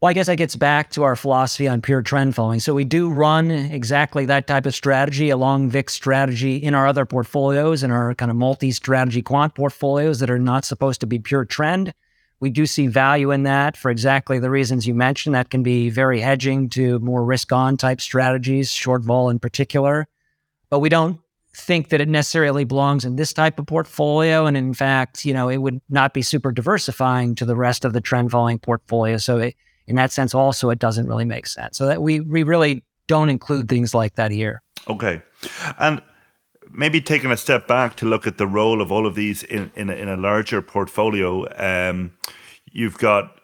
Well, 0.00 0.10
I 0.10 0.14
guess 0.14 0.26
that 0.26 0.34
gets 0.34 0.56
back 0.56 0.90
to 0.90 1.04
our 1.04 1.14
philosophy 1.14 1.68
on 1.68 1.80
pure 1.80 2.02
trend 2.02 2.34
following. 2.34 2.58
So 2.58 2.74
we 2.74 2.82
do 2.82 3.08
run 3.08 3.52
exactly 3.52 4.26
that 4.26 4.48
type 4.48 4.66
of 4.66 4.74
strategy, 4.74 5.30
a 5.30 5.36
long 5.36 5.70
VIX 5.70 5.92
strategy 5.92 6.56
in 6.56 6.74
our 6.74 6.88
other 6.88 7.06
portfolios, 7.06 7.84
and 7.84 7.92
our 7.92 8.12
kind 8.16 8.28
of 8.28 8.36
multi-strategy 8.36 9.22
quant 9.22 9.54
portfolios 9.54 10.18
that 10.18 10.28
are 10.28 10.40
not 10.40 10.64
supposed 10.64 11.00
to 11.02 11.06
be 11.06 11.20
pure 11.20 11.44
trend. 11.44 11.94
We 12.42 12.50
do 12.50 12.66
see 12.66 12.88
value 12.88 13.30
in 13.30 13.44
that 13.44 13.76
for 13.76 13.88
exactly 13.88 14.40
the 14.40 14.50
reasons 14.50 14.84
you 14.84 14.94
mentioned. 14.94 15.36
That 15.36 15.48
can 15.48 15.62
be 15.62 15.90
very 15.90 16.20
hedging 16.20 16.68
to 16.70 16.98
more 16.98 17.24
risk 17.24 17.52
on 17.52 17.76
type 17.76 18.00
strategies, 18.00 18.72
short 18.72 19.02
vol 19.02 19.30
in 19.30 19.38
particular. 19.38 20.08
But 20.68 20.80
we 20.80 20.88
don't 20.88 21.20
think 21.54 21.90
that 21.90 22.00
it 22.00 22.08
necessarily 22.08 22.64
belongs 22.64 23.04
in 23.04 23.14
this 23.14 23.32
type 23.32 23.60
of 23.60 23.66
portfolio. 23.66 24.46
And 24.46 24.56
in 24.56 24.74
fact, 24.74 25.24
you 25.24 25.32
know, 25.32 25.48
it 25.48 25.58
would 25.58 25.80
not 25.88 26.14
be 26.14 26.22
super 26.22 26.50
diversifying 26.50 27.36
to 27.36 27.44
the 27.44 27.54
rest 27.54 27.84
of 27.84 27.92
the 27.92 28.00
trend 28.00 28.32
following 28.32 28.58
portfolio. 28.58 29.18
So 29.18 29.38
it, 29.38 29.54
in 29.86 29.94
that 29.94 30.10
sense, 30.10 30.34
also, 30.34 30.68
it 30.70 30.80
doesn't 30.80 31.06
really 31.06 31.24
make 31.24 31.46
sense. 31.46 31.78
So 31.78 31.86
that 31.86 32.02
we, 32.02 32.18
we 32.18 32.42
really 32.42 32.82
don't 33.06 33.28
include 33.28 33.68
things 33.68 33.94
like 33.94 34.16
that 34.16 34.32
here. 34.32 34.62
Okay. 34.88 35.22
And 35.78 36.02
maybe 36.72 37.00
taking 37.00 37.30
a 37.30 37.36
step 37.36 37.66
back 37.66 37.96
to 37.96 38.06
look 38.06 38.26
at 38.26 38.38
the 38.38 38.46
role 38.46 38.80
of 38.80 38.90
all 38.90 39.06
of 39.06 39.14
these 39.14 39.42
in 39.42 39.70
in 39.74 39.90
a, 39.90 39.94
in 39.94 40.08
a 40.08 40.16
larger 40.16 40.62
portfolio. 40.62 41.46
Um, 41.56 42.12
you've 42.70 42.98
got 42.98 43.38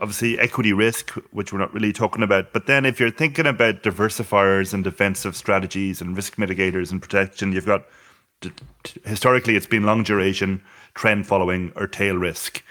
obviously 0.00 0.38
equity 0.38 0.72
risk, 0.72 1.10
which 1.32 1.52
we're 1.52 1.58
not 1.58 1.72
really 1.74 1.92
talking 1.92 2.22
about. 2.22 2.52
But 2.52 2.66
then, 2.66 2.84
if 2.84 3.00
you're 3.00 3.10
thinking 3.10 3.46
about 3.46 3.82
diversifiers 3.82 4.72
and 4.72 4.84
defensive 4.84 5.36
strategies 5.36 6.00
and 6.00 6.16
risk 6.16 6.36
mitigators 6.36 6.92
and 6.92 7.02
protection, 7.02 7.52
you've 7.52 7.66
got 7.66 7.86
historically 9.04 9.56
it's 9.56 9.66
been 9.66 9.84
long 9.84 10.02
duration, 10.02 10.62
trend 10.94 11.26
following, 11.26 11.72
or 11.76 11.86
tail 11.86 12.16
risk. 12.16 12.62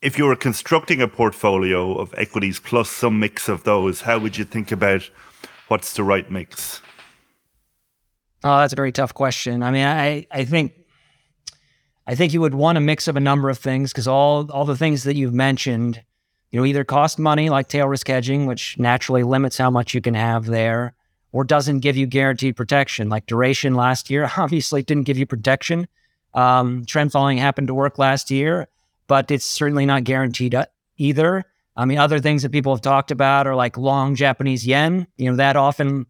If 0.00 0.16
you 0.16 0.26
were 0.26 0.36
constructing 0.36 1.02
a 1.02 1.08
portfolio 1.08 1.96
of 1.98 2.14
equities 2.16 2.60
plus 2.60 2.88
some 2.88 3.18
mix 3.18 3.48
of 3.48 3.64
those, 3.64 4.02
how 4.02 4.18
would 4.18 4.38
you 4.38 4.44
think 4.44 4.70
about 4.70 5.10
what's 5.66 5.92
the 5.94 6.04
right 6.04 6.30
mix? 6.30 6.80
Oh, 8.44 8.58
that's 8.58 8.72
a 8.72 8.76
very 8.76 8.92
tough 8.92 9.14
question. 9.14 9.62
I 9.62 9.70
mean, 9.70 9.86
I 9.86 10.26
I 10.30 10.44
think 10.44 10.72
I 12.06 12.14
think 12.14 12.32
you 12.32 12.40
would 12.40 12.54
want 12.54 12.78
a 12.78 12.80
mix 12.80 13.08
of 13.08 13.16
a 13.16 13.20
number 13.20 13.50
of 13.50 13.58
things 13.58 13.92
because 13.92 14.06
all 14.06 14.50
all 14.50 14.64
the 14.64 14.76
things 14.76 15.04
that 15.04 15.16
you've 15.16 15.34
mentioned, 15.34 16.02
you 16.50 16.60
know, 16.60 16.66
either 16.66 16.84
cost 16.84 17.18
money 17.18 17.50
like 17.50 17.68
tail 17.68 17.88
risk 17.88 18.06
hedging, 18.06 18.46
which 18.46 18.78
naturally 18.78 19.22
limits 19.22 19.58
how 19.58 19.70
much 19.70 19.94
you 19.94 20.00
can 20.00 20.14
have 20.14 20.46
there, 20.46 20.94
or 21.32 21.44
doesn't 21.44 21.80
give 21.80 21.96
you 21.96 22.06
guaranteed 22.06 22.56
protection. 22.56 23.08
Like 23.08 23.26
duration 23.26 23.74
last 23.74 24.08
year, 24.08 24.30
obviously 24.36 24.82
didn't 24.82 25.04
give 25.04 25.18
you 25.18 25.26
protection. 25.26 25.88
Um, 26.34 26.84
trend 26.84 27.10
following 27.10 27.38
happened 27.38 27.68
to 27.68 27.74
work 27.74 27.98
last 27.98 28.30
year, 28.30 28.68
but 29.08 29.30
it's 29.30 29.44
certainly 29.44 29.86
not 29.86 30.04
guaranteed 30.04 30.54
uh, 30.54 30.66
either. 30.96 31.44
I 31.76 31.84
mean, 31.84 31.98
other 31.98 32.20
things 32.20 32.42
that 32.42 32.52
people 32.52 32.74
have 32.74 32.82
talked 32.82 33.10
about 33.10 33.46
are 33.46 33.54
like 33.54 33.76
long 33.76 34.14
Japanese 34.14 34.66
yen. 34.66 35.06
You 35.16 35.30
know, 35.30 35.36
that 35.36 35.56
often 35.56 36.06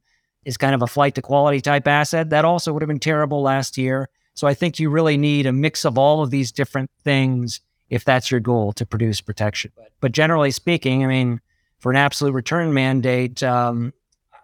is 0.49 0.57
kind 0.57 0.75
of 0.75 0.81
a 0.81 0.87
flight 0.87 1.15
to 1.15 1.21
quality 1.21 1.61
type 1.61 1.87
asset. 1.87 2.31
That 2.31 2.47
also 2.47 2.73
would 2.73 2.81
have 2.81 2.89
been 2.89 2.99
terrible 2.99 3.43
last 3.43 3.77
year. 3.77 4.09
So 4.33 4.47
I 4.47 4.55
think 4.55 4.79
you 4.79 4.89
really 4.89 5.19
need 5.19 5.45
a 5.45 5.53
mix 5.53 5.85
of 5.85 5.99
all 5.99 6.23
of 6.23 6.31
these 6.31 6.51
different 6.53 6.91
things 7.05 7.61
if 7.91 8.03
that's 8.03 8.31
your 8.31 8.41
goal 8.41 8.73
to 8.73 8.87
produce 8.87 9.21
protection. 9.21 9.73
But, 10.01 10.13
generally 10.13 10.51
speaking, 10.51 11.05
I 11.05 11.07
mean, 11.07 11.41
for 11.81 11.93
an 11.93 11.97
absolute 11.97 12.33
return 12.33 12.73
mandate, 12.73 13.43
um, 13.43 13.93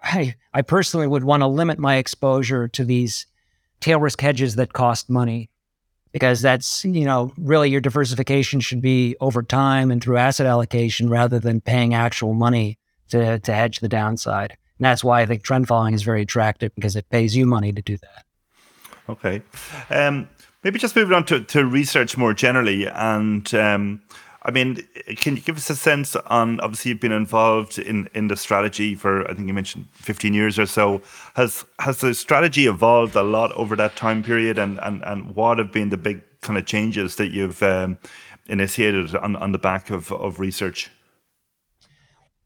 I, 0.02 0.34
I 0.52 0.60
personally 0.60 1.06
would 1.06 1.24
want 1.24 1.40
to 1.40 1.46
limit 1.46 1.78
my 1.78 1.96
exposure 1.96 2.68
to 2.68 2.84
these 2.84 3.26
tail 3.80 3.98
risk 3.98 4.20
hedges 4.20 4.56
that 4.56 4.74
cost 4.74 5.08
money 5.08 5.48
because 6.12 6.42
that's, 6.42 6.84
you 6.84 7.06
know, 7.06 7.32
really 7.38 7.70
your 7.70 7.80
diversification 7.80 8.60
should 8.60 8.82
be 8.82 9.16
over 9.20 9.42
time 9.42 9.90
and 9.90 10.02
through 10.02 10.18
asset 10.18 10.46
allocation 10.46 11.08
rather 11.08 11.38
than 11.38 11.62
paying 11.62 11.94
actual 11.94 12.34
money 12.34 12.78
to, 13.08 13.38
to 13.38 13.52
hedge 13.54 13.80
the 13.80 13.88
downside. 13.88 14.58
And 14.85 14.90
that's 14.90 15.03
why 15.03 15.23
I 15.23 15.27
think 15.27 15.42
trend 15.42 15.66
following 15.66 15.94
is 15.94 16.03
very 16.03 16.20
attractive 16.20 16.75
because 16.75 16.94
it 16.94 17.09
pays 17.09 17.35
you 17.35 17.47
money 17.47 17.73
to 17.73 17.81
do 17.81 17.97
that. 17.97 18.27
Okay. 19.09 19.40
Um, 19.88 20.29
maybe 20.62 20.79
just 20.79 20.94
moving 20.94 21.16
on 21.16 21.25
to, 21.25 21.40
to 21.40 21.64
research 21.64 22.18
more 22.18 22.35
generally. 22.35 22.87
And 22.87 23.55
um, 23.55 24.03
I 24.42 24.51
mean, 24.51 24.87
can 25.16 25.37
you 25.37 25.40
give 25.40 25.57
us 25.57 25.70
a 25.70 25.75
sense 25.75 26.16
on 26.16 26.61
obviously 26.61 26.90
you've 26.90 27.01
been 27.01 27.12
involved 27.12 27.79
in, 27.79 28.11
in 28.12 28.29
the 28.29 28.37
strategy 28.37 28.94
for 28.94 29.27
I 29.31 29.33
think 29.33 29.49
you 29.49 29.55
mentioned 29.55 29.87
15 29.94 30.35
years 30.35 30.59
or 30.59 30.66
so. 30.66 31.01
Has 31.33 31.64
has 31.79 32.03
the 32.03 32.12
strategy 32.12 32.66
evolved 32.66 33.16
a 33.16 33.23
lot 33.23 33.53
over 33.53 33.77
that 33.77 33.97
time 33.97 34.23
period 34.23 34.59
and 34.59 34.79
and, 34.83 35.03
and 35.05 35.35
what 35.35 35.57
have 35.57 35.73
been 35.73 35.88
the 35.88 35.97
big 35.97 36.20
kind 36.42 36.59
of 36.59 36.66
changes 36.66 37.16
that 37.16 37.29
you've 37.29 37.62
um, 37.62 37.97
initiated 38.49 39.16
on, 39.16 39.35
on 39.37 39.53
the 39.53 39.59
back 39.59 39.88
of, 39.88 40.12
of 40.12 40.38
research? 40.38 40.90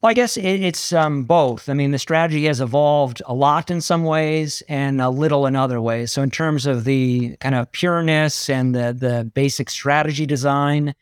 Well, 0.00 0.11
I 0.11 0.14
guess 0.14 0.37
it, 0.37 0.44
it's 0.44 0.92
um, 0.92 1.24
both. 1.24 1.68
I 1.68 1.74
mean, 1.74 1.90
the 1.90 1.98
strategy 1.98 2.44
has 2.44 2.61
evolved 2.61 3.20
a 3.26 3.34
lot 3.34 3.68
in 3.68 3.80
some 3.80 4.04
ways 4.04 4.62
and 4.68 5.00
a 5.00 5.11
little 5.11 5.44
in 5.46 5.56
other 5.56 5.80
ways. 5.80 6.12
So, 6.12 6.22
in 6.22 6.30
terms 6.30 6.66
of 6.66 6.84
the 6.84 7.37
kind 7.38 7.56
of 7.56 7.72
pureness 7.72 8.48
and 8.48 8.74
the 8.74 8.96
the 8.96 9.28
basic 9.34 9.68
strategy 9.68 10.24
design, 10.24 10.94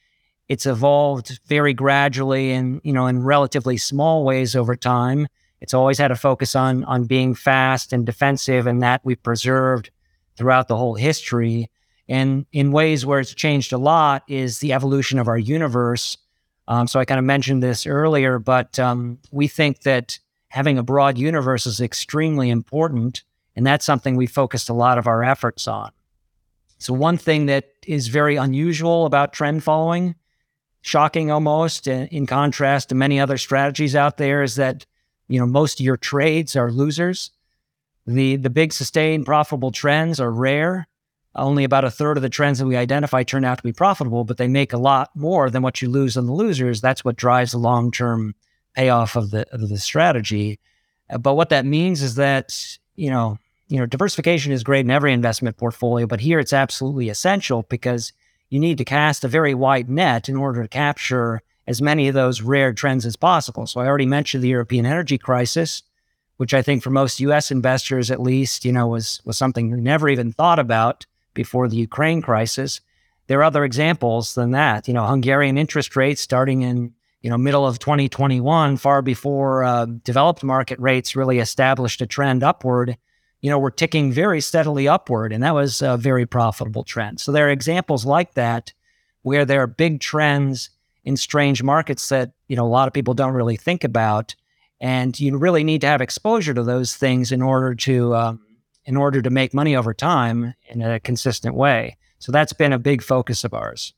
it's 0.48 0.64
evolved 0.64 1.40
very 1.44 1.74
gradually 1.74 2.52
and 2.52 2.80
you 2.85 2.92
know 2.92 3.06
in 3.06 3.22
relatively 3.22 3.76
small 3.76 4.24
ways 4.24 4.56
over 4.56 4.74
time. 4.74 5.28
It's 5.61 5.74
always 5.74 5.98
had 5.98 6.11
a 6.11 6.16
focus 6.16 6.56
on 6.56 6.82
on 6.85 7.04
being 7.04 7.35
fast 7.35 7.92
and 7.92 8.06
defensive, 8.06 8.66
and 8.66 8.82
that 8.82 9.02
we've 9.04 9.22
preserved 9.22 9.90
throughout 10.38 10.68
the 10.68 10.76
whole 10.76 10.94
history. 10.94 11.70
And 12.09 12.46
in 12.52 12.72
ways 12.72 13.04
where 13.04 13.20
it's 13.20 13.35
changed 13.35 13.74
a 13.74 13.78
lot 13.78 14.22
is 14.26 14.61
the 14.61 14.72
evolution 14.72 15.18
of 15.18 15.28
our 15.28 15.38
universe 15.38 16.16
um, 16.68 16.87
so 16.87 16.98
I 16.98 17.05
kind 17.05 17.18
of 17.18 17.24
mentioned 17.24 17.62
this 17.62 17.87
earlier, 17.87 18.38
but 18.38 18.79
um, 18.79 19.18
we 19.31 19.48
think 19.48 19.83
that 19.83 20.18
having 20.48 20.79
a 20.79 20.83
broad 20.83 21.18
universe 21.18 21.66
is 21.66 21.81
extremely 21.81 22.50
important. 22.50 23.22
And 23.55 23.66
that's 23.66 23.87
something 23.87 24.16
we 24.16 24.26
focused 24.26 24.68
a 24.68 24.74
lot 24.74 24.99
of 24.99 25.07
our 25.07 25.24
efforts 25.24 25.66
on. 25.66 25.90
So, 26.78 26.93
one 26.93 27.16
thing 27.16 27.47
that 27.47 27.70
is 27.86 28.09
very 28.09 28.36
unusual 28.36 29.07
about 29.07 29.32
trend 29.32 29.64
following, 29.64 30.14
shocking 30.82 31.30
almost, 31.30 31.86
in 31.86 32.26
contrast 32.26 32.90
to 32.90 32.95
many 32.95 33.18
other 33.18 33.38
strategies 33.38 33.97
out 33.97 34.18
there, 34.18 34.43
is 34.43 34.57
that 34.57 34.84
you 35.28 35.40
know 35.40 35.47
most 35.47 35.80
of 35.80 35.86
your 35.86 35.97
trades 35.97 36.55
are 36.55 36.70
losers. 36.70 37.30
The 38.07 38.36
the 38.36 38.51
big 38.51 38.74
sustained 38.74 39.24
profitable 39.24 39.70
trends 39.72 40.20
are 40.20 40.30
rare. 40.30 40.86
Only 41.39 41.64
about 41.64 41.84
a 41.84 41.91
third 41.91 42.16
of 42.16 42.22
the 42.22 42.28
trends 42.28 42.59
that 42.59 42.66
we 42.66 42.76
identify 42.76 43.22
turn 43.22 43.45
out 43.45 43.59
to 43.59 43.64
be 43.64 43.72
profitable, 43.72 44.24
but 44.24 44.37
they 44.37 44.49
make 44.49 44.72
a 44.72 44.78
lot 44.78 45.11
more 45.14 45.51
than 45.51 45.62
what 45.62 45.80
you 45.82 45.89
lose 45.89 46.16
on 46.16 46.26
the 46.26 46.32
losers. 46.32 46.80
That's 46.80 47.05
what 47.05 47.16
drives 47.16 47.53
the 47.53 47.59
long 47.59 47.91
term 47.91 48.34
payoff 48.74 49.16
of 49.16 49.30
the 49.30 49.47
of 49.53 49.68
the 49.68 49.78
strategy. 49.78 50.59
Uh, 51.11 51.18
but 51.18 51.34
what 51.34 51.49
that 51.51 51.64
means 51.64 52.03
is 52.03 52.16
that 52.16 52.78
you 52.95 53.11
know 53.11 53.39
you 53.68 53.78
know 53.78 53.87
diversification 53.87 54.53
is 54.53 54.64
great 54.64 54.84
in 54.84 54.91
every 54.91 55.12
investment 55.12 55.57
portfolio, 55.57 56.07
but 56.07 56.20
here 56.20 56.39
it's 56.39 56.53
absolutely 56.53 57.09
essential 57.09 57.64
because 57.68 58.12
you 58.49 58.61
need 58.61 58.78
to 58.78 58.84
cast 58.84 59.24
a 59.24 59.28
very 59.28 59.55
wide 59.55 59.91
net 59.91 60.28
in 60.28 60.37
order 60.37 60.62
to 60.62 60.68
capture 60.68 61.43
as 61.66 61.82
many 61.82 62.07
of 62.07 62.14
those 62.14 62.43
rare 62.43 62.72
trends 62.72 63.05
as 63.05 63.16
possible. 63.16 63.66
So 63.66 63.80
I 63.80 63.87
already 63.87 64.07
mentioned 64.07 64.45
the 64.45 64.49
European 64.49 64.87
energy 64.87 65.18
crisis, 65.18 65.82
which 66.37 66.55
I 66.55 66.62
think 66.62 66.82
for 66.82 66.91
most 66.91 67.18
U.S. 67.20 67.51
investors, 67.51 68.09
at 68.11 68.22
least, 68.22 68.64
you 68.64 68.72
know, 68.72 68.87
was 68.87 69.20
was 69.24 69.37
something 69.37 69.70
we 69.70 69.80
never 69.80 70.09
even 70.09 70.32
thought 70.32 70.59
about 70.59 71.07
before 71.37 71.68
the 71.68 71.76
Ukraine 71.76 72.20
crisis. 72.20 72.80
There 73.28 73.39
are 73.39 73.45
other 73.45 73.64
examples 73.64 74.34
than 74.34 74.51
that. 74.53 74.89
You 74.89 74.95
know, 74.95 75.07
Hungarian 75.07 75.57
interest 75.57 75.95
rates 75.95 76.20
starting 76.20 76.62
in 76.62 76.93
you 77.20 77.30
know 77.30 77.39
middle 77.39 77.66
of 77.66 77.78
2021, 77.78 78.76
far 78.76 79.03
before 79.03 79.62
uh, 79.62 79.87
developed 79.87 80.43
market 80.43 80.80
rates 80.80 81.14
really 81.14 81.39
established 81.39 82.01
a 82.03 82.07
trend 82.07 82.43
upward. 82.43 82.97
You 83.41 83.51
know, 83.51 83.59
were 83.59 83.70
ticking 83.70 84.11
very 84.11 84.41
steadily 84.41 84.89
upward, 84.89 85.32
and 85.32 85.43
that 85.45 85.55
was 85.55 85.82
a 85.82 85.97
very 85.97 86.26
profitable 86.26 86.82
trend. 86.82 87.20
So 87.20 87.30
there 87.30 87.47
are 87.47 87.51
examples 87.51 88.05
like 88.05 88.34
that 88.34 88.72
where 89.22 89.45
there 89.45 89.62
are 89.62 89.66
big 89.66 90.01
trends 90.01 90.70
in 91.05 91.16
strange 91.16 91.62
markets 91.62 92.09
that 92.09 92.32
you 92.49 92.57
know 92.57 92.66
a 92.66 92.68
lot 92.68 92.89
of 92.89 92.95
people 92.95 93.14
don't 93.14 93.34
really 93.34 93.57
think 93.57 93.84
about, 93.84 94.34
and 94.80 95.18
you 95.18 95.37
really 95.37 95.64
need 95.64 95.80
to 95.82 95.87
have 95.87 96.01
exposure 96.01 96.55
to 96.55 96.62
those 96.62 96.97
things 96.97 97.32
in 97.32 97.43
order 97.43 97.74
to 97.74 98.14
um, 98.14 98.45
in 98.87 98.97
order 98.97 99.20
to 99.20 99.30
make 99.30 99.53
money 99.53 99.76
over 99.76 99.93
time 99.93 100.55
in 100.68 100.80
a 100.80 101.01
consistent 101.01 101.55
way. 101.55 101.97
So 102.18 102.32
that's 102.32 102.53
been 102.53 102.72
a 102.72 102.78
big 102.78 103.03
focus 103.03 103.45
of 103.45 103.53
ours. 103.53 103.93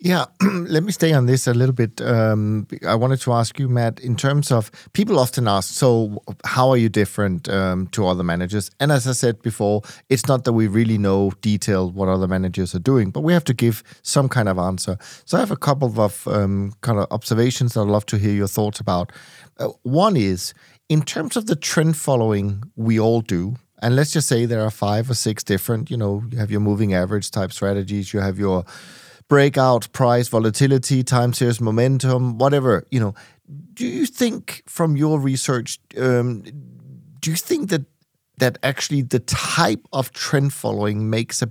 Yeah, 0.00 0.26
let 0.42 0.82
me 0.82 0.92
stay 0.92 1.14
on 1.14 1.26
this 1.26 1.46
a 1.46 1.54
little 1.54 1.72
bit. 1.72 2.00
Um, 2.02 2.66
I 2.86 2.94
wanted 2.94 3.20
to 3.22 3.32
ask 3.32 3.58
you, 3.58 3.68
Matt, 3.68 4.00
in 4.00 4.16
terms 4.16 4.52
of 4.52 4.70
people 4.92 5.18
often 5.18 5.48
ask, 5.48 5.72
so 5.72 6.22
how 6.44 6.68
are 6.68 6.76
you 6.76 6.90
different 6.90 7.48
um, 7.48 7.86
to 7.88 8.06
other 8.06 8.24
managers? 8.24 8.70
And 8.80 8.92
as 8.92 9.06
I 9.06 9.12
said 9.12 9.40
before, 9.40 9.80
it's 10.10 10.26
not 10.26 10.44
that 10.44 10.52
we 10.52 10.66
really 10.66 10.98
know 10.98 11.32
detailed 11.40 11.94
what 11.94 12.08
other 12.08 12.28
managers 12.28 12.74
are 12.74 12.80
doing, 12.80 13.12
but 13.12 13.22
we 13.22 13.32
have 13.32 13.44
to 13.44 13.54
give 13.54 13.82
some 14.02 14.28
kind 14.28 14.48
of 14.48 14.58
answer. 14.58 14.98
So 15.24 15.38
I 15.38 15.40
have 15.40 15.52
a 15.52 15.56
couple 15.56 15.98
of 15.98 16.28
um, 16.28 16.74
kind 16.82 16.98
of 16.98 17.06
observations 17.10 17.72
that 17.72 17.80
I'd 17.80 17.88
love 17.88 18.04
to 18.06 18.18
hear 18.18 18.34
your 18.34 18.48
thoughts 18.48 18.80
about. 18.80 19.10
Uh, 19.58 19.68
one 19.84 20.16
is, 20.18 20.52
in 20.90 21.02
terms 21.02 21.36
of 21.36 21.46
the 21.46 21.56
trend 21.56 21.96
following 21.96 22.62
we 22.76 23.00
all 23.00 23.22
do, 23.22 23.56
and 23.82 23.96
let's 23.96 24.12
just 24.12 24.28
say 24.28 24.46
there 24.46 24.62
are 24.62 24.70
five 24.70 25.10
or 25.10 25.14
six 25.14 25.42
different, 25.42 25.90
you 25.90 25.96
know, 25.96 26.22
you 26.30 26.38
have 26.38 26.50
your 26.50 26.60
moving 26.60 26.94
average 26.94 27.30
type 27.30 27.52
strategies, 27.52 28.12
you 28.12 28.20
have 28.20 28.38
your 28.38 28.64
breakout 29.28 29.90
price 29.92 30.28
volatility, 30.28 31.02
time 31.02 31.32
series 31.32 31.60
momentum, 31.60 32.38
whatever, 32.38 32.86
you 32.90 33.00
know, 33.00 33.14
do 33.74 33.86
you 33.86 34.06
think 34.06 34.62
from 34.66 34.96
your 34.96 35.18
research, 35.18 35.78
um, 35.98 36.42
do 37.20 37.30
you 37.30 37.36
think 37.36 37.70
that 37.70 37.84
that 38.38 38.58
actually 38.62 39.02
the 39.02 39.20
type 39.20 39.86
of 39.92 40.12
trend 40.12 40.52
following 40.52 41.08
makes 41.08 41.40
a 41.40 41.50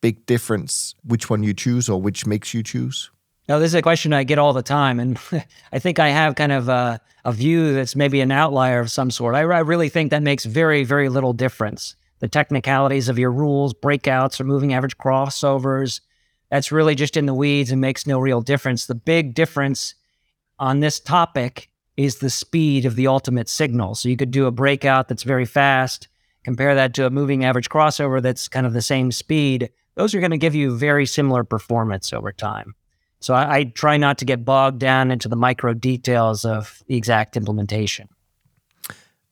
big 0.00 0.26
difference 0.26 0.94
which 1.04 1.30
one 1.30 1.42
you 1.42 1.54
choose 1.54 1.88
or 1.88 2.00
which 2.00 2.26
makes 2.26 2.52
you 2.52 2.62
choose? 2.62 3.10
No, 3.48 3.60
this 3.60 3.68
is 3.68 3.74
a 3.74 3.82
question 3.82 4.14
I 4.14 4.24
get 4.24 4.38
all 4.38 4.54
the 4.54 4.62
time, 4.62 4.98
and 4.98 5.18
I 5.72 5.78
think 5.78 5.98
I 5.98 6.08
have 6.08 6.34
kind 6.34 6.52
of 6.52 6.68
a, 6.68 7.00
a 7.24 7.32
view 7.32 7.74
that's 7.74 7.94
maybe 7.94 8.20
an 8.20 8.32
outlier 8.32 8.80
of 8.80 8.90
some 8.90 9.10
sort. 9.10 9.34
I, 9.34 9.40
I 9.40 9.60
really 9.60 9.90
think 9.90 10.10
that 10.10 10.22
makes 10.22 10.44
very, 10.44 10.82
very 10.84 11.08
little 11.08 11.34
difference. 11.34 11.94
The 12.20 12.28
technicalities 12.28 13.08
of 13.08 13.18
your 13.18 13.30
rules, 13.30 13.74
breakouts, 13.74 14.40
or 14.40 14.44
moving 14.44 14.72
average 14.72 14.96
crossovers, 14.96 16.00
that's 16.50 16.72
really 16.72 16.94
just 16.94 17.16
in 17.16 17.26
the 17.26 17.34
weeds 17.34 17.70
and 17.70 17.80
makes 17.80 18.06
no 18.06 18.18
real 18.18 18.40
difference. 18.40 18.86
The 18.86 18.94
big 18.94 19.34
difference 19.34 19.94
on 20.58 20.80
this 20.80 20.98
topic 20.98 21.68
is 21.96 22.18
the 22.18 22.30
speed 22.30 22.86
of 22.86 22.96
the 22.96 23.06
ultimate 23.06 23.48
signal. 23.48 23.94
So 23.94 24.08
you 24.08 24.16
could 24.16 24.30
do 24.30 24.46
a 24.46 24.50
breakout 24.50 25.08
that's 25.08 25.22
very 25.22 25.44
fast, 25.44 26.08
compare 26.44 26.74
that 26.74 26.94
to 26.94 27.06
a 27.06 27.10
moving 27.10 27.44
average 27.44 27.68
crossover 27.68 28.22
that's 28.22 28.48
kind 28.48 28.66
of 28.66 28.72
the 28.72 28.82
same 28.82 29.12
speed. 29.12 29.70
Those 29.96 30.14
are 30.14 30.20
going 30.20 30.30
to 30.30 30.38
give 30.38 30.54
you 30.54 30.76
very 30.76 31.06
similar 31.06 31.44
performance 31.44 32.12
over 32.12 32.32
time. 32.32 32.74
So 33.24 33.32
I, 33.32 33.56
I 33.56 33.64
try 33.64 33.96
not 33.96 34.18
to 34.18 34.26
get 34.26 34.44
bogged 34.44 34.80
down 34.80 35.10
into 35.10 35.28
the 35.28 35.36
micro 35.36 35.72
details 35.72 36.44
of 36.44 36.82
the 36.88 36.96
exact 36.96 37.38
implementation. 37.38 38.08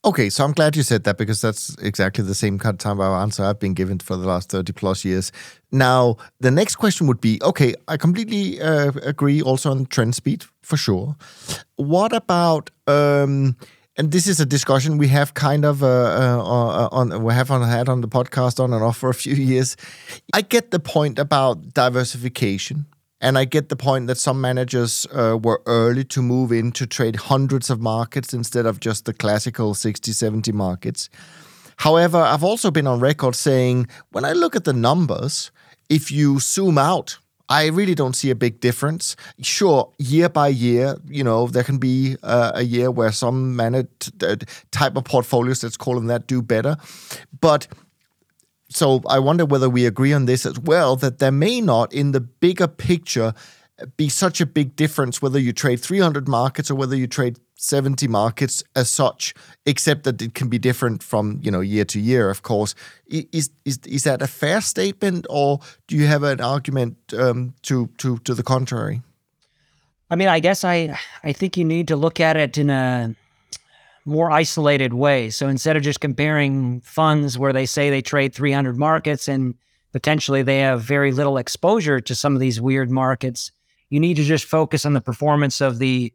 Okay, 0.02 0.30
so 0.30 0.44
I'm 0.44 0.52
glad 0.52 0.74
you 0.76 0.82
said 0.82 1.04
that 1.04 1.18
because 1.18 1.42
that's 1.42 1.76
exactly 1.76 2.24
the 2.24 2.34
same 2.34 2.58
kind 2.58 2.74
of 2.74 2.78
time 2.78 3.00
of 3.00 3.12
answer 3.12 3.44
I've 3.44 3.60
been 3.60 3.74
given 3.74 3.98
for 3.98 4.16
the 4.16 4.26
last 4.26 4.50
30 4.50 4.72
plus 4.72 5.04
years. 5.04 5.30
Now, 5.70 6.16
the 6.40 6.50
next 6.50 6.76
question 6.76 7.06
would 7.06 7.20
be 7.20 7.38
okay, 7.42 7.74
I 7.86 7.98
completely 7.98 8.60
uh, 8.62 8.92
agree 9.02 9.42
also 9.42 9.70
on 9.70 9.84
trend 9.86 10.14
speed 10.14 10.44
for 10.62 10.78
sure. 10.78 11.14
What 11.76 12.14
about, 12.14 12.70
um, 12.86 13.56
and 13.98 14.10
this 14.10 14.26
is 14.26 14.40
a 14.40 14.46
discussion 14.46 14.96
we 14.96 15.08
have 15.08 15.34
kind 15.34 15.66
of 15.66 15.82
uh, 15.82 15.86
uh, 15.86 16.38
uh 16.38 16.88
on, 16.90 17.22
we 17.22 17.34
have 17.34 17.50
on, 17.50 17.62
had 17.68 17.90
on 17.90 18.00
the 18.00 18.08
podcast 18.08 18.58
on 18.58 18.72
and 18.72 18.82
off 18.82 18.96
for 18.96 19.10
a 19.10 19.14
few 19.14 19.34
years. 19.52 19.76
I 20.32 20.40
get 20.40 20.70
the 20.70 20.80
point 20.80 21.18
about 21.18 21.74
diversification 21.74 22.86
and 23.22 23.38
I 23.38 23.44
get 23.44 23.68
the 23.68 23.76
point 23.76 24.08
that 24.08 24.18
some 24.18 24.40
managers 24.40 25.06
uh, 25.14 25.38
were 25.40 25.62
early 25.66 26.02
to 26.06 26.20
move 26.20 26.50
in 26.50 26.72
to 26.72 26.86
trade 26.86 27.16
hundreds 27.16 27.70
of 27.70 27.80
markets 27.80 28.34
instead 28.34 28.66
of 28.66 28.80
just 28.80 29.04
the 29.04 29.14
classical 29.14 29.74
60, 29.74 30.10
70 30.10 30.50
markets. 30.50 31.08
However, 31.76 32.18
I've 32.18 32.42
also 32.42 32.72
been 32.72 32.88
on 32.88 32.98
record 32.98 33.36
saying 33.36 33.86
when 34.10 34.24
I 34.24 34.32
look 34.32 34.56
at 34.56 34.64
the 34.64 34.72
numbers, 34.72 35.52
if 35.88 36.10
you 36.10 36.40
zoom 36.40 36.78
out, 36.78 37.18
I 37.48 37.66
really 37.66 37.94
don't 37.94 38.16
see 38.16 38.30
a 38.30 38.34
big 38.34 38.60
difference. 38.60 39.14
Sure, 39.40 39.92
year 39.98 40.28
by 40.28 40.48
year, 40.48 40.96
you 41.06 41.22
know, 41.22 41.46
there 41.46 41.64
can 41.64 41.78
be 41.78 42.16
uh, 42.24 42.52
a 42.54 42.62
year 42.62 42.90
where 42.90 43.12
some 43.12 43.54
managed 43.54 44.24
uh, 44.24 44.36
type 44.72 44.96
of 44.96 45.04
portfolios, 45.04 45.62
let's 45.62 45.76
call 45.76 45.94
them 45.94 46.06
that, 46.06 46.26
do 46.26 46.42
better. 46.42 46.76
But 47.40 47.68
so 48.74 49.02
I 49.08 49.18
wonder 49.18 49.44
whether 49.44 49.68
we 49.68 49.86
agree 49.86 50.12
on 50.12 50.26
this 50.26 50.46
as 50.46 50.58
well 50.58 50.96
that 50.96 51.18
there 51.18 51.32
may 51.32 51.60
not, 51.60 51.92
in 51.92 52.12
the 52.12 52.20
bigger 52.20 52.68
picture, 52.68 53.34
be 53.96 54.08
such 54.08 54.40
a 54.40 54.46
big 54.46 54.76
difference 54.76 55.20
whether 55.20 55.38
you 55.38 55.52
trade 55.52 55.80
300 55.80 56.28
markets 56.28 56.70
or 56.70 56.74
whether 56.74 56.96
you 56.96 57.06
trade 57.06 57.38
70 57.56 58.08
markets 58.08 58.62
as 58.74 58.90
such, 58.90 59.34
except 59.66 60.02
that 60.04 60.20
it 60.20 60.34
can 60.34 60.48
be 60.48 60.58
different 60.58 61.02
from 61.02 61.40
you 61.42 61.50
know 61.50 61.60
year 61.60 61.84
to 61.84 62.00
year, 62.00 62.28
of 62.28 62.42
course. 62.42 62.74
Is 63.06 63.50
is 63.64 63.78
is 63.86 64.02
that 64.02 64.20
a 64.20 64.26
fair 64.26 64.60
statement, 64.60 65.26
or 65.30 65.60
do 65.86 65.96
you 65.96 66.06
have 66.06 66.24
an 66.24 66.40
argument 66.40 66.96
um, 67.16 67.54
to 67.62 67.88
to 67.98 68.18
to 68.18 68.34
the 68.34 68.42
contrary? 68.42 69.02
I 70.10 70.16
mean, 70.16 70.28
I 70.28 70.40
guess 70.40 70.64
I 70.64 70.98
I 71.22 71.32
think 71.32 71.56
you 71.56 71.64
need 71.64 71.88
to 71.88 71.96
look 71.96 72.20
at 72.20 72.36
it 72.36 72.58
in 72.58 72.68
a 72.68 73.14
more 74.04 74.30
isolated 74.30 74.94
way. 74.94 75.30
So 75.30 75.48
instead 75.48 75.76
of 75.76 75.82
just 75.82 76.00
comparing 76.00 76.80
funds 76.80 77.38
where 77.38 77.52
they 77.52 77.66
say 77.66 77.90
they 77.90 78.02
trade 78.02 78.34
300 78.34 78.76
markets 78.76 79.28
and 79.28 79.54
potentially 79.92 80.42
they 80.42 80.60
have 80.60 80.82
very 80.82 81.12
little 81.12 81.36
exposure 81.36 82.00
to 82.00 82.14
some 82.14 82.34
of 82.34 82.40
these 82.40 82.60
weird 82.60 82.90
markets, 82.90 83.52
you 83.90 84.00
need 84.00 84.16
to 84.16 84.24
just 84.24 84.44
focus 84.44 84.84
on 84.84 84.94
the 84.94 85.00
performance 85.00 85.60
of 85.60 85.78
the 85.78 86.12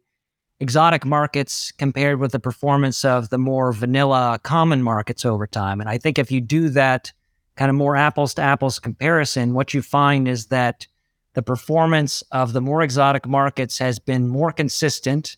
exotic 0.60 1.04
markets 1.04 1.72
compared 1.72 2.18
with 2.18 2.32
the 2.32 2.40
performance 2.40 3.04
of 3.04 3.30
the 3.30 3.38
more 3.38 3.72
vanilla 3.72 4.40
common 4.42 4.82
markets 4.82 5.24
over 5.24 5.46
time. 5.46 5.80
And 5.80 5.88
I 5.88 5.98
think 5.98 6.18
if 6.18 6.32
you 6.32 6.40
do 6.40 6.68
that 6.70 7.12
kind 7.56 7.70
of 7.70 7.76
more 7.76 7.96
apples 7.96 8.34
to 8.34 8.42
apples 8.42 8.78
comparison, 8.78 9.54
what 9.54 9.72
you 9.72 9.82
find 9.82 10.26
is 10.26 10.46
that 10.46 10.86
the 11.34 11.42
performance 11.42 12.22
of 12.32 12.52
the 12.52 12.60
more 12.60 12.82
exotic 12.82 13.26
markets 13.26 13.78
has 13.78 14.00
been 14.00 14.26
more 14.26 14.50
consistent 14.50 15.36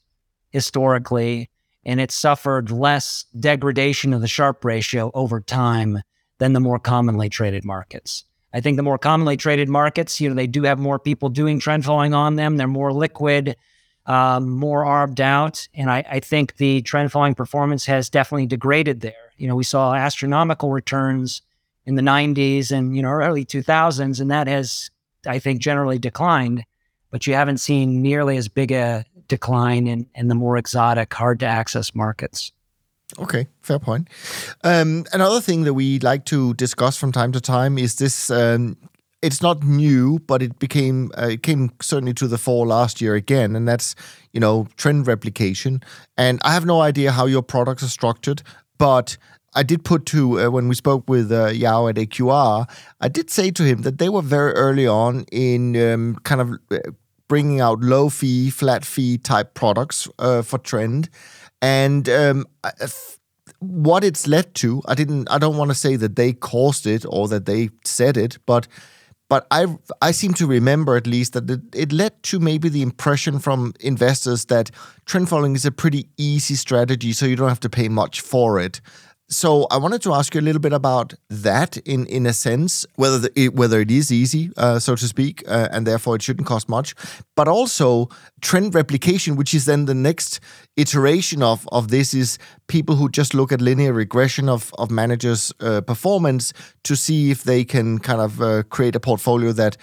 historically 0.48 1.49
and 1.84 2.00
it 2.00 2.10
suffered 2.10 2.70
less 2.70 3.24
degradation 3.38 4.12
of 4.12 4.20
the 4.20 4.28
Sharpe 4.28 4.64
ratio 4.64 5.10
over 5.14 5.40
time 5.40 6.00
than 6.38 6.52
the 6.52 6.60
more 6.60 6.78
commonly 6.78 7.28
traded 7.28 7.64
markets. 7.64 8.24
I 8.52 8.60
think 8.60 8.76
the 8.76 8.82
more 8.82 8.98
commonly 8.98 9.36
traded 9.36 9.68
markets, 9.68 10.20
you 10.20 10.28
know, 10.28 10.34
they 10.34 10.46
do 10.46 10.64
have 10.64 10.78
more 10.78 10.98
people 10.98 11.28
doing 11.28 11.60
trend 11.60 11.84
following 11.84 12.14
on 12.14 12.36
them. 12.36 12.56
They're 12.56 12.66
more 12.66 12.92
liquid, 12.92 13.56
um, 14.06 14.50
more 14.50 14.84
arbed 14.84 15.20
out. 15.20 15.68
And 15.74 15.90
I, 15.90 16.04
I 16.10 16.20
think 16.20 16.56
the 16.56 16.82
trend 16.82 17.12
following 17.12 17.34
performance 17.34 17.86
has 17.86 18.10
definitely 18.10 18.46
degraded 18.46 19.00
there. 19.00 19.32
You 19.36 19.46
know, 19.46 19.54
we 19.54 19.64
saw 19.64 19.94
astronomical 19.94 20.72
returns 20.72 21.42
in 21.86 21.94
the 21.94 22.02
90s 22.02 22.72
and, 22.72 22.96
you 22.96 23.02
know, 23.02 23.08
early 23.10 23.44
2000s, 23.44 24.20
and 24.20 24.30
that 24.30 24.48
has, 24.48 24.90
I 25.26 25.38
think, 25.38 25.60
generally 25.60 25.98
declined. 25.98 26.64
But 27.10 27.26
you 27.26 27.34
haven't 27.34 27.58
seen 27.58 28.02
nearly 28.02 28.36
as 28.36 28.48
big 28.48 28.72
a 28.72 29.04
decline 29.30 29.86
in, 29.86 30.06
in 30.14 30.28
the 30.28 30.34
more 30.34 30.58
exotic, 30.58 31.14
hard 31.14 31.40
to 31.40 31.46
access 31.46 31.94
markets. 31.94 32.52
Okay, 33.18 33.48
fair 33.62 33.78
point. 33.78 34.08
Um, 34.62 35.04
another 35.12 35.40
thing 35.40 35.64
that 35.64 35.74
we 35.74 35.98
like 36.00 36.26
to 36.26 36.54
discuss 36.54 36.96
from 36.96 37.12
time 37.12 37.32
to 37.32 37.40
time 37.40 37.78
is 37.78 37.96
this. 37.96 38.30
Um, 38.30 38.76
it's 39.22 39.42
not 39.42 39.62
new, 39.62 40.18
but 40.20 40.42
it 40.42 40.58
became 40.58 41.10
uh, 41.18 41.28
it 41.32 41.42
came 41.42 41.70
certainly 41.82 42.14
to 42.14 42.28
the 42.28 42.38
fore 42.38 42.66
last 42.66 43.00
year 43.00 43.14
again, 43.14 43.56
and 43.56 43.66
that's 43.66 43.94
you 44.32 44.40
know 44.40 44.68
trend 44.76 45.06
replication. 45.06 45.82
And 46.16 46.40
I 46.42 46.54
have 46.54 46.64
no 46.64 46.80
idea 46.80 47.12
how 47.12 47.26
your 47.26 47.42
products 47.42 47.82
are 47.82 47.88
structured, 47.88 48.42
but 48.78 49.18
I 49.54 49.62
did 49.62 49.84
put 49.84 50.06
to 50.06 50.40
uh, 50.40 50.50
when 50.50 50.68
we 50.68 50.74
spoke 50.74 51.08
with 51.08 51.32
uh, 51.32 51.48
Yao 51.48 51.88
at 51.88 51.96
AQR, 51.96 52.70
I 53.00 53.08
did 53.08 53.30
say 53.30 53.50
to 53.50 53.64
him 53.64 53.82
that 53.82 53.98
they 53.98 54.08
were 54.08 54.22
very 54.22 54.52
early 54.52 54.86
on 54.86 55.24
in 55.32 55.76
um, 55.76 56.16
kind 56.22 56.40
of 56.40 56.50
uh, 56.70 56.90
bringing 57.30 57.60
out 57.60 57.78
low 57.80 58.08
fee, 58.08 58.50
flat 58.50 58.84
fee 58.84 59.16
type 59.16 59.54
products 59.54 60.08
uh, 60.18 60.42
for 60.42 60.58
trend, 60.58 61.08
and 61.62 62.08
um, 62.08 62.44
what 63.60 64.02
it's 64.02 64.26
led 64.26 64.52
to. 64.56 64.82
I 64.86 64.96
didn't. 64.96 65.30
I 65.30 65.38
don't 65.38 65.56
want 65.56 65.70
to 65.70 65.76
say 65.76 65.94
that 65.96 66.16
they 66.16 66.32
caused 66.32 66.86
it 66.86 67.06
or 67.08 67.28
that 67.28 67.46
they 67.46 67.70
said 67.84 68.16
it, 68.16 68.38
but 68.46 68.66
but 69.28 69.46
I 69.52 69.66
I 70.02 70.10
seem 70.10 70.34
to 70.34 70.46
remember 70.46 70.96
at 70.96 71.06
least 71.06 71.34
that 71.34 71.48
it, 71.48 71.60
it, 71.72 71.92
led 71.92 72.20
to 72.24 72.40
maybe 72.40 72.68
the 72.68 72.82
impression 72.82 73.38
from 73.38 73.74
investors 73.78 74.46
that 74.46 74.72
trend 75.06 75.28
following 75.28 75.54
is 75.54 75.64
a 75.64 75.70
pretty 75.70 76.08
easy 76.16 76.56
strategy, 76.56 77.12
so 77.12 77.26
you 77.26 77.36
don't 77.36 77.48
have 77.48 77.60
to 77.60 77.70
pay 77.70 77.88
much 77.88 78.20
for 78.20 78.58
it. 78.58 78.80
So 79.32 79.68
I 79.70 79.76
wanted 79.76 80.02
to 80.02 80.12
ask 80.12 80.34
you 80.34 80.40
a 80.40 80.42
little 80.42 80.60
bit 80.60 80.72
about 80.72 81.14
that, 81.28 81.76
in 81.86 82.04
in 82.06 82.26
a 82.26 82.32
sense, 82.32 82.84
whether 82.96 83.20
the, 83.20 83.30
it, 83.36 83.54
whether 83.54 83.80
it 83.80 83.90
is 83.90 84.10
easy, 84.10 84.50
uh, 84.56 84.80
so 84.80 84.96
to 84.96 85.06
speak, 85.06 85.44
uh, 85.46 85.68
and 85.70 85.86
therefore 85.86 86.16
it 86.16 86.22
shouldn't 86.22 86.48
cost 86.48 86.68
much, 86.68 86.96
but 87.36 87.46
also 87.46 88.08
trend 88.40 88.74
replication, 88.74 89.36
which 89.36 89.54
is 89.54 89.66
then 89.66 89.86
the 89.86 89.94
next 89.94 90.40
iteration 90.76 91.44
of 91.44 91.68
of 91.70 91.88
this 91.88 92.12
is 92.12 92.38
people 92.66 92.96
who 92.96 93.08
just 93.08 93.32
look 93.32 93.52
at 93.52 93.60
linear 93.60 93.92
regression 93.92 94.48
of 94.48 94.72
of 94.78 94.90
managers' 94.90 95.52
uh, 95.60 95.80
performance 95.80 96.52
to 96.82 96.96
see 96.96 97.30
if 97.30 97.44
they 97.44 97.64
can 97.64 98.00
kind 98.00 98.20
of 98.20 98.40
uh, 98.40 98.64
create 98.64 98.96
a 98.96 99.00
portfolio 99.00 99.52
that 99.52 99.76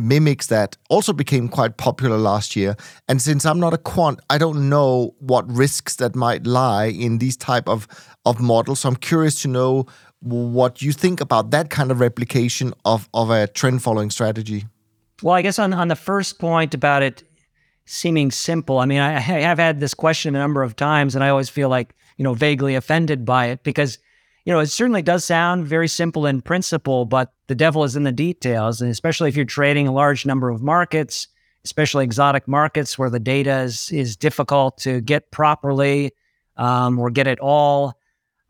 mimics 0.00 0.48
that. 0.48 0.76
Also 0.90 1.12
became 1.12 1.48
quite 1.48 1.76
popular 1.76 2.18
last 2.18 2.56
year, 2.56 2.74
and 3.06 3.22
since 3.22 3.46
I'm 3.46 3.60
not 3.60 3.74
a 3.74 3.78
quant, 3.78 4.18
I 4.28 4.38
don't 4.38 4.68
know 4.68 5.14
what 5.20 5.44
risks 5.48 5.96
that 5.96 6.16
might 6.16 6.46
lie 6.46 6.86
in 6.86 7.18
these 7.18 7.36
type 7.36 7.68
of 7.68 7.86
of 8.28 8.40
models. 8.40 8.80
So 8.80 8.88
I'm 8.88 8.96
curious 8.96 9.42
to 9.42 9.48
know 9.48 9.86
what 10.20 10.82
you 10.82 10.92
think 10.92 11.20
about 11.20 11.50
that 11.50 11.70
kind 11.70 11.90
of 11.90 12.00
replication 12.00 12.74
of 12.84 13.08
of 13.14 13.30
a 13.30 13.46
trend 13.46 13.82
following 13.82 14.10
strategy. 14.10 14.66
Well, 15.22 15.34
I 15.34 15.42
guess 15.42 15.58
on 15.58 15.72
on 15.72 15.88
the 15.88 15.96
first 15.96 16.38
point 16.38 16.74
about 16.74 17.02
it 17.02 17.22
seeming 17.88 18.30
simple. 18.30 18.78
I 18.78 18.86
mean, 18.86 19.00
I, 19.00 19.16
I 19.16 19.20
have 19.20 19.58
had 19.58 19.80
this 19.80 19.94
question 19.94 20.36
a 20.36 20.38
number 20.38 20.62
of 20.62 20.76
times, 20.76 21.14
and 21.14 21.24
I 21.24 21.30
always 21.30 21.48
feel 21.48 21.68
like 21.68 21.94
you 22.16 22.24
know 22.24 22.34
vaguely 22.34 22.74
offended 22.74 23.24
by 23.24 23.46
it 23.46 23.62
because 23.62 23.98
you 24.44 24.52
know 24.52 24.60
it 24.60 24.66
certainly 24.66 25.02
does 25.02 25.24
sound 25.24 25.66
very 25.66 25.88
simple 25.88 26.26
in 26.26 26.42
principle, 26.42 27.04
but 27.04 27.32
the 27.46 27.54
devil 27.54 27.84
is 27.84 27.96
in 27.96 28.04
the 28.04 28.12
details, 28.12 28.80
and 28.80 28.90
especially 28.90 29.28
if 29.28 29.36
you're 29.36 29.44
trading 29.44 29.88
a 29.88 29.92
large 29.92 30.26
number 30.26 30.50
of 30.50 30.62
markets, 30.62 31.28
especially 31.64 32.04
exotic 32.04 32.46
markets 32.46 32.98
where 32.98 33.10
the 33.10 33.20
data 33.20 33.60
is 33.60 33.90
is 33.90 34.16
difficult 34.16 34.78
to 34.78 35.00
get 35.00 35.30
properly 35.30 36.12
um, 36.56 36.98
or 36.98 37.10
get 37.10 37.26
it 37.26 37.38
all. 37.40 37.98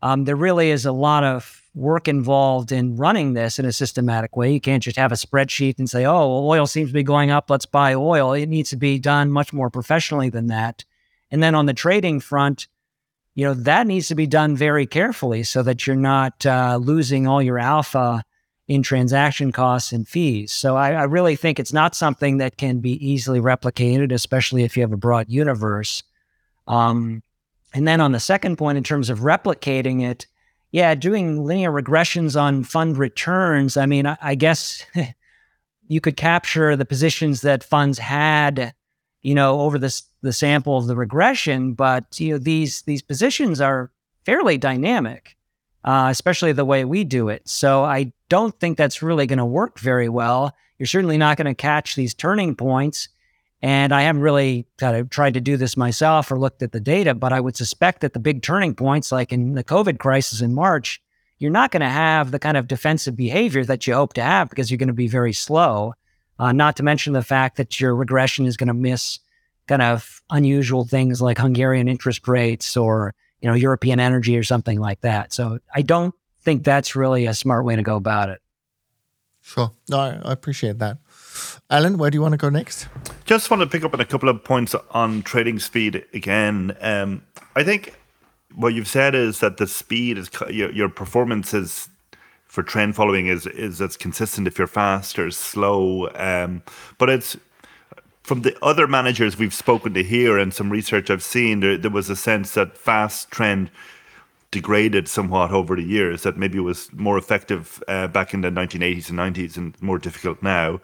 Um, 0.01 0.25
there 0.25 0.35
really 0.35 0.71
is 0.71 0.85
a 0.85 0.91
lot 0.91 1.23
of 1.23 1.61
work 1.75 2.07
involved 2.07 2.71
in 2.71 2.95
running 2.95 3.33
this 3.33 3.59
in 3.59 3.65
a 3.65 3.71
systematic 3.71 4.35
way. 4.35 4.51
You 4.51 4.61
can't 4.61 4.83
just 4.83 4.97
have 4.97 5.11
a 5.11 5.15
spreadsheet 5.15 5.77
and 5.79 5.89
say, 5.89 6.05
oh, 6.05 6.47
oil 6.47 6.67
seems 6.67 6.89
to 6.89 6.93
be 6.93 7.03
going 7.03 7.31
up, 7.31 7.49
let's 7.49 7.65
buy 7.65 7.93
oil. 7.93 8.33
It 8.33 8.47
needs 8.47 8.69
to 8.71 8.77
be 8.77 8.99
done 8.99 9.31
much 9.31 9.53
more 9.53 9.69
professionally 9.69 10.29
than 10.29 10.47
that. 10.47 10.83
And 11.31 11.43
then 11.43 11.55
on 11.55 11.65
the 11.65 11.73
trading 11.73 12.19
front, 12.19 12.67
you 13.35 13.45
know, 13.45 13.53
that 13.53 13.87
needs 13.87 14.07
to 14.07 14.15
be 14.15 14.27
done 14.27 14.55
very 14.55 14.87
carefully 14.87 15.43
so 15.43 15.63
that 15.63 15.85
you're 15.85 15.95
not 15.95 16.45
uh, 16.45 16.77
losing 16.81 17.27
all 17.27 17.41
your 17.41 17.59
alpha 17.59 18.23
in 18.67 18.83
transaction 18.83 19.51
costs 19.51 19.91
and 19.91 20.07
fees. 20.07 20.51
So 20.51 20.75
I, 20.75 20.91
I 20.91 21.03
really 21.03 21.35
think 21.35 21.59
it's 21.59 21.73
not 21.73 21.95
something 21.95 22.37
that 22.37 22.57
can 22.57 22.79
be 22.79 22.93
easily 23.05 23.39
replicated, 23.39 24.11
especially 24.11 24.63
if 24.63 24.75
you 24.75 24.81
have 24.83 24.91
a 24.91 24.97
broad 24.97 25.27
universe. 25.29 26.03
Um, 26.67 27.23
and 27.73 27.87
then 27.87 28.01
on 28.01 28.11
the 28.11 28.19
second 28.19 28.57
point, 28.57 28.77
in 28.77 28.83
terms 28.83 29.09
of 29.09 29.19
replicating 29.19 30.01
it, 30.01 30.25
yeah, 30.71 30.95
doing 30.95 31.43
linear 31.43 31.71
regressions 31.71 32.39
on 32.39 32.63
fund 32.63 32.97
returns. 32.97 33.77
I 33.77 33.85
mean, 33.85 34.05
I, 34.05 34.17
I 34.21 34.35
guess 34.35 34.85
you 35.87 36.01
could 36.01 36.17
capture 36.17 36.75
the 36.75 36.85
positions 36.85 37.41
that 37.41 37.63
funds 37.63 37.97
had, 37.97 38.73
you 39.21 39.35
know, 39.35 39.61
over 39.61 39.77
this 39.77 40.03
the 40.21 40.33
sample 40.33 40.77
of 40.77 40.87
the 40.87 40.95
regression, 40.95 41.73
but 41.73 42.19
you 42.19 42.33
know 42.33 42.37
these 42.37 42.81
these 42.83 43.01
positions 43.01 43.61
are 43.61 43.91
fairly 44.25 44.57
dynamic, 44.57 45.37
uh, 45.83 46.07
especially 46.09 46.51
the 46.51 46.65
way 46.65 46.85
we 46.85 47.03
do 47.03 47.29
it. 47.29 47.47
So 47.47 47.83
I 47.83 48.11
don't 48.27 48.57
think 48.59 48.77
that's 48.77 49.01
really 49.01 49.25
going 49.25 49.39
to 49.39 49.45
work 49.45 49.79
very 49.79 50.09
well. 50.09 50.55
You're 50.77 50.87
certainly 50.87 51.17
not 51.17 51.37
going 51.37 51.45
to 51.45 51.55
catch 51.55 51.95
these 51.95 52.13
turning 52.13 52.55
points 52.55 53.09
and 53.61 53.93
I 53.93 54.03
haven't 54.03 54.21
really 54.21 54.65
kind 54.77 54.95
of 54.95 55.09
tried 55.09 55.33
to 55.33 55.41
do 55.41 55.57
this 55.57 55.75
myself 55.75 56.31
or 56.31 56.39
looked 56.39 56.63
at 56.63 56.71
the 56.71 56.79
data, 56.79 57.13
but 57.13 57.33
I 57.33 57.41
would 57.41 57.57
suspect 57.57 58.01
that 58.01 58.13
the 58.13 58.19
big 58.19 58.41
turning 58.41 58.73
points, 58.73 59.11
like 59.11 59.33
in 59.33 59.53
the 59.53 59.63
COVID 59.63 59.99
crisis 59.99 60.41
in 60.41 60.53
March, 60.53 61.01
you're 61.39 61.51
not 61.51 61.71
going 61.71 61.81
to 61.81 61.89
have 61.89 62.31
the 62.31 62.39
kind 62.39 62.57
of 62.57 62.67
defensive 62.67 63.15
behavior 63.15 63.65
that 63.65 63.85
you 63.85 63.93
hope 63.93 64.13
to 64.13 64.21
have 64.21 64.49
because 64.49 64.71
you're 64.71 64.77
going 64.77 64.87
to 64.87 64.93
be 64.93 65.07
very 65.07 65.33
slow. 65.33 65.93
Uh, 66.37 66.53
not 66.53 66.77
to 66.77 66.83
mention 66.83 67.11
the 67.11 67.21
fact 67.21 67.57
that 67.57 67.79
your 67.81 67.93
regression 67.95 68.45
is 68.45 68.55
going 68.55 68.67
to 68.67 68.73
miss 68.73 69.19
kind 69.67 69.81
of 69.81 70.21
unusual 70.29 70.85
things 70.85 71.21
like 71.21 71.37
Hungarian 71.37 71.87
interest 71.87 72.27
rates 72.27 72.77
or 72.77 73.13
you 73.41 73.49
know 73.49 73.55
European 73.55 73.99
energy 73.99 74.37
or 74.37 74.43
something 74.43 74.79
like 74.79 75.01
that. 75.01 75.33
So 75.33 75.59
I 75.73 75.81
don't 75.81 76.15
think 76.41 76.63
that's 76.63 76.95
really 76.95 77.25
a 77.25 77.33
smart 77.33 77.65
way 77.65 77.75
to 77.75 77.83
go 77.83 77.95
about 77.95 78.29
it. 78.29 78.41
Sure, 79.41 79.71
no, 79.89 79.99
I 79.99 80.31
appreciate 80.31 80.79
that. 80.79 80.97
Alan, 81.69 81.97
where 81.97 82.09
do 82.09 82.15
you 82.15 82.21
want 82.21 82.33
to 82.33 82.37
go 82.37 82.49
next? 82.49 82.87
Just 83.25 83.49
want 83.49 83.61
to 83.61 83.67
pick 83.67 83.83
up 83.83 83.93
on 83.93 83.99
a 83.99 84.05
couple 84.05 84.29
of 84.29 84.43
points 84.43 84.75
on 84.91 85.21
trading 85.23 85.59
speed 85.59 86.05
again. 86.13 86.75
Um, 86.81 87.23
I 87.55 87.63
think 87.63 87.95
what 88.55 88.73
you've 88.73 88.87
said 88.87 89.15
is 89.15 89.39
that 89.39 89.57
the 89.57 89.67
speed 89.67 90.17
is 90.17 90.29
your, 90.49 90.71
your 90.71 90.89
performance 90.89 91.53
is 91.53 91.89
for 92.45 92.63
trend 92.63 92.95
following 92.95 93.27
is 93.27 93.45
is 93.45 93.79
as 93.79 93.95
consistent 93.95 94.47
if 94.47 94.57
you're 94.57 94.67
fast 94.67 95.19
or 95.19 95.29
slow. 95.29 96.09
Um, 96.15 96.63
but 96.97 97.09
it's 97.09 97.37
from 98.23 98.41
the 98.41 98.55
other 98.63 98.87
managers 98.87 99.37
we've 99.37 99.53
spoken 99.53 99.93
to 99.93 100.03
here 100.03 100.37
and 100.37 100.53
some 100.53 100.71
research 100.71 101.09
I've 101.09 101.23
seen, 101.23 101.61
there, 101.61 101.77
there 101.77 101.91
was 101.91 102.09
a 102.09 102.15
sense 102.15 102.53
that 102.53 102.77
fast 102.77 103.31
trend 103.31 103.71
degraded 104.51 105.07
somewhat 105.07 105.51
over 105.51 105.75
the 105.75 105.83
years, 105.83 106.23
that 106.23 106.37
maybe 106.37 106.57
it 106.57 106.61
was 106.61 106.91
more 106.93 107.17
effective 107.17 107.83
uh, 107.87 108.07
back 108.07 108.33
in 108.33 108.41
the 108.41 108.49
1980s 108.49 109.09
and 109.09 109.17
90s 109.17 109.57
and 109.57 109.81
more 109.81 109.97
difficult 109.97 110.41
now. 110.41 110.79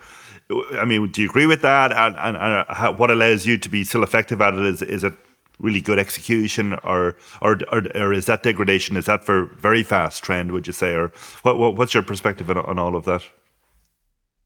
I 0.49 0.85
mean, 0.85 1.09
do 1.11 1.21
you 1.21 1.29
agree 1.29 1.47
with 1.47 1.61
that? 1.61 1.91
And, 1.91 2.15
and, 2.17 2.37
and 2.37 2.37
uh, 2.37 2.65
how, 2.69 2.91
what 2.91 3.09
allows 3.09 3.45
you 3.45 3.57
to 3.57 3.69
be 3.69 3.83
still 3.83 4.03
effective 4.03 4.41
at 4.41 4.53
it 4.53 4.65
is 4.65 4.81
is 4.81 5.03
it 5.03 5.13
really 5.59 5.81
good 5.81 5.97
execution, 5.97 6.73
or, 6.83 7.15
or 7.41 7.59
or 7.71 7.83
or 7.95 8.13
is 8.13 8.25
that 8.27 8.43
degradation? 8.43 8.97
Is 8.97 9.05
that 9.05 9.23
for 9.23 9.45
very 9.57 9.83
fast 9.83 10.23
trend? 10.23 10.51
Would 10.51 10.67
you 10.67 10.73
say, 10.73 10.93
or 10.93 11.11
what, 11.41 11.57
what 11.57 11.75
what's 11.75 11.93
your 11.93 12.03
perspective 12.03 12.49
on, 12.49 12.57
on 12.57 12.77
all 12.77 12.95
of 12.95 13.05
that? 13.05 13.23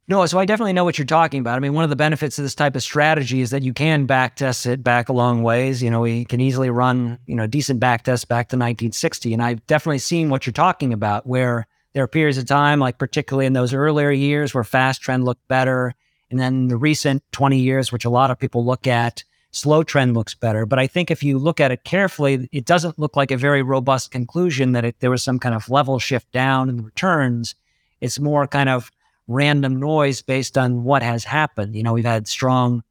No, 0.08 0.26
so 0.26 0.40
I 0.40 0.46
definitely 0.46 0.74
know 0.74 0.84
what 0.84 0.98
you're 0.98 1.06
talking 1.06 1.40
about. 1.40 1.56
I 1.56 1.60
mean, 1.60 1.76
one 1.76 1.84
of 1.84 1.92
the 1.92 1.96
benefits 1.96 2.40
of 2.40 2.44
this 2.44 2.56
type 2.56 2.76
of 2.76 2.82
strategy 2.82 3.42
is 3.42 3.52
that 3.52 3.62
you 3.62 3.74
can 3.74 4.08
back 4.08 4.38
test 4.38 4.66
it 4.66 4.84
back 4.84 5.08
a 5.08 5.14
long 5.14 5.44
ways. 5.44 5.84
You 5.84 5.92
know, 5.92 6.00
we 6.00 6.26
can 6.26 6.42
easily 6.42 6.72
run, 6.72 7.20
you 7.28 7.36
know, 7.36 7.46
decent 7.46 7.80
back 7.80 8.06
test 8.06 8.28
back 8.28 8.50
to 8.50 8.56
1960. 8.56 9.34
And 9.34 9.44
I've 9.44 9.66
definitely 9.68 10.00
seen 10.00 10.30
what 10.30 10.48
you're 10.48 10.54
talking 10.54 10.94
about, 10.94 11.28
where 11.28 11.68
there 11.94 12.04
are 12.04 12.08
periods 12.08 12.38
of 12.38 12.46
time, 12.46 12.80
like 12.80 12.98
particularly 12.98 13.46
in 13.46 13.54
those 13.54 13.74
earlier 13.74 14.12
years 14.12 14.54
where 14.54 14.64
fast 14.64 15.02
trend 15.02 15.26
looked 15.26 15.48
better. 15.48 15.96
And 16.30 16.40
then 16.40 16.68
the 16.68 16.78
recent 16.78 17.24
20 17.32 17.58
years, 17.60 17.92
which 17.92 18.06
a 18.06 18.10
lot 18.10 18.30
of 18.30 18.40
people 18.40 18.64
look 18.64 18.86
at, 18.86 19.24
slow 19.52 19.84
trend 19.84 20.14
looks 20.14 20.36
better. 20.36 20.66
But 20.66 20.80
I 20.80 20.88
think 20.88 21.10
if 21.10 21.24
you 21.24 21.40
look 21.40 21.60
at 21.60 21.72
it 21.72 21.84
carefully, 21.84 22.48
it 22.52 22.66
doesn't 22.66 23.00
look 23.00 23.16
like 23.16 23.32
a 23.32 23.38
very 23.38 23.64
robust 23.64 24.12
conclusion 24.12 24.74
that 24.74 24.86
it, 24.86 25.00
there 25.00 25.10
was 25.10 25.24
some 25.24 25.40
kind 25.40 25.56
of 25.56 25.70
level 25.70 25.98
shift 25.98 26.32
down 26.32 26.70
in 26.70 26.78
the 26.78 26.84
returns. 26.84 27.56
It's 28.02 28.20
more 28.20 28.46
kind 28.48 28.70
of 28.70 28.92
random 29.28 29.80
noise 29.80 30.22
based 30.22 30.58
on 30.58 30.84
what 30.84 31.02
has 31.02 31.24
happened. 31.24 31.76
You 31.76 31.84
know, 31.84 31.94
we've 31.94 32.06
had 32.06 32.28
strong 32.28 32.84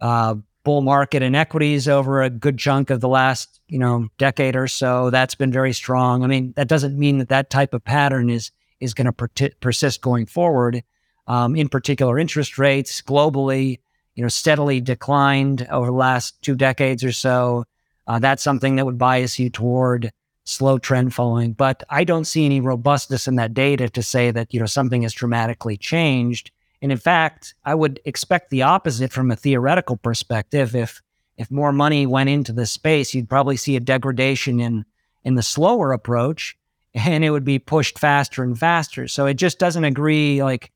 uh, 0.00 0.36
bull 0.64 0.80
market 0.80 1.22
in 1.22 1.34
equities 1.34 1.86
over 1.86 2.22
a 2.22 2.30
good 2.30 2.58
chunk 2.58 2.90
of 2.90 3.00
the 3.00 3.08
last, 3.08 3.60
you 3.68 3.78
know, 3.78 4.08
decade 4.18 4.56
or 4.56 4.66
so. 4.66 5.10
That's 5.10 5.34
been 5.34 5.52
very 5.52 5.72
strong. 5.72 6.24
I 6.24 6.26
mean, 6.26 6.52
that 6.56 6.68
doesn't 6.68 6.98
mean 6.98 7.18
that 7.18 7.28
that 7.28 7.50
type 7.50 7.74
of 7.74 7.84
pattern 7.84 8.30
is 8.30 8.50
is 8.80 8.94
going 8.94 9.06
to 9.06 9.12
per- 9.12 9.50
persist 9.60 10.00
going 10.00 10.26
forward. 10.26 10.82
Um, 11.26 11.54
in 11.56 11.68
particular, 11.68 12.18
interest 12.18 12.58
rates 12.58 13.00
globally, 13.00 13.78
you 14.14 14.22
know, 14.22 14.28
steadily 14.28 14.80
declined 14.80 15.66
over 15.70 15.86
the 15.86 15.92
last 15.92 16.42
two 16.42 16.54
decades 16.54 17.04
or 17.04 17.12
so. 17.12 17.64
Uh, 18.06 18.18
that's 18.18 18.42
something 18.42 18.76
that 18.76 18.84
would 18.84 18.98
bias 18.98 19.38
you 19.38 19.48
toward 19.48 20.12
slow 20.44 20.78
trend 20.78 21.14
following. 21.14 21.52
But 21.52 21.82
I 21.88 22.04
don't 22.04 22.26
see 22.26 22.44
any 22.44 22.60
robustness 22.60 23.26
in 23.26 23.36
that 23.36 23.54
data 23.54 23.88
to 23.88 24.02
say 24.02 24.30
that 24.30 24.52
you 24.52 24.60
know 24.60 24.66
something 24.66 25.02
has 25.02 25.12
dramatically 25.12 25.76
changed. 25.76 26.50
And 26.84 26.92
in 26.92 26.98
fact, 26.98 27.54
I 27.64 27.74
would 27.74 27.98
expect 28.04 28.50
the 28.50 28.60
opposite 28.60 29.10
from 29.10 29.30
a 29.30 29.36
theoretical 29.36 29.96
perspective. 29.96 30.76
If 30.76 31.00
if 31.38 31.50
more 31.50 31.72
money 31.72 32.04
went 32.04 32.28
into 32.28 32.52
the 32.52 32.66
space, 32.66 33.14
you'd 33.14 33.30
probably 33.30 33.56
see 33.56 33.74
a 33.74 33.80
degradation 33.80 34.60
in 34.60 34.84
in 35.24 35.34
the 35.34 35.42
slower 35.42 35.92
approach, 35.92 36.58
and 36.94 37.24
it 37.24 37.30
would 37.30 37.42
be 37.42 37.58
pushed 37.58 37.98
faster 37.98 38.42
and 38.42 38.58
faster. 38.58 39.08
So 39.08 39.24
it 39.24 39.38
just 39.38 39.58
doesn't 39.58 39.84
agree. 39.84 40.42
Like 40.42 40.72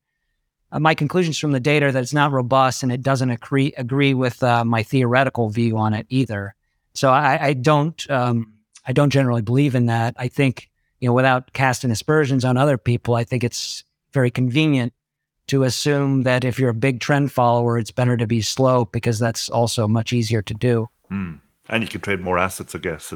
uh, 0.72 0.78
my 0.80 0.94
conclusions 0.94 1.38
from 1.38 1.52
the 1.52 1.60
data 1.60 1.92
that 1.92 2.02
it's 2.02 2.14
not 2.14 2.32
robust, 2.32 2.82
and 2.82 2.90
it 2.90 3.02
doesn't 3.02 3.28
agree 3.28 3.74
agree 3.76 4.14
with 4.14 4.42
uh, 4.42 4.64
my 4.64 4.82
theoretical 4.82 5.50
view 5.50 5.76
on 5.76 5.92
it 5.92 6.06
either. 6.08 6.54
So 6.94 7.10
I, 7.10 7.48
I 7.48 7.52
don't 7.52 8.10
um, 8.10 8.54
I 8.86 8.94
don't 8.94 9.10
generally 9.10 9.42
believe 9.42 9.74
in 9.74 9.84
that. 9.86 10.14
I 10.16 10.28
think 10.28 10.70
you 11.00 11.10
know, 11.10 11.12
without 11.12 11.52
casting 11.52 11.90
aspersions 11.90 12.46
on 12.46 12.56
other 12.56 12.78
people, 12.78 13.14
I 13.14 13.24
think 13.24 13.44
it's 13.44 13.84
very 14.14 14.30
convenient 14.30 14.94
to 15.48 15.64
assume 15.64 16.22
that 16.22 16.44
if 16.44 16.58
you're 16.58 16.70
a 16.70 16.74
big 16.74 17.00
trend 17.00 17.32
follower, 17.32 17.78
it's 17.78 17.90
better 17.90 18.16
to 18.16 18.26
be 18.26 18.40
slow 18.40 18.84
because 18.86 19.18
that's 19.18 19.48
also 19.48 19.88
much 19.88 20.12
easier 20.12 20.42
to 20.42 20.54
do. 20.54 20.88
Mm. 21.10 21.40
And 21.68 21.82
you 21.82 21.88
can 21.88 22.00
trade 22.00 22.20
more 22.20 22.38
assets, 22.38 22.74
I 22.74 22.78
guess, 22.78 23.12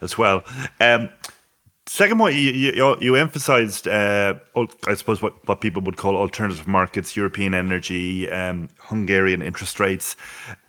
as, 0.00 0.16
well. 0.16 0.42
Um, 0.80 1.10
second 1.86 2.18
point, 2.18 2.34
you, 2.34 2.52
you, 2.52 2.96
you 3.00 3.14
emphasized, 3.14 3.88
uh, 3.88 4.34
I 4.86 4.94
suppose, 4.94 5.20
what, 5.20 5.46
what 5.46 5.60
people 5.60 5.82
would 5.82 5.96
call 5.96 6.16
alternative 6.16 6.66
markets, 6.66 7.16
European 7.16 7.54
energy, 7.54 8.30
um, 8.30 8.68
Hungarian 8.78 9.42
interest 9.42 9.80
rates. 9.80 10.16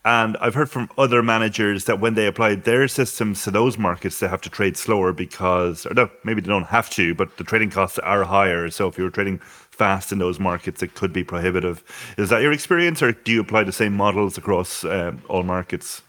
And 0.04 0.36
I've 0.38 0.56
heard 0.56 0.70
from 0.70 0.90
other 0.98 1.22
managers 1.22 1.86
that 1.86 2.00
when 2.00 2.16
they 2.16 2.26
apply 2.28 2.56
their 2.56 2.88
systems 2.88 3.44
to 3.44 3.52
those 3.52 3.78
markets, 3.78 4.20
they 4.20 4.28
have 4.28 4.42
to 4.42 4.50
trade 4.50 4.76
slower 4.76 5.14
because, 5.14 5.86
or 5.86 5.94
no, 5.94 6.10
maybe 6.24 6.42
they 6.42 6.48
don't 6.48 6.64
have 6.64 6.90
to, 6.92 7.14
but 7.16 7.38
the 7.38 7.44
trading 7.44 7.70
costs 7.70 8.00
are 8.00 8.24
higher. 8.24 8.70
So 8.70 8.88
if 8.88 8.98
you're 8.98 9.10
trading 9.10 9.40
fast 9.80 10.12
in 10.12 10.20
those 10.20 10.40
markets, 10.40 10.84
it 10.84 10.94
could 10.94 11.14
be 11.14 11.24
prohibitive. 11.24 11.84
Is 12.18 12.30
that 12.30 12.42
your 12.44 12.52
experience, 12.52 13.02
or 13.02 13.14
do 13.14 13.32
you 13.32 13.42
apply 13.42 13.64
the 13.64 13.72
same 13.72 13.94
models 13.96 14.38
across 14.38 14.84
uh, 14.84 15.14
all 15.30 15.44
markets? 15.44 16.04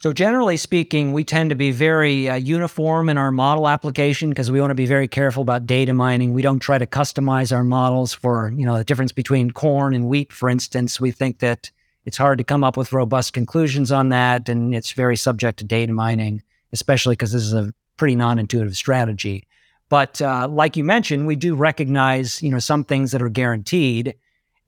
So, 0.00 0.12
generally 0.12 0.56
speaking, 0.56 1.12
we 1.12 1.24
tend 1.24 1.50
to 1.50 1.56
be 1.56 1.72
very 1.72 2.28
uh, 2.28 2.36
uniform 2.36 3.08
in 3.08 3.18
our 3.18 3.32
model 3.32 3.66
application 3.66 4.28
because 4.28 4.48
we 4.48 4.60
want 4.60 4.70
to 4.70 4.76
be 4.76 4.86
very 4.86 5.08
careful 5.08 5.42
about 5.42 5.66
data 5.66 5.92
mining. 5.92 6.34
We 6.34 6.42
don't 6.42 6.60
try 6.60 6.78
to 6.78 6.86
customize 6.86 7.50
our 7.54 7.64
models 7.64 8.14
for, 8.14 8.52
you 8.56 8.64
know, 8.64 8.78
the 8.78 8.84
difference 8.84 9.10
between 9.10 9.50
corn 9.50 9.94
and 9.94 10.06
wheat, 10.06 10.32
for 10.32 10.48
instance. 10.48 11.00
We 11.00 11.10
think 11.10 11.40
that 11.40 11.72
it's 12.04 12.16
hard 12.16 12.38
to 12.38 12.44
come 12.44 12.62
up 12.62 12.76
with 12.76 12.92
robust 12.92 13.32
conclusions 13.32 13.90
on 13.90 14.10
that, 14.10 14.48
and 14.48 14.72
it's 14.72 14.92
very 14.92 15.16
subject 15.16 15.58
to 15.58 15.64
data 15.64 15.92
mining, 15.92 16.42
especially 16.72 17.14
because 17.14 17.32
this 17.32 17.42
is 17.42 17.52
a 17.52 17.74
pretty 17.96 18.14
non-intuitive 18.14 18.76
strategy. 18.76 19.48
But 19.88 20.20
uh, 20.20 20.48
like 20.48 20.76
you 20.76 20.84
mentioned, 20.84 21.26
we 21.26 21.36
do 21.36 21.54
recognize, 21.54 22.42
you 22.42 22.50
know, 22.50 22.58
some 22.58 22.84
things 22.84 23.12
that 23.12 23.22
are 23.22 23.28
guaranteed 23.28 24.14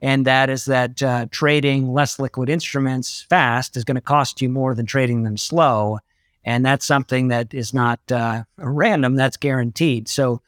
and 0.01 0.25
that 0.25 0.49
is 0.49 0.65
that 0.65 1.01
uh, 1.03 1.27
trading 1.29 1.93
less 1.93 2.17
liquid 2.17 2.49
instruments 2.49 3.25
fast 3.29 3.77
is 3.77 3.83
going 3.83 3.95
to 3.95 4.01
cost 4.01 4.41
you 4.41 4.49
more 4.49 4.73
than 4.73 4.85
trading 4.85 5.23
them 5.23 5.37
slow. 5.37 5.99
And 6.43 6.65
that's 6.65 6.85
something 6.85 7.27
that 7.27 7.53
is 7.53 7.71
not 7.71 7.99
uh, 8.11 8.43
random, 8.57 9.15
that's 9.15 9.37
guaranteed. 9.37 10.07
So, 10.09 10.41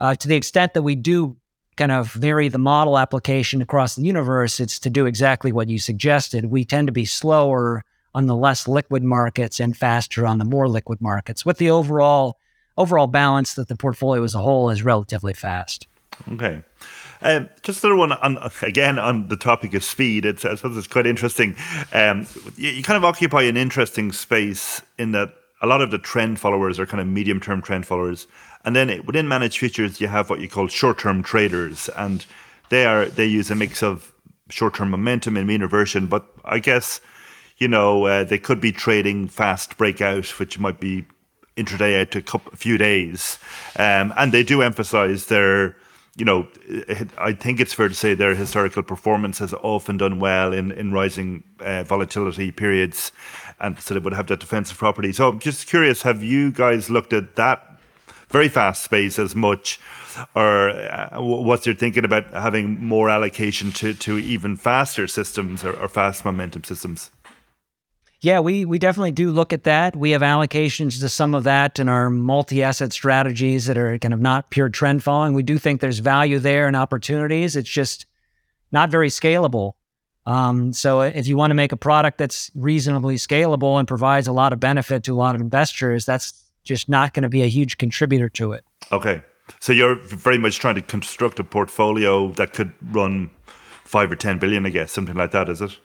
uh, 0.00 0.14
to 0.16 0.28
the 0.28 0.34
extent 0.34 0.74
that 0.74 0.82
we 0.82 0.96
do 0.96 1.36
kind 1.76 1.92
of 1.92 2.12
vary 2.12 2.48
the 2.48 2.58
model 2.58 2.98
application 2.98 3.62
across 3.62 3.94
the 3.94 4.02
universe, 4.02 4.60
it's 4.60 4.78
to 4.80 4.90
do 4.90 5.06
exactly 5.06 5.52
what 5.52 5.68
you 5.68 5.78
suggested. 5.78 6.46
We 6.46 6.64
tend 6.64 6.88
to 6.88 6.92
be 6.92 7.04
slower 7.04 7.84
on 8.14 8.26
the 8.26 8.34
less 8.34 8.66
liquid 8.66 9.04
markets 9.04 9.60
and 9.60 9.76
faster 9.76 10.26
on 10.26 10.38
the 10.38 10.44
more 10.44 10.68
liquid 10.68 11.00
markets, 11.00 11.46
with 11.46 11.58
the 11.58 11.70
overall 11.70 12.38
overall 12.76 13.06
balance 13.06 13.54
that 13.54 13.68
the 13.68 13.76
portfolio 13.76 14.22
as 14.22 14.34
a 14.34 14.38
whole 14.38 14.70
is 14.70 14.82
relatively 14.82 15.32
fast. 15.32 15.86
Okay. 16.32 16.62
Um, 17.22 17.48
just 17.62 17.82
another 17.82 17.96
one 17.96 18.12
on 18.12 18.38
again 18.62 18.98
on 18.98 19.28
the 19.28 19.36
topic 19.36 19.74
of 19.74 19.82
speed. 19.82 20.24
It's 20.24 20.44
I 20.44 20.54
suppose 20.54 20.76
it's 20.76 20.86
quite 20.86 21.06
interesting. 21.06 21.56
Um, 21.92 22.26
you, 22.56 22.70
you, 22.70 22.82
kind 22.82 22.96
of 22.96 23.04
occupy 23.04 23.42
an 23.42 23.56
interesting 23.56 24.12
space 24.12 24.82
in 24.98 25.12
that 25.12 25.34
a 25.62 25.66
lot 25.66 25.80
of 25.80 25.90
the 25.90 25.98
trend 25.98 26.38
followers 26.38 26.78
are 26.78 26.86
kind 26.86 27.00
of 27.00 27.06
medium 27.06 27.40
term 27.40 27.62
trend 27.62 27.86
followers, 27.86 28.26
and 28.64 28.76
then 28.76 28.90
it, 28.90 29.06
within 29.06 29.28
managed 29.28 29.58
futures 29.58 30.00
you 30.00 30.08
have 30.08 30.28
what 30.28 30.40
you 30.40 30.48
call 30.48 30.68
short 30.68 30.98
term 30.98 31.22
traders, 31.22 31.88
and 31.96 32.26
they 32.68 32.84
are 32.84 33.06
they 33.06 33.26
use 33.26 33.50
a 33.50 33.54
mix 33.54 33.82
of 33.82 34.12
short 34.50 34.74
term 34.74 34.90
momentum 34.90 35.36
and 35.36 35.46
mean 35.46 35.62
reversion. 35.62 36.06
But 36.06 36.26
I 36.44 36.58
guess 36.58 37.00
you 37.56 37.68
know 37.68 38.04
uh, 38.04 38.24
they 38.24 38.38
could 38.38 38.60
be 38.60 38.72
trading 38.72 39.28
fast 39.28 39.78
breakout, 39.78 40.26
which 40.38 40.58
might 40.58 40.80
be 40.80 41.06
intraday 41.56 42.00
out 42.00 42.10
to 42.12 42.18
a, 42.18 42.22
couple, 42.22 42.52
a 42.52 42.56
few 42.56 42.78
days, 42.78 43.38
um, 43.78 44.12
and 44.16 44.32
they 44.32 44.42
do 44.42 44.62
emphasize 44.62 45.26
their 45.26 45.76
you 46.16 46.24
know, 46.24 46.48
I 47.18 47.34
think 47.34 47.60
it's 47.60 47.74
fair 47.74 47.88
to 47.88 47.94
say 47.94 48.14
their 48.14 48.34
historical 48.34 48.82
performance 48.82 49.38
has 49.38 49.52
often 49.52 49.98
done 49.98 50.18
well 50.18 50.52
in 50.52 50.72
in 50.72 50.92
rising 50.92 51.44
uh, 51.60 51.82
volatility 51.84 52.50
periods, 52.50 53.12
and 53.60 53.78
so 53.78 53.92
they 53.94 54.00
would 54.00 54.14
have 54.14 54.26
that 54.28 54.40
defensive 54.40 54.78
property. 54.78 55.12
So 55.12 55.28
I'm 55.28 55.38
just 55.38 55.66
curious, 55.66 56.02
have 56.02 56.22
you 56.22 56.50
guys 56.50 56.88
looked 56.88 57.12
at 57.12 57.36
that 57.36 57.76
very 58.30 58.48
fast 58.48 58.82
space 58.82 59.18
as 59.18 59.36
much, 59.36 59.78
or 60.34 60.70
uh, 60.70 61.20
what's 61.20 61.66
your 61.66 61.74
thinking 61.74 62.04
about 62.04 62.32
having 62.32 62.82
more 62.82 63.10
allocation 63.10 63.70
to 63.72 63.92
to 63.92 64.18
even 64.18 64.56
faster 64.56 65.06
systems 65.06 65.64
or, 65.64 65.74
or 65.78 65.86
fast 65.86 66.24
momentum 66.24 66.64
systems? 66.64 67.10
Yeah, 68.20 68.40
we 68.40 68.64
we 68.64 68.78
definitely 68.78 69.12
do 69.12 69.30
look 69.30 69.52
at 69.52 69.64
that. 69.64 69.94
We 69.94 70.12
have 70.12 70.22
allocations 70.22 71.00
to 71.00 71.08
some 71.08 71.34
of 71.34 71.44
that 71.44 71.78
in 71.78 71.88
our 71.88 72.08
multi-asset 72.08 72.92
strategies 72.92 73.66
that 73.66 73.76
are 73.76 73.98
kind 73.98 74.14
of 74.14 74.20
not 74.20 74.50
pure 74.50 74.68
trend 74.68 75.02
following. 75.02 75.34
We 75.34 75.42
do 75.42 75.58
think 75.58 75.80
there's 75.80 75.98
value 75.98 76.38
there 76.38 76.66
and 76.66 76.76
opportunities. 76.76 77.56
It's 77.56 77.68
just 77.68 78.06
not 78.72 78.90
very 78.90 79.08
scalable. 79.08 79.72
Um, 80.24 80.72
so 80.72 81.02
if 81.02 81.28
you 81.28 81.36
want 81.36 81.50
to 81.50 81.54
make 81.54 81.72
a 81.72 81.76
product 81.76 82.18
that's 82.18 82.50
reasonably 82.54 83.16
scalable 83.16 83.78
and 83.78 83.86
provides 83.86 84.26
a 84.26 84.32
lot 84.32 84.52
of 84.52 84.58
benefit 84.58 85.04
to 85.04 85.14
a 85.14 85.14
lot 85.14 85.34
of 85.34 85.40
investors, 85.40 86.04
that's 86.04 86.44
just 86.64 86.88
not 86.88 87.14
going 87.14 87.22
to 87.22 87.28
be 87.28 87.42
a 87.42 87.48
huge 87.48 87.78
contributor 87.78 88.28
to 88.30 88.52
it. 88.52 88.64
Okay. 88.90 89.22
So 89.60 89.72
you're 89.72 89.94
very 89.94 90.38
much 90.38 90.58
trying 90.58 90.74
to 90.74 90.82
construct 90.82 91.38
a 91.38 91.44
portfolio 91.44 92.32
that 92.32 92.52
could 92.52 92.72
run 92.90 93.30
five 93.84 94.10
or 94.10 94.16
10 94.16 94.38
billion, 94.38 94.66
I 94.66 94.70
guess, 94.70 94.90
something 94.90 95.14
like 95.14 95.30
that, 95.30 95.48
is 95.48 95.60
it? 95.60 95.78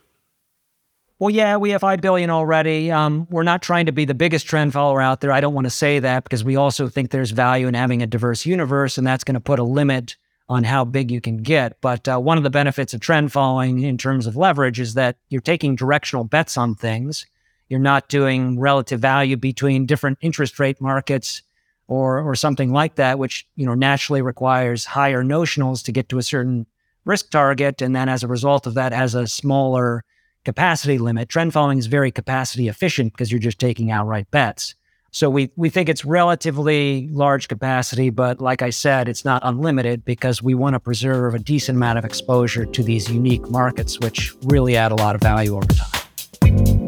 Well, 1.21 1.29
yeah, 1.29 1.55
we 1.55 1.69
have 1.69 1.81
5 1.81 2.01
billion 2.01 2.31
already. 2.31 2.89
Um, 2.89 3.27
we're 3.29 3.43
not 3.43 3.61
trying 3.61 3.85
to 3.85 3.91
be 3.91 4.05
the 4.05 4.15
biggest 4.15 4.47
trend 4.47 4.73
follower 4.73 5.03
out 5.03 5.21
there. 5.21 5.31
I 5.31 5.39
don't 5.39 5.53
want 5.53 5.65
to 5.65 5.69
say 5.69 5.99
that 5.99 6.23
because 6.23 6.43
we 6.43 6.55
also 6.55 6.87
think 6.89 7.11
there's 7.11 7.29
value 7.29 7.67
in 7.67 7.75
having 7.75 8.01
a 8.01 8.07
diverse 8.07 8.43
universe, 8.43 8.97
and 8.97 9.05
that's 9.05 9.23
going 9.23 9.35
to 9.35 9.39
put 9.39 9.59
a 9.59 9.63
limit 9.63 10.15
on 10.49 10.63
how 10.63 10.83
big 10.83 11.11
you 11.11 11.21
can 11.21 11.37
get. 11.37 11.79
But 11.79 12.07
uh, 12.07 12.17
one 12.17 12.39
of 12.39 12.43
the 12.43 12.49
benefits 12.49 12.95
of 12.95 13.01
trend 13.01 13.31
following 13.31 13.83
in 13.83 13.99
terms 13.99 14.25
of 14.25 14.35
leverage 14.35 14.79
is 14.79 14.95
that 14.95 15.15
you're 15.29 15.41
taking 15.41 15.75
directional 15.75 16.23
bets 16.23 16.57
on 16.57 16.73
things. 16.73 17.27
You're 17.69 17.79
not 17.79 18.09
doing 18.09 18.59
relative 18.59 18.99
value 18.99 19.37
between 19.37 19.85
different 19.85 20.17
interest 20.21 20.59
rate 20.59 20.81
markets 20.81 21.43
or 21.87 22.19
or 22.19 22.33
something 22.33 22.71
like 22.71 22.95
that, 22.95 23.19
which 23.19 23.47
you 23.55 23.67
know 23.67 23.75
naturally 23.75 24.23
requires 24.23 24.85
higher 24.85 25.23
notionals 25.23 25.83
to 25.83 25.91
get 25.91 26.09
to 26.09 26.17
a 26.17 26.23
certain 26.23 26.65
risk 27.05 27.29
target, 27.29 27.79
and 27.79 27.95
then 27.95 28.09
as 28.09 28.23
a 28.23 28.27
result 28.27 28.65
of 28.65 28.73
that, 28.73 28.91
has 28.91 29.13
a 29.13 29.27
smaller 29.27 30.03
capacity 30.45 30.97
limit. 30.97 31.29
Trend 31.29 31.53
following 31.53 31.77
is 31.77 31.87
very 31.87 32.11
capacity 32.11 32.67
efficient 32.67 33.13
because 33.13 33.31
you're 33.31 33.39
just 33.39 33.59
taking 33.59 33.91
outright 33.91 34.29
bets. 34.31 34.75
So 35.13 35.29
we 35.29 35.51
we 35.57 35.69
think 35.69 35.89
it's 35.89 36.05
relatively 36.05 37.09
large 37.11 37.49
capacity, 37.49 38.09
but 38.09 38.39
like 38.39 38.61
I 38.61 38.69
said, 38.69 39.09
it's 39.09 39.25
not 39.25 39.41
unlimited 39.43 40.05
because 40.05 40.41
we 40.41 40.55
want 40.55 40.75
to 40.75 40.79
preserve 40.79 41.35
a 41.35 41.39
decent 41.39 41.75
amount 41.75 41.99
of 41.99 42.05
exposure 42.05 42.65
to 42.65 42.83
these 42.83 43.11
unique 43.11 43.49
markets, 43.49 43.99
which 43.99 44.33
really 44.43 44.77
add 44.77 44.93
a 44.93 44.95
lot 44.95 45.15
of 45.15 45.21
value 45.21 45.57
over 45.57 45.67
time. 45.67 46.80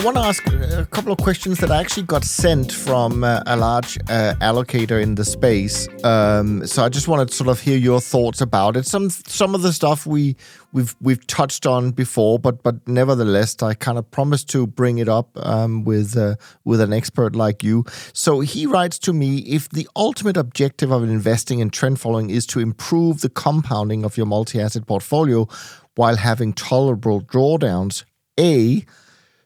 I 0.00 0.02
want 0.02 0.16
to 0.16 0.22
ask 0.22 0.46
a 0.46 0.86
couple 0.86 1.12
of 1.12 1.18
questions 1.18 1.58
that 1.58 1.70
I 1.70 1.78
actually 1.78 2.04
got 2.04 2.24
sent 2.24 2.72
from 2.72 3.22
uh, 3.22 3.42
a 3.44 3.54
large 3.54 3.98
uh, 4.08 4.32
allocator 4.40 4.98
in 4.98 5.16
the 5.16 5.26
space. 5.26 5.88
Um, 6.02 6.66
so 6.66 6.82
I 6.82 6.88
just 6.88 7.06
wanted 7.06 7.28
to 7.28 7.34
sort 7.34 7.50
of 7.50 7.60
hear 7.60 7.76
your 7.76 8.00
thoughts 8.00 8.40
about 8.40 8.78
it. 8.78 8.86
Some 8.86 9.10
some 9.10 9.54
of 9.54 9.60
the 9.60 9.74
stuff 9.74 10.06
we 10.06 10.36
we've 10.72 10.96
we've 11.02 11.26
touched 11.26 11.66
on 11.66 11.90
before, 11.90 12.38
but 12.38 12.62
but 12.62 12.76
nevertheless, 12.88 13.62
I 13.62 13.74
kind 13.74 13.98
of 13.98 14.10
promised 14.10 14.48
to 14.52 14.66
bring 14.66 14.96
it 14.96 15.08
up 15.10 15.28
um, 15.36 15.84
with 15.84 16.16
uh, 16.16 16.36
with 16.64 16.80
an 16.80 16.94
expert 16.94 17.36
like 17.36 17.62
you. 17.62 17.84
So 18.14 18.40
he 18.40 18.64
writes 18.64 18.98
to 19.00 19.12
me: 19.12 19.40
if 19.40 19.68
the 19.68 19.86
ultimate 19.96 20.38
objective 20.38 20.90
of 20.92 21.02
investing 21.02 21.58
in 21.58 21.68
trend 21.68 22.00
following 22.00 22.30
is 22.30 22.46
to 22.46 22.60
improve 22.60 23.20
the 23.20 23.28
compounding 23.28 24.06
of 24.06 24.16
your 24.16 24.24
multi-asset 24.24 24.86
portfolio 24.86 25.46
while 25.94 26.16
having 26.16 26.54
tolerable 26.54 27.20
drawdowns, 27.20 28.04
a 28.38 28.86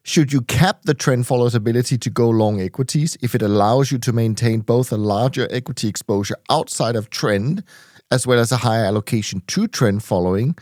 should 0.07 0.34
you 0.34 0.42
cap 0.42 0.82
the 0.82 0.92
trend 0.92 1.26
follower's 1.26 1.55
ability 1.55 1.96
to 1.96 2.11
go 2.11 2.28
long 2.28 2.61
equities 2.61 3.16
if 3.22 3.34
it 3.34 3.40
allows 3.40 3.90
you 3.90 3.96
to 3.98 4.12
maintain 4.12 4.61
both 4.61 4.92
a 4.92 4.98
larger 4.98 5.48
equity 5.50 5.88
exposure 5.88 6.36
outside 6.50 6.94
of 6.94 7.09
trend 7.09 7.64
as 8.11 8.26
well 8.26 8.38
as 8.38 8.52
a 8.52 8.59
higher 8.59 8.84
allocation 8.84 9.42
to 9.46 9.66
trend 9.66 10.02
following? 10.02 10.57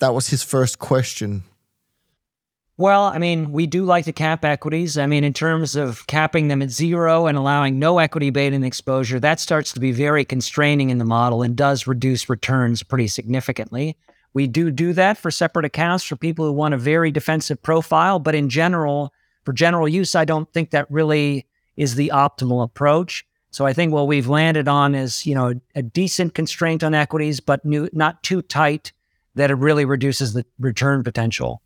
That 0.00 0.12
was 0.12 0.28
his 0.28 0.42
first 0.42 0.80
question. 0.80 1.44
Well, 2.78 3.04
I 3.04 3.18
mean, 3.18 3.52
we 3.52 3.68
do 3.68 3.84
like 3.84 4.06
to 4.06 4.12
cap 4.12 4.44
equities. 4.44 4.98
I 4.98 5.06
mean, 5.06 5.22
in 5.22 5.34
terms 5.34 5.76
of 5.76 6.06
capping 6.08 6.48
them 6.48 6.60
at 6.60 6.70
zero 6.70 7.26
and 7.26 7.38
allowing 7.38 7.78
no 7.78 7.98
equity 7.98 8.30
beta 8.30 8.56
in 8.56 8.64
exposure, 8.64 9.20
that 9.20 9.38
starts 9.38 9.72
to 9.74 9.80
be 9.80 9.92
very 9.92 10.24
constraining 10.24 10.90
in 10.90 10.98
the 10.98 11.04
model 11.04 11.42
and 11.42 11.54
does 11.54 11.86
reduce 11.86 12.28
returns 12.28 12.82
pretty 12.82 13.06
significantly. 13.06 13.96
We 14.32 14.46
do 14.46 14.70
do 14.70 14.92
that 14.92 15.18
for 15.18 15.30
separate 15.30 15.64
accounts 15.64 16.04
for 16.04 16.16
people 16.16 16.44
who 16.44 16.52
want 16.52 16.74
a 16.74 16.78
very 16.78 17.10
defensive 17.10 17.62
profile, 17.62 18.18
but 18.18 18.34
in 18.34 18.48
general, 18.48 19.12
for 19.44 19.52
general 19.52 19.88
use, 19.88 20.14
I 20.14 20.24
don't 20.24 20.52
think 20.52 20.70
that 20.70 20.90
really 20.90 21.46
is 21.76 21.94
the 21.94 22.12
optimal 22.14 22.62
approach. 22.62 23.26
So 23.50 23.66
I 23.66 23.72
think 23.72 23.92
what 23.92 24.06
we've 24.06 24.28
landed 24.28 24.68
on 24.68 24.94
is, 24.94 25.26
you 25.26 25.34
know, 25.34 25.54
a 25.74 25.82
decent 25.82 26.34
constraint 26.34 26.84
on 26.84 26.94
equities, 26.94 27.40
but 27.40 27.64
new, 27.64 27.88
not 27.92 28.22
too 28.22 28.42
tight 28.42 28.92
that 29.34 29.50
it 29.50 29.54
really 29.54 29.84
reduces 29.84 30.32
the 30.32 30.44
return 30.58 31.02
potential. 31.02 31.62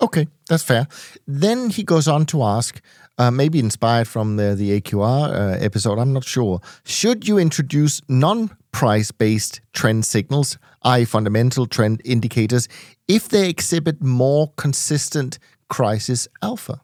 Okay, 0.00 0.26
that's 0.48 0.62
fair. 0.62 0.88
Then 1.26 1.70
he 1.70 1.84
goes 1.84 2.08
on 2.08 2.26
to 2.26 2.42
ask, 2.42 2.80
uh, 3.18 3.30
maybe 3.30 3.58
inspired 3.58 4.08
from 4.08 4.36
the, 4.36 4.54
the 4.54 4.80
AQR 4.80 5.30
uh, 5.30 5.64
episode, 5.64 5.98
I'm 5.98 6.12
not 6.12 6.24
sure. 6.24 6.60
Should 6.84 7.28
you 7.28 7.38
introduce 7.38 8.00
non 8.08 8.50
price 8.74 9.12
based 9.12 9.60
trend 9.72 10.04
signals, 10.04 10.58
i.e., 10.82 11.04
fundamental 11.04 11.64
trend 11.64 12.02
indicators, 12.04 12.68
if 13.06 13.28
they 13.28 13.48
exhibit 13.48 14.02
more 14.02 14.52
consistent 14.56 15.38
crisis 15.68 16.26
alpha? 16.42 16.82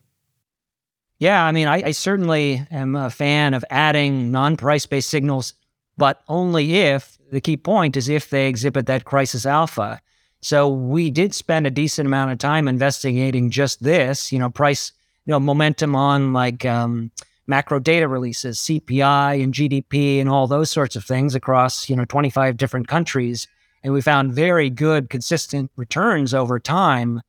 Yeah, 1.18 1.44
I 1.44 1.52
mean, 1.52 1.66
I, 1.66 1.82
I 1.86 1.90
certainly 1.90 2.64
am 2.70 2.94
a 2.94 3.10
fan 3.10 3.52
of 3.54 3.64
adding 3.70 4.30
non 4.30 4.56
price 4.56 4.86
based 4.86 5.10
signals, 5.10 5.52
but 5.98 6.22
only 6.28 6.76
if 6.76 7.18
the 7.32 7.40
key 7.40 7.56
point 7.56 7.96
is 7.96 8.08
if 8.08 8.30
they 8.30 8.48
exhibit 8.48 8.86
that 8.86 9.04
crisis 9.04 9.44
alpha. 9.44 10.00
So 10.40 10.68
we 10.68 11.10
did 11.10 11.34
spend 11.34 11.66
a 11.66 11.70
decent 11.70 12.06
amount 12.06 12.30
of 12.30 12.38
time 12.38 12.68
investigating 12.68 13.50
just 13.50 13.82
this, 13.82 14.32
you 14.32 14.38
know, 14.38 14.48
price, 14.48 14.92
you 15.26 15.32
know, 15.32 15.40
momentum 15.40 15.94
on 15.96 16.32
like 16.32 16.64
um, 16.64 17.10
macro 17.50 17.78
data 17.78 18.08
releases, 18.08 18.58
CPI 18.60 19.42
and 19.42 19.52
GDP 19.52 20.20
and 20.20 20.30
all 20.30 20.46
those 20.46 20.70
sorts 20.70 20.96
of 20.96 21.04
things 21.04 21.34
across, 21.34 21.90
you 21.90 21.96
know, 21.96 22.06
25 22.06 22.56
different 22.56 22.88
countries. 22.88 23.46
And 23.82 23.92
we 23.92 24.00
found 24.00 24.32
very 24.32 24.70
good, 24.70 25.10
consistent 25.10 25.70
returns 25.76 26.32
over 26.32 26.58
time. 26.58 27.20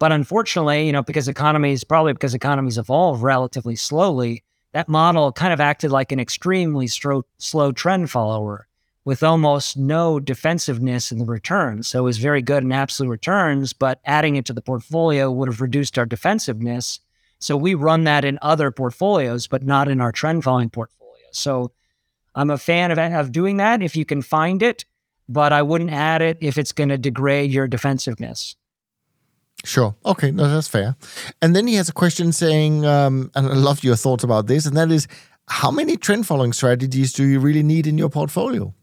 But 0.00 0.10
unfortunately, 0.10 0.86
you 0.86 0.92
know, 0.92 1.02
because 1.02 1.28
economies, 1.28 1.84
probably 1.84 2.12
because 2.12 2.34
economies 2.34 2.78
evolve 2.78 3.22
relatively 3.22 3.76
slowly, 3.76 4.42
that 4.72 4.88
model 4.88 5.30
kind 5.30 5.52
of 5.52 5.60
acted 5.60 5.92
like 5.92 6.10
an 6.10 6.20
extremely 6.20 6.86
slow, 6.86 7.24
slow 7.38 7.70
trend 7.70 8.10
follower 8.10 8.66
with 9.06 9.22
almost 9.22 9.76
no 9.76 10.18
defensiveness 10.18 11.12
in 11.12 11.18
the 11.18 11.24
returns. 11.24 11.86
So 11.86 12.00
it 12.00 12.02
was 12.02 12.18
very 12.18 12.42
good 12.42 12.64
in 12.64 12.72
absolute 12.72 13.08
returns, 13.08 13.72
but 13.72 14.00
adding 14.04 14.34
it 14.34 14.44
to 14.46 14.52
the 14.52 14.60
portfolio 14.60 15.30
would 15.30 15.48
have 15.48 15.60
reduced 15.60 15.96
our 15.96 16.04
defensiveness. 16.04 16.98
So 17.38 17.56
we 17.56 17.74
run 17.74 18.04
that 18.04 18.24
in 18.24 18.38
other 18.42 18.70
portfolios, 18.70 19.46
but 19.46 19.62
not 19.62 19.88
in 19.88 20.00
our 20.00 20.12
trend 20.12 20.44
following 20.44 20.70
portfolio. 20.70 21.26
So 21.32 21.72
I'm 22.34 22.50
a 22.50 22.58
fan 22.58 22.90
of, 22.90 22.98
of 22.98 23.32
doing 23.32 23.58
that 23.58 23.82
if 23.82 23.96
you 23.96 24.04
can 24.04 24.22
find 24.22 24.62
it, 24.62 24.84
but 25.28 25.52
I 25.52 25.62
wouldn't 25.62 25.90
add 25.90 26.22
it 26.22 26.38
if 26.40 26.58
it's 26.58 26.72
going 26.72 26.88
to 26.88 26.98
degrade 26.98 27.50
your 27.50 27.68
defensiveness. 27.68 28.56
Sure. 29.64 29.96
Okay, 30.04 30.30
no, 30.30 30.48
that's 30.48 30.68
fair. 30.68 30.96
And 31.42 31.56
then 31.56 31.66
he 31.66 31.74
has 31.74 31.88
a 31.88 31.92
question 31.92 32.32
saying, 32.32 32.84
um, 32.84 33.30
and 33.34 33.46
I 33.46 33.54
love 33.54 33.82
your 33.82 33.96
thoughts 33.96 34.22
about 34.22 34.46
this, 34.46 34.66
and 34.66 34.76
that 34.76 34.90
is, 34.92 35.08
how 35.48 35.70
many 35.70 35.96
trend 35.96 36.26
following 36.26 36.52
strategies 36.52 37.12
do 37.12 37.24
you 37.24 37.40
really 37.40 37.62
need 37.62 37.86
in 37.86 37.96
your 37.98 38.08
portfolio? 38.08 38.74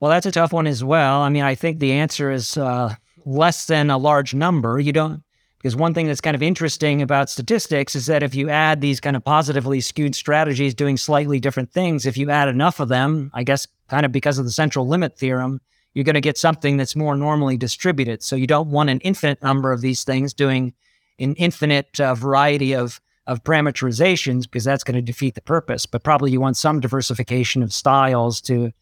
Well, 0.00 0.10
that's 0.10 0.26
a 0.26 0.32
tough 0.32 0.52
one 0.52 0.66
as 0.66 0.82
well. 0.82 1.20
I 1.20 1.28
mean, 1.28 1.42
I 1.42 1.54
think 1.54 1.78
the 1.78 1.92
answer 1.92 2.30
is 2.30 2.56
uh, 2.56 2.94
less 3.24 3.66
than 3.66 3.90
a 3.90 3.98
large 3.98 4.34
number. 4.34 4.80
You 4.80 4.92
don't, 4.92 5.22
because 5.60 5.76
one 5.76 5.92
thing 5.92 6.06
that's 6.06 6.22
kind 6.22 6.34
of 6.34 6.42
interesting 6.42 7.02
about 7.02 7.28
statistics 7.28 7.94
is 7.94 8.06
that 8.06 8.22
if 8.22 8.34
you 8.34 8.48
add 8.48 8.80
these 8.80 8.98
kind 8.98 9.14
of 9.14 9.22
positively 9.22 9.82
skewed 9.82 10.14
strategies 10.14 10.74
doing 10.74 10.96
slightly 10.96 11.38
different 11.38 11.70
things, 11.70 12.06
if 12.06 12.16
you 12.16 12.30
add 12.30 12.48
enough 12.48 12.80
of 12.80 12.88
them, 12.88 13.30
I 13.34 13.42
guess 13.42 13.68
kind 13.88 14.06
of 14.06 14.10
because 14.10 14.38
of 14.38 14.46
the 14.46 14.50
central 14.50 14.88
limit 14.88 15.18
theorem, 15.18 15.60
you're 15.92 16.04
going 16.04 16.14
to 16.14 16.22
get 16.22 16.38
something 16.38 16.78
that's 16.78 16.96
more 16.96 17.14
normally 17.14 17.58
distributed. 17.58 18.22
So 18.22 18.36
you 18.36 18.46
don't 18.46 18.70
want 18.70 18.88
an 18.88 19.00
infinite 19.00 19.42
number 19.42 19.70
of 19.70 19.82
these 19.82 20.02
things 20.02 20.32
doing 20.32 20.72
an 21.18 21.34
infinite 21.34 22.00
uh, 22.00 22.14
variety 22.14 22.72
of 22.72 22.98
of 23.26 23.44
parameterizations 23.44 24.42
because 24.42 24.64
that's 24.64 24.82
going 24.82 24.96
to 24.96 25.02
defeat 25.02 25.34
the 25.34 25.42
purpose. 25.42 25.84
But 25.86 26.02
probably 26.02 26.32
you 26.32 26.40
want 26.40 26.56
some 26.56 26.80
diversification 26.80 27.62
of 27.62 27.72
styles 27.72 28.40
to 28.42 28.72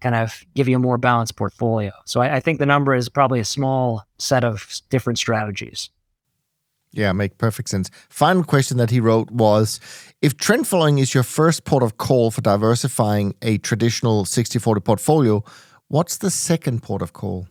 kind 0.00 0.14
of 0.14 0.44
give 0.54 0.68
you 0.68 0.76
a 0.76 0.78
more 0.78 0.96
balanced 0.98 1.36
portfolio. 1.36 1.90
So 2.06 2.20
I, 2.20 2.36
I 2.36 2.40
think 2.40 2.58
the 2.58 2.64
number 2.64 2.94
is 2.94 3.08
probably 3.08 3.40
a 3.40 3.44
small 3.44 4.04
set 4.18 4.44
of 4.44 4.80
different 4.88 5.18
strategies. 5.18 5.90
Yeah, 6.92 7.12
make 7.12 7.38
perfect 7.38 7.68
sense. 7.68 7.90
Final 8.08 8.44
question 8.44 8.76
that 8.78 8.90
he 8.90 9.00
wrote 9.00 9.30
was 9.30 9.78
if 10.22 10.36
trend 10.36 10.66
following 10.66 10.98
is 10.98 11.14
your 11.14 11.22
first 11.22 11.64
port 11.64 11.82
of 11.82 11.98
call 11.98 12.30
for 12.30 12.40
diversifying 12.40 13.34
a 13.42 13.58
traditional 13.58 14.24
60/40 14.24 14.84
portfolio, 14.84 15.44
what's 15.88 16.18
the 16.18 16.30
second 16.30 16.82
port 16.82 17.02
of 17.02 17.12
call? 17.12 17.46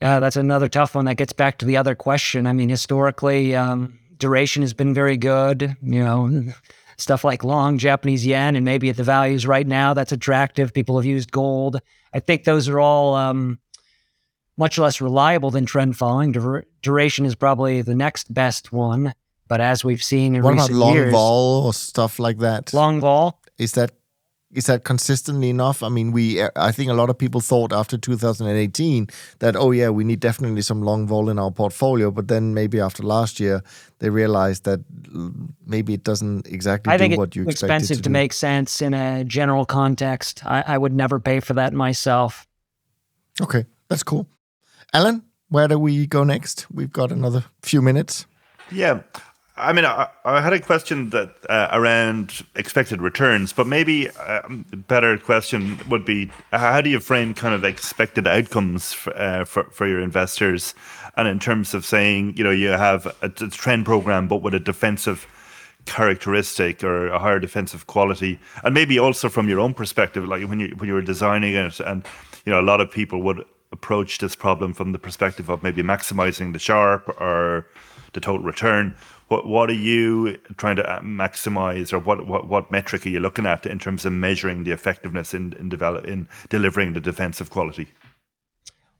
Uh, 0.00 0.18
that's 0.18 0.36
another 0.36 0.68
tough 0.68 0.96
one 0.96 1.04
that 1.04 1.14
gets 1.14 1.32
back 1.32 1.58
to 1.58 1.64
the 1.64 1.76
other 1.76 1.94
question. 1.94 2.46
I 2.46 2.52
mean, 2.52 2.68
historically, 2.68 3.54
um, 3.54 3.98
duration 4.16 4.62
has 4.62 4.74
been 4.74 4.92
very 4.92 5.16
good. 5.16 5.76
You 5.80 6.02
know, 6.02 6.52
stuff 6.96 7.24
like 7.24 7.44
long 7.44 7.78
Japanese 7.78 8.26
yen 8.26 8.56
and 8.56 8.64
maybe 8.64 8.90
at 8.90 8.96
the 8.96 9.04
values 9.04 9.46
right 9.46 9.66
now 9.66 9.94
that's 9.94 10.12
attractive. 10.12 10.72
People 10.72 10.96
have 10.96 11.06
used 11.06 11.30
gold. 11.30 11.80
I 12.12 12.20
think 12.20 12.44
those 12.44 12.68
are 12.68 12.80
all 12.80 13.14
um, 13.14 13.58
much 14.62 14.78
less 14.78 15.00
reliable 15.00 15.50
than 15.50 15.66
trend 15.66 15.96
following. 15.96 16.30
Dur- 16.30 16.64
duration 16.82 17.26
is 17.26 17.34
probably 17.34 17.82
the 17.82 17.96
next 17.96 18.32
best 18.32 18.72
one. 18.72 19.12
But 19.48 19.60
as 19.60 19.84
we've 19.84 20.02
seen 20.02 20.36
in 20.36 20.42
what 20.42 20.54
recent 20.54 20.70
about 20.70 20.78
long 20.86 20.94
years, 20.94 21.12
vol 21.12 21.66
or 21.66 21.74
stuff 21.74 22.18
like 22.18 22.38
that? 22.38 22.72
long 22.72 23.00
vol. 23.00 23.40
Is 23.58 23.72
that 23.72 23.90
is 24.54 24.66
that 24.66 24.84
consistently 24.84 25.48
enough? 25.50 25.82
I 25.82 25.88
mean, 25.88 26.12
we 26.12 26.24
I 26.68 26.70
think 26.72 26.90
a 26.90 26.94
lot 26.94 27.10
of 27.10 27.18
people 27.18 27.40
thought 27.40 27.72
after 27.72 27.98
2018 27.98 29.08
that 29.40 29.56
oh 29.56 29.72
yeah, 29.72 29.90
we 29.90 30.04
need 30.04 30.20
definitely 30.20 30.62
some 30.62 30.80
long 30.82 31.06
vol 31.08 31.28
in 31.28 31.38
our 31.38 31.50
portfolio, 31.50 32.10
but 32.10 32.28
then 32.28 32.54
maybe 32.54 32.80
after 32.80 33.02
last 33.02 33.40
year 33.40 33.62
they 33.98 34.10
realized 34.10 34.64
that 34.64 34.80
maybe 35.66 35.92
it 35.92 36.04
doesn't 36.04 36.46
exactly 36.46 36.92
I 36.92 36.96
do 36.96 37.16
what 37.16 37.34
you 37.34 37.42
it's 37.42 37.54
expected 37.54 37.82
expensive 37.82 37.96
to, 37.96 38.02
to, 38.04 38.10
make 38.10 38.32
sense 38.32 38.80
in 38.80 38.94
a 38.94 39.24
general 39.24 39.64
context. 39.66 40.46
I, 40.46 40.62
I 40.74 40.78
would 40.78 40.94
never 40.94 41.18
pay 41.18 41.40
for 41.40 41.54
that 41.54 41.72
myself. 41.72 42.46
Okay, 43.40 43.66
that's 43.88 44.04
cool. 44.04 44.26
Alan, 44.92 45.22
where 45.48 45.68
do 45.68 45.78
we 45.78 46.06
go 46.06 46.22
next? 46.22 46.66
We've 46.70 46.92
got 46.92 47.10
another 47.10 47.44
few 47.62 47.80
minutes. 47.80 48.26
Yeah. 48.70 49.00
I 49.56 49.72
mean, 49.72 49.84
I, 49.84 50.08
I 50.24 50.40
had 50.40 50.52
a 50.52 50.60
question 50.60 51.10
that 51.10 51.34
uh, 51.48 51.68
around 51.72 52.44
expected 52.56 53.00
returns, 53.02 53.52
but 53.52 53.66
maybe 53.66 54.06
a 54.06 54.48
better 54.76 55.18
question 55.18 55.78
would 55.88 56.04
be 56.04 56.30
how 56.52 56.80
do 56.80 56.90
you 56.90 57.00
frame 57.00 57.34
kind 57.34 57.54
of 57.54 57.64
expected 57.64 58.26
outcomes 58.26 58.92
for, 58.92 59.16
uh, 59.16 59.44
for, 59.44 59.64
for 59.64 59.86
your 59.86 60.00
investors? 60.00 60.74
And 61.16 61.28
in 61.28 61.38
terms 61.38 61.74
of 61.74 61.84
saying, 61.84 62.36
you 62.36 62.44
know, 62.44 62.50
you 62.50 62.68
have 62.68 63.06
a, 63.20 63.26
a 63.26 63.48
trend 63.48 63.84
program, 63.84 64.26
but 64.28 64.42
with 64.42 64.54
a 64.54 64.60
defensive 64.60 65.26
characteristic 65.84 66.82
or 66.82 67.08
a 67.08 67.18
higher 67.18 67.38
defensive 67.38 67.86
quality, 67.86 68.38
and 68.64 68.72
maybe 68.72 68.98
also 68.98 69.28
from 69.28 69.48
your 69.48 69.60
own 69.60 69.74
perspective, 69.74 70.26
like 70.26 70.48
when 70.48 70.60
you 70.60 70.68
when 70.76 70.88
you 70.88 70.94
were 70.94 71.02
designing 71.02 71.54
it, 71.54 71.80
and 71.80 72.06
you 72.46 72.52
know, 72.52 72.60
a 72.60 72.62
lot 72.62 72.80
of 72.80 72.90
people 72.90 73.20
would 73.22 73.44
approach 73.72 74.18
this 74.18 74.36
problem 74.36 74.74
from 74.74 74.92
the 74.92 74.98
perspective 74.98 75.48
of 75.48 75.62
maybe 75.62 75.82
maximizing 75.82 76.52
the 76.52 76.58
Sharpe 76.58 77.08
or 77.20 77.66
the 78.12 78.20
total 78.20 78.44
return. 78.44 78.94
What 79.28 79.46
what 79.46 79.70
are 79.70 79.74
you 79.74 80.38
trying 80.58 80.76
to 80.76 80.88
uh, 80.88 81.00
maximize, 81.00 81.92
or 81.92 81.98
what 81.98 82.26
what, 82.26 82.48
what 82.48 82.70
metric 82.70 83.06
are 83.06 83.08
you 83.08 83.20
looking 83.20 83.46
at 83.46 83.64
in 83.64 83.78
terms 83.78 84.04
of 84.04 84.12
measuring 84.12 84.64
the 84.64 84.72
effectiveness 84.72 85.32
in 85.32 85.54
in 85.54 85.68
develop 85.68 86.04
in 86.06 86.28
delivering 86.50 86.92
the 86.92 87.00
defensive 87.00 87.50
quality? 87.50 87.88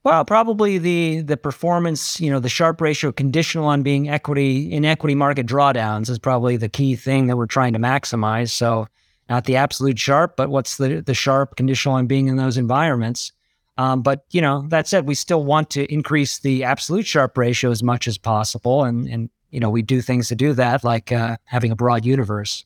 Well, 0.03 0.25
probably 0.25 0.79
the 0.79 1.21
the 1.21 1.37
performance, 1.37 2.19
you 2.19 2.31
know, 2.31 2.39
the 2.39 2.49
Sharpe 2.49 2.81
ratio 2.81 3.11
conditional 3.11 3.65
on 3.67 3.83
being 3.83 4.09
equity 4.09 4.71
in 4.71 4.85
equity 4.85 5.15
market 5.15 5.45
drawdowns 5.45 6.09
is 6.09 6.19
probably 6.19 6.57
the 6.57 6.67
key 6.69 6.95
thing 6.95 7.27
that 7.27 7.37
we're 7.37 7.45
trying 7.45 7.73
to 7.73 7.79
maximize. 7.79 8.49
So 8.49 8.87
not 9.29 9.45
the 9.45 9.55
absolute 9.55 9.99
Sharpe, 9.99 10.35
but 10.35 10.49
what's 10.49 10.77
the 10.77 11.01
the 11.01 11.13
Sharpe 11.13 11.55
conditional 11.55 11.95
on 11.95 12.07
being 12.07 12.27
in 12.27 12.37
those 12.37 12.57
environments. 12.57 13.31
Um, 13.77 14.01
but 14.01 14.25
you 14.31 14.41
know, 14.41 14.65
that 14.69 14.87
said, 14.87 15.07
we 15.07 15.15
still 15.15 15.43
want 15.43 15.69
to 15.71 15.91
increase 15.91 16.39
the 16.39 16.63
absolute 16.63 17.07
Sharpe 17.07 17.37
ratio 17.37 17.71
as 17.71 17.81
much 17.81 18.07
as 18.07 18.17
possible, 18.17 18.83
and 18.83 19.07
and 19.07 19.29
you 19.49 19.59
know, 19.59 19.69
we 19.69 19.81
do 19.81 20.01
things 20.01 20.27
to 20.29 20.35
do 20.35 20.53
that, 20.53 20.83
like 20.83 21.11
uh, 21.11 21.37
having 21.45 21.71
a 21.71 21.75
broad 21.75 22.05
universe. 22.05 22.65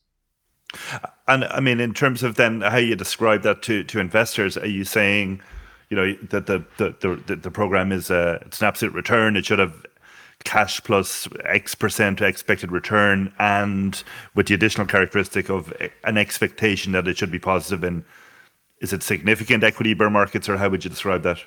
And 1.27 1.45
I 1.45 1.59
mean, 1.59 1.79
in 1.79 1.93
terms 1.93 2.23
of 2.23 2.35
then 2.35 2.61
how 2.61 2.77
you 2.77 2.95
describe 2.95 3.43
that 3.43 3.61
to 3.63 3.83
to 3.85 3.99
investors, 3.99 4.57
are 4.57 4.67
you 4.67 4.83
saying? 4.83 5.41
you 5.89 5.95
know 5.95 6.13
that 6.29 6.47
the 6.47 6.63
the 6.77 7.21
the, 7.25 7.35
the 7.35 7.51
program 7.51 7.91
is 7.91 8.09
a 8.09 8.39
it's 8.45 8.61
an 8.61 8.67
absolute 8.67 8.93
return. 8.93 9.37
It 9.37 9.45
should 9.45 9.59
have 9.59 9.85
cash 10.43 10.81
plus 10.83 11.27
X 11.45 11.75
percent 11.75 12.21
expected 12.21 12.71
return, 12.71 13.33
and 13.39 14.03
with 14.35 14.47
the 14.47 14.53
additional 14.53 14.87
characteristic 14.87 15.49
of 15.49 15.73
an 16.03 16.17
expectation 16.17 16.91
that 16.91 17.07
it 17.07 17.17
should 17.17 17.31
be 17.31 17.39
positive. 17.39 17.83
In 17.83 18.03
is 18.79 18.93
it 18.93 19.03
significant 19.03 19.63
equity 19.63 19.93
bear 19.93 20.09
markets, 20.09 20.47
or 20.47 20.57
how 20.57 20.69
would 20.69 20.83
you 20.83 20.89
describe 20.89 21.23
that? 21.23 21.39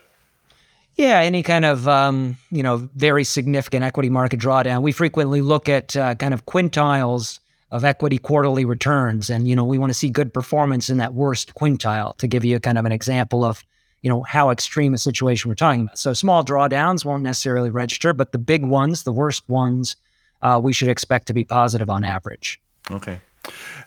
Yeah, 0.97 1.21
any 1.21 1.43
kind 1.43 1.65
of 1.65 1.89
um, 1.89 2.37
you 2.51 2.63
know 2.63 2.89
very 2.95 3.25
significant 3.25 3.85
equity 3.85 4.11
market 4.11 4.41
drawdown. 4.41 4.83
We 4.83 4.93
frequently 4.93 5.41
look 5.41 5.69
at 5.69 5.97
uh, 5.97 6.15
kind 6.17 6.35
of 6.35 6.47
quintiles 6.47 7.39
of 7.71 7.85
equity 7.85 8.19
quarterly 8.19 8.65
returns, 8.65 9.31
and 9.31 9.47
you 9.49 9.55
know 9.55 9.65
we 9.65 9.79
want 9.79 9.91
to 9.91 9.95
see 9.95 10.11
good 10.11 10.35
performance 10.35 10.91
in 10.91 10.99
that 10.99 11.15
worst 11.15 11.55
quintile. 11.55 12.17
To 12.19 12.27
give 12.27 12.45
you 12.45 12.59
kind 12.61 12.79
of 12.79 12.85
an 12.85 12.93
example 12.93 13.45
of 13.45 13.65
you 14.03 14.11
know 14.11 14.23
how 14.23 14.51
extreme 14.51 14.95
a 14.95 14.99
situation 14.99 15.49
we're 15.49 15.55
talking 15.55 15.83
about. 15.83 15.99
So 15.99 16.13
small 16.13 16.45
drawdowns 16.45 17.05
won't 17.05 17.23
necessarily 17.23 17.71
register, 17.71 18.13
but 18.13 18.33
the 18.33 18.39
big 18.39 18.65
ones, 18.65 19.05
the 19.05 19.13
worst 19.13 19.49
ones, 19.49 19.97
uh, 20.43 20.61
we 20.63 20.73
should 20.73 20.89
expect 20.89 21.27
to 21.29 21.33
be 21.33 21.45
positive 21.45 21.89
on 21.89 22.05
average. 22.05 22.61
Okay. 22.91 23.21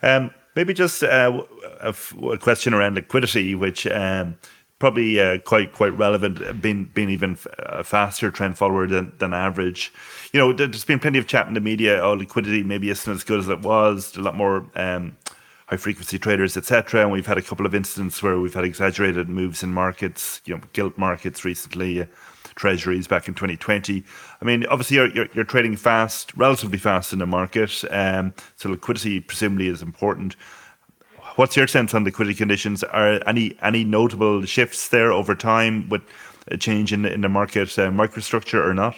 Um, 0.02 0.32
maybe 0.56 0.74
just 0.74 1.04
uh, 1.04 1.43
a, 1.82 1.95
a 2.32 2.38
question 2.38 2.74
around 2.74 2.95
liquidity, 2.95 3.56
which 3.56 3.88
um, 3.88 4.38
probably 4.80 5.20
uh, 5.20 5.38
quite 5.39 5.72
quite 5.74 5.97
relevant, 5.97 6.41
uh, 6.41 6.54
being 6.54 6.86
being 6.93 7.10
even 7.10 7.38
a 7.60 7.84
faster 7.84 8.30
trend 8.32 8.58
follower 8.58 8.88
than, 8.88 9.14
than 9.20 9.34
average. 9.34 9.93
You 10.34 10.39
know, 10.39 10.54
there's 10.54 10.86
been 10.86 10.99
plenty 10.99 11.20
of 11.20 11.28
chat 11.28 11.47
in 11.47 11.54
the 11.54 11.62
media. 11.62 12.01
Oh, 12.01 12.14
liquidity 12.14 12.64
maybe 12.64 12.89
isn't 12.89 13.14
as 13.14 13.24
good 13.24 13.39
as 13.39 13.49
it 13.49 13.62
was. 13.62 14.16
A 14.18 14.22
lot 14.22 14.36
more 14.36 14.66
um, 14.76 15.16
high 15.68 15.78
frequency 15.78 16.20
traders, 16.20 16.58
etc. 16.58 17.01
And 17.01 17.12
we've 17.12 17.26
had 17.26 17.38
a 17.38 17.41
couple 17.41 17.66
of 17.66 17.74
incidents 17.74 18.22
where 18.22 18.39
we've 18.39 18.54
had 18.54 18.66
exaggerated 18.66 19.30
moves 19.30 19.64
in 19.64 19.74
markets. 19.74 20.41
You 20.45 20.56
know, 20.56 20.62
gilt 20.74 20.97
markets 20.97 21.45
recently. 21.45 22.08
Treasuries 22.56 23.08
back 23.08 23.28
in 23.28 23.34
2020. 23.34 24.04
I 24.41 24.45
mean, 24.45 24.66
obviously, 24.68 24.97
you're, 24.97 25.10
you're, 25.10 25.28
you're 25.34 25.43
trading 25.43 25.76
fast, 25.76 26.36
relatively 26.36 26.78
fast 26.78 27.14
in 27.14 27.20
the 27.20 27.26
market. 27.26 27.84
Um, 27.89 28.34
so 28.56 28.70
liquidity 28.70 29.20
presumably 29.20 29.68
is 29.68 29.82
important. 29.82 30.36
What's 31.36 31.58
your 31.58 31.68
sense 31.68 31.93
on 31.93 32.04
liquidity 32.04 32.36
conditions? 32.36 32.84
Are 32.84 33.20
any 33.28 33.58
any 33.62 33.84
notable 33.84 34.45
shifts 34.45 34.89
there 34.89 35.12
over 35.12 35.34
time 35.34 35.89
with 35.89 36.04
a 36.47 36.58
change 36.58 36.93
in 36.93 37.01
the, 37.04 37.12
in 37.12 37.22
the 37.22 37.30
market 37.30 37.78
uh, 37.80 37.89
microstructure 37.89 38.64
or 38.64 38.74
not? 38.74 38.95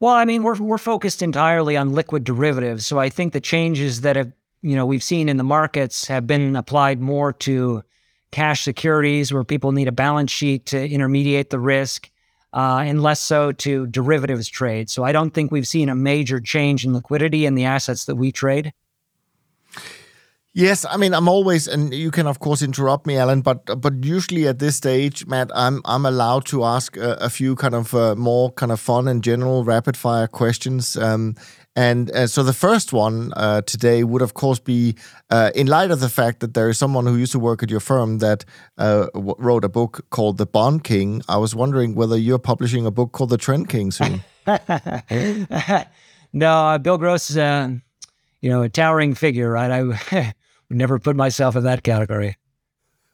Well, 0.00 0.14
I 0.14 0.24
mean, 0.24 0.42
we're 0.42 0.56
we're 0.56 0.78
focused 0.78 1.22
entirely 1.22 1.76
on 1.76 1.92
liquid 1.92 2.24
derivatives, 2.24 2.84
so 2.84 2.98
I 2.98 3.08
think 3.08 3.32
the 3.32 3.40
changes 3.40 4.00
that 4.00 4.16
have 4.16 4.32
you 4.60 4.74
know 4.74 4.86
we've 4.86 5.02
seen 5.02 5.28
in 5.28 5.36
the 5.36 5.44
markets 5.44 6.08
have 6.08 6.26
been 6.26 6.56
applied 6.56 7.00
more 7.00 7.32
to 7.32 7.84
cash 8.32 8.64
securities 8.64 9.32
where 9.32 9.44
people 9.44 9.70
need 9.70 9.86
a 9.86 9.92
balance 9.92 10.32
sheet 10.32 10.66
to 10.66 10.88
intermediate 10.88 11.50
the 11.50 11.60
risk, 11.60 12.10
uh, 12.54 12.84
and 12.86 13.02
less 13.02 13.20
so 13.20 13.52
to 13.52 13.86
derivatives 13.88 14.48
trade. 14.48 14.88
So 14.88 15.02
I 15.02 15.12
don't 15.12 15.32
think 15.32 15.50
we've 15.50 15.66
seen 15.66 15.88
a 15.88 15.94
major 15.94 16.40
change 16.40 16.84
in 16.84 16.94
liquidity 16.94 17.44
in 17.46 17.56
the 17.56 17.64
assets 17.64 18.04
that 18.04 18.14
we 18.14 18.32
trade. 18.32 18.72
Yes, 20.56 20.86
I 20.88 20.96
mean 20.96 21.14
I'm 21.14 21.28
always, 21.28 21.66
and 21.66 21.92
you 21.92 22.12
can 22.12 22.28
of 22.28 22.38
course 22.38 22.62
interrupt 22.62 23.08
me, 23.08 23.16
Alan, 23.16 23.40
but 23.40 23.80
but 23.80 24.04
usually 24.04 24.46
at 24.46 24.60
this 24.60 24.76
stage, 24.76 25.26
Matt, 25.26 25.50
I'm 25.52 25.82
I'm 25.84 26.06
allowed 26.06 26.46
to 26.46 26.62
ask 26.62 26.96
a, 26.96 27.14
a 27.14 27.28
few 27.28 27.56
kind 27.56 27.74
of 27.74 27.92
uh, 27.92 28.14
more 28.14 28.52
kind 28.52 28.70
of 28.70 28.78
fun 28.78 29.08
and 29.08 29.24
general 29.24 29.64
rapid 29.64 29.96
fire 29.96 30.28
questions. 30.28 30.96
Um, 30.96 31.34
and 31.76 32.10
uh, 32.12 32.26
so 32.26 32.42
the 32.42 32.52
first 32.52 32.92
one 32.92 33.32
uh, 33.36 33.62
today 33.62 34.04
would, 34.04 34.22
of 34.22 34.34
course, 34.34 34.60
be 34.60 34.94
uh, 35.30 35.50
in 35.54 35.66
light 35.66 35.90
of 35.90 36.00
the 36.00 36.08
fact 36.08 36.40
that 36.40 36.54
there 36.54 36.68
is 36.68 36.78
someone 36.78 37.06
who 37.06 37.16
used 37.16 37.32
to 37.32 37.38
work 37.40 37.62
at 37.62 37.70
your 37.70 37.80
firm 37.80 38.18
that 38.18 38.44
uh, 38.78 39.06
w- 39.14 39.34
wrote 39.38 39.64
a 39.64 39.68
book 39.68 40.06
called 40.10 40.38
The 40.38 40.46
Bond 40.46 40.84
King. 40.84 41.22
I 41.28 41.38
was 41.38 41.54
wondering 41.54 41.94
whether 41.96 42.16
you're 42.16 42.38
publishing 42.38 42.86
a 42.86 42.92
book 42.92 43.10
called 43.12 43.30
The 43.30 43.38
Trend 43.38 43.68
King 43.68 43.90
soon. 43.90 44.22
no, 46.32 46.66
uh, 46.66 46.78
Bill 46.78 46.98
Gross 46.98 47.30
is, 47.30 47.36
a 47.36 47.80
you 48.40 48.50
know, 48.50 48.62
a 48.62 48.68
towering 48.68 49.14
figure, 49.14 49.50
right? 49.50 49.70
I 49.70 49.82
would 50.68 50.78
never 50.78 50.98
put 51.00 51.16
myself 51.16 51.56
in 51.56 51.64
that 51.64 51.82
category. 51.82 52.36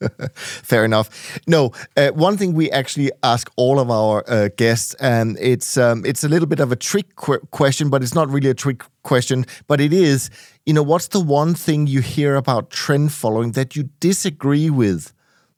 Fair 0.34 0.84
enough. 0.84 1.40
No, 1.46 1.72
uh, 1.96 2.08
one 2.08 2.36
thing 2.36 2.54
we 2.54 2.70
actually 2.70 3.10
ask 3.22 3.50
all 3.56 3.78
of 3.78 3.90
our 3.90 4.24
uh, 4.26 4.48
guests, 4.56 4.94
and 4.94 5.36
it's 5.40 5.76
um, 5.76 6.04
it's 6.06 6.24
a 6.24 6.28
little 6.28 6.46
bit 6.46 6.60
of 6.60 6.72
a 6.72 6.76
trick 6.76 7.16
qu- 7.16 7.40
question, 7.50 7.90
but 7.90 8.02
it's 8.02 8.14
not 8.14 8.28
really 8.28 8.48
a 8.48 8.54
trick 8.54 8.82
question. 9.02 9.44
But 9.66 9.80
it 9.80 9.92
is, 9.92 10.30
you 10.64 10.72
know, 10.72 10.82
what's 10.82 11.08
the 11.08 11.20
one 11.20 11.54
thing 11.54 11.86
you 11.86 12.00
hear 12.00 12.34
about 12.36 12.70
trend 12.70 13.12
following 13.12 13.52
that 13.52 13.76
you 13.76 13.90
disagree 14.00 14.70
with 14.70 15.12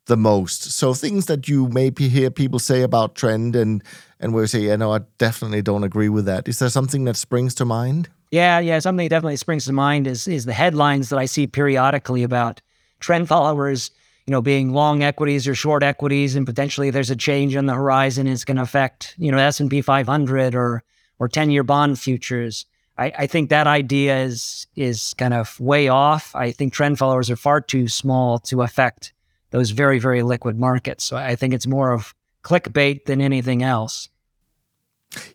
the 0.06 0.16
most? 0.16 0.72
So 0.72 0.92
things 0.92 1.26
that 1.26 1.48
you 1.48 1.68
maybe 1.68 2.08
hear 2.08 2.30
people 2.30 2.58
say 2.58 2.82
about 2.82 3.14
trend, 3.14 3.54
and 3.54 3.82
and 4.18 4.34
we 4.34 4.46
say, 4.46 4.60
yeah, 4.60 4.76
no, 4.76 4.92
I 4.92 5.00
definitely 5.18 5.62
don't 5.62 5.84
agree 5.84 6.08
with 6.08 6.24
that. 6.24 6.48
Is 6.48 6.58
there 6.58 6.70
something 6.70 7.04
that 7.04 7.16
springs 7.16 7.54
to 7.56 7.64
mind? 7.64 8.08
Yeah, 8.32 8.60
yeah, 8.60 8.78
something 8.78 9.04
that 9.04 9.10
definitely 9.10 9.36
springs 9.36 9.66
to 9.66 9.72
mind 9.72 10.06
is 10.06 10.26
is 10.26 10.46
the 10.46 10.52
headlines 10.52 11.10
that 11.10 11.18
I 11.18 11.26
see 11.26 11.46
periodically 11.46 12.24
about 12.24 12.60
trend 12.98 13.28
followers, 13.28 13.90
you 14.26 14.30
know, 14.30 14.42
being 14.42 14.72
long 14.72 15.02
equities 15.02 15.48
or 15.48 15.54
short 15.54 15.82
equities, 15.82 16.36
and 16.36 16.46
potentially 16.46 16.90
there's 16.90 17.10
a 17.10 17.16
change 17.16 17.56
on 17.56 17.66
the 17.66 17.74
horizon. 17.74 18.26
It's 18.26 18.44
going 18.44 18.56
to 18.56 18.62
affect 18.62 19.14
you 19.18 19.32
know 19.32 19.38
S 19.38 19.60
and 19.60 19.70
P 19.70 19.82
500 19.82 20.54
or 20.54 20.82
or 21.18 21.28
10 21.28 21.50
year 21.50 21.62
bond 21.62 21.98
futures. 21.98 22.66
I, 22.98 23.12
I 23.18 23.26
think 23.26 23.50
that 23.50 23.66
idea 23.66 24.22
is 24.22 24.66
is 24.76 25.14
kind 25.14 25.34
of 25.34 25.58
way 25.58 25.88
off. 25.88 26.34
I 26.34 26.52
think 26.52 26.72
trend 26.72 26.98
followers 26.98 27.30
are 27.30 27.36
far 27.36 27.60
too 27.60 27.88
small 27.88 28.38
to 28.40 28.62
affect 28.62 29.12
those 29.50 29.70
very 29.70 29.98
very 29.98 30.22
liquid 30.22 30.58
markets. 30.58 31.04
So 31.04 31.16
I 31.16 31.36
think 31.36 31.54
it's 31.54 31.66
more 31.66 31.92
of 31.92 32.14
clickbait 32.42 33.04
than 33.06 33.20
anything 33.20 33.62
else. 33.62 34.08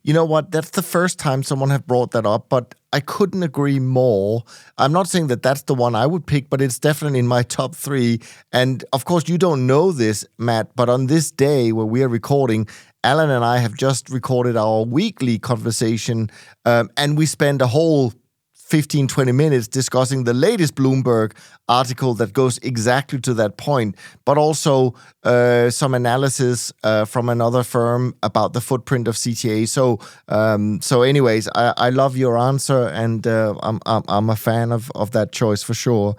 You 0.02 0.14
know 0.14 0.26
what? 0.26 0.52
That's 0.52 0.72
the 0.72 0.82
first 0.82 1.20
time 1.20 1.44
someone 1.44 1.70
have 1.70 1.86
brought 1.86 2.12
that 2.12 2.26
up, 2.26 2.50
but 2.50 2.74
I 2.94 3.02
couldn't 3.02 3.44
agree 3.44 3.80
more. 3.80 4.44
I'm 4.78 4.94
not 4.94 5.08
saying 5.10 5.28
that 5.28 5.44
that's 5.44 5.64
the 5.64 5.76
one 5.76 5.94
I 5.94 6.06
would 6.06 6.26
pick, 6.26 6.50
but 6.50 6.62
it's 6.62 6.80
definitely 6.80 7.20
in 7.20 7.28
my 7.28 7.44
top 7.44 7.76
three. 7.76 8.22
And 8.54 8.84
of 8.94 9.06
course, 9.06 9.28
you 9.28 9.38
don't 9.38 9.68
know 9.68 9.92
this, 9.92 10.26
Matt, 10.38 10.76
but 10.76 10.90
on 10.90 11.08
this 11.08 11.30
day 11.32 11.72
where 11.72 11.86
we 11.86 12.02
are 12.04 12.08
recording, 12.08 12.68
Alan 13.04 13.30
and 13.30 13.44
I 13.44 13.58
have 13.58 13.76
just 13.76 14.10
recorded 14.10 14.56
our 14.56 14.84
weekly 14.84 15.38
conversation, 15.38 16.30
um, 16.66 16.90
and 16.98 17.18
we 17.18 17.26
spend 17.26 17.62
a 17.62 17.68
whole 17.68 18.14
15, 18.68 19.08
20 19.08 19.32
minutes 19.32 19.68
discussing 19.68 20.26
the 20.26 20.34
latest 20.34 20.76
Bloomberg 20.76 21.32
article 21.70 22.14
that 22.16 22.34
goes 22.34 22.58
exactly 22.60 23.20
to 23.22 23.34
that 23.34 23.56
point, 23.56 23.96
but 24.26 24.38
also 24.38 24.94
uh, 25.24 25.70
some 25.70 25.94
analysis 25.94 26.74
uh, 26.84 27.06
from 27.06 27.30
another 27.30 27.64
firm 27.64 28.14
about 28.24 28.52
the 28.52 28.60
footprint 28.60 29.08
of 29.08 29.16
CTA. 29.16 29.70
So, 29.70 30.00
um, 30.28 30.82
so 30.82 31.02
anyways, 31.02 31.48
I, 31.56 31.74
I 31.78 31.90
love 31.92 32.18
your 32.18 32.38
answer, 32.38 32.88
and 32.88 33.26
uh, 33.26 33.56
I'm, 33.64 33.80
I'm, 33.86 34.04
I'm 34.10 34.30
a 34.30 34.36
fan 34.36 34.74
of 34.74 34.92
of 34.96 35.12
that 35.12 35.32
choice 35.32 35.64
for 35.64 35.74
sure. 35.74 36.16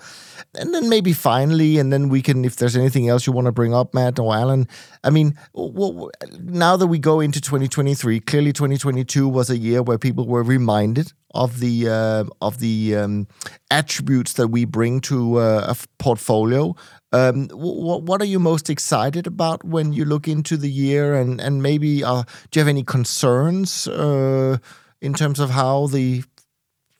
And 0.54 0.74
then 0.74 0.88
maybe 0.88 1.12
finally, 1.12 1.78
and 1.78 1.92
then 1.92 2.08
we 2.08 2.22
can, 2.22 2.44
if 2.44 2.56
there's 2.56 2.76
anything 2.76 3.08
else 3.08 3.26
you 3.26 3.32
want 3.32 3.46
to 3.46 3.52
bring 3.52 3.74
up, 3.74 3.92
Matt 3.92 4.18
or 4.18 4.34
Alan. 4.34 4.66
I 5.04 5.10
mean, 5.10 5.36
well, 5.52 6.10
now 6.40 6.76
that 6.76 6.86
we 6.86 6.98
go 6.98 7.20
into 7.20 7.40
2023, 7.40 8.20
clearly 8.20 8.52
2022 8.52 9.28
was 9.28 9.50
a 9.50 9.58
year 9.58 9.82
where 9.82 9.98
people 9.98 10.26
were 10.26 10.42
reminded 10.42 11.12
of 11.32 11.60
the 11.60 11.88
uh, 11.88 12.24
of 12.40 12.58
the 12.58 12.96
um, 12.96 13.28
attributes 13.70 14.34
that 14.34 14.48
we 14.48 14.64
bring 14.64 15.00
to 15.02 15.38
uh, 15.38 15.66
a 15.68 16.02
portfolio. 16.02 16.74
Um, 17.12 17.48
what 17.48 18.02
what 18.02 18.20
are 18.20 18.26
you 18.26 18.38
most 18.38 18.70
excited 18.70 19.26
about 19.26 19.64
when 19.64 19.92
you 19.92 20.04
look 20.04 20.28
into 20.28 20.56
the 20.56 20.70
year, 20.70 21.14
and 21.14 21.40
and 21.40 21.62
maybe 21.62 22.04
uh, 22.04 22.22
do 22.50 22.58
you 22.58 22.60
have 22.60 22.68
any 22.68 22.84
concerns 22.84 23.88
uh, 23.88 24.58
in 25.00 25.14
terms 25.14 25.40
of 25.40 25.50
how 25.50 25.86
the 25.86 26.24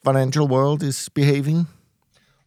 financial 0.04 0.46
world 0.48 0.82
is 0.82 1.08
behaving? 1.10 1.66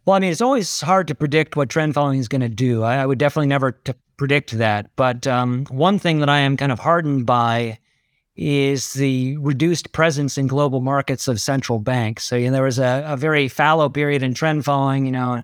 Well, 0.06 0.16
I 0.16 0.20
mean, 0.20 0.32
it's 0.32 0.42
always 0.42 0.82
hard 0.82 1.08
to 1.10 1.16
predict 1.16 1.56
what 1.56 1.70
trend 1.70 1.94
following 1.94 2.20
is 2.20 2.28
going 2.28 2.42
to 2.42 2.50
do. 2.50 2.82
I, 2.82 2.98
I, 2.98 3.06
would 3.06 3.20
definitely 3.20 3.48
never 3.48 3.80
predict 4.18 4.58
that. 4.58 4.90
But 4.96 5.28
um, 5.28 5.66
one 5.70 6.00
thing 6.00 6.20
that 6.22 6.30
I 6.30 6.40
am 6.40 6.58
kind 6.58 6.72
of 6.72 6.80
hardened 6.80 7.28
by 7.28 7.78
is 8.42 8.94
the 8.94 9.38
reduced 9.38 9.92
presence 9.92 10.36
in 10.36 10.48
global 10.48 10.82
markets 10.82 11.28
of 11.28 11.40
central 11.40 11.78
banks. 11.78 12.24
So 12.24 12.36
you 12.36 12.48
know, 12.48 12.54
there 12.54 12.64
was 12.64 12.80
a, 12.80 13.04
a 13.06 13.16
very 13.16 13.48
fallow 13.48 13.88
period 13.88 14.24
in 14.24 14.34
trend 14.34 14.66
following, 14.66 15.06
you 15.06 15.12
know, 15.12 15.44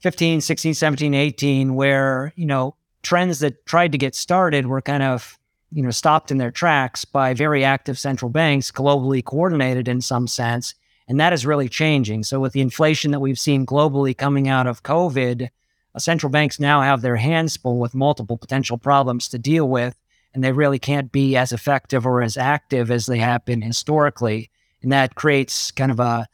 15, 0.00 0.42
16, 0.42 0.74
17, 0.74 1.14
18, 1.14 1.74
where, 1.74 2.34
you 2.36 2.44
know, 2.44 2.76
trends 3.02 3.38
that 3.38 3.64
tried 3.64 3.92
to 3.92 3.98
get 3.98 4.14
started 4.14 4.66
were 4.66 4.82
kind 4.82 5.02
of, 5.02 5.38
you 5.70 5.82
know, 5.82 5.90
stopped 5.90 6.30
in 6.30 6.36
their 6.36 6.50
tracks 6.50 7.06
by 7.06 7.32
very 7.32 7.64
active 7.64 7.98
central 7.98 8.30
banks, 8.30 8.70
globally 8.70 9.24
coordinated 9.24 9.88
in 9.88 10.02
some 10.02 10.26
sense. 10.26 10.74
And 11.08 11.18
that 11.18 11.32
is 11.32 11.46
really 11.46 11.68
changing. 11.68 12.24
So 12.24 12.40
with 12.40 12.52
the 12.52 12.60
inflation 12.60 13.10
that 13.12 13.20
we've 13.20 13.38
seen 13.38 13.64
globally 13.64 14.16
coming 14.16 14.48
out 14.48 14.66
of 14.66 14.82
COVID, 14.82 15.48
uh, 15.94 15.98
central 15.98 16.30
banks 16.30 16.60
now 16.60 16.82
have 16.82 17.00
their 17.00 17.16
hands 17.16 17.56
full 17.56 17.78
with 17.78 17.94
multiple 17.94 18.36
potential 18.36 18.76
problems 18.76 19.28
to 19.28 19.38
deal 19.38 19.66
with 19.66 19.96
and 20.34 20.42
they 20.42 20.52
really 20.52 20.78
can't 20.78 21.12
be 21.12 21.36
as 21.36 21.52
effective 21.52 22.06
or 22.06 22.22
as 22.22 22.36
active 22.36 22.90
as 22.90 23.06
they 23.06 23.18
have 23.18 23.44
been 23.44 23.62
historically. 23.62 24.50
And 24.82 24.92
that 24.92 25.14
creates 25.14 25.70
kind 25.70 25.90
of 25.90 26.00
a, 26.00 26.26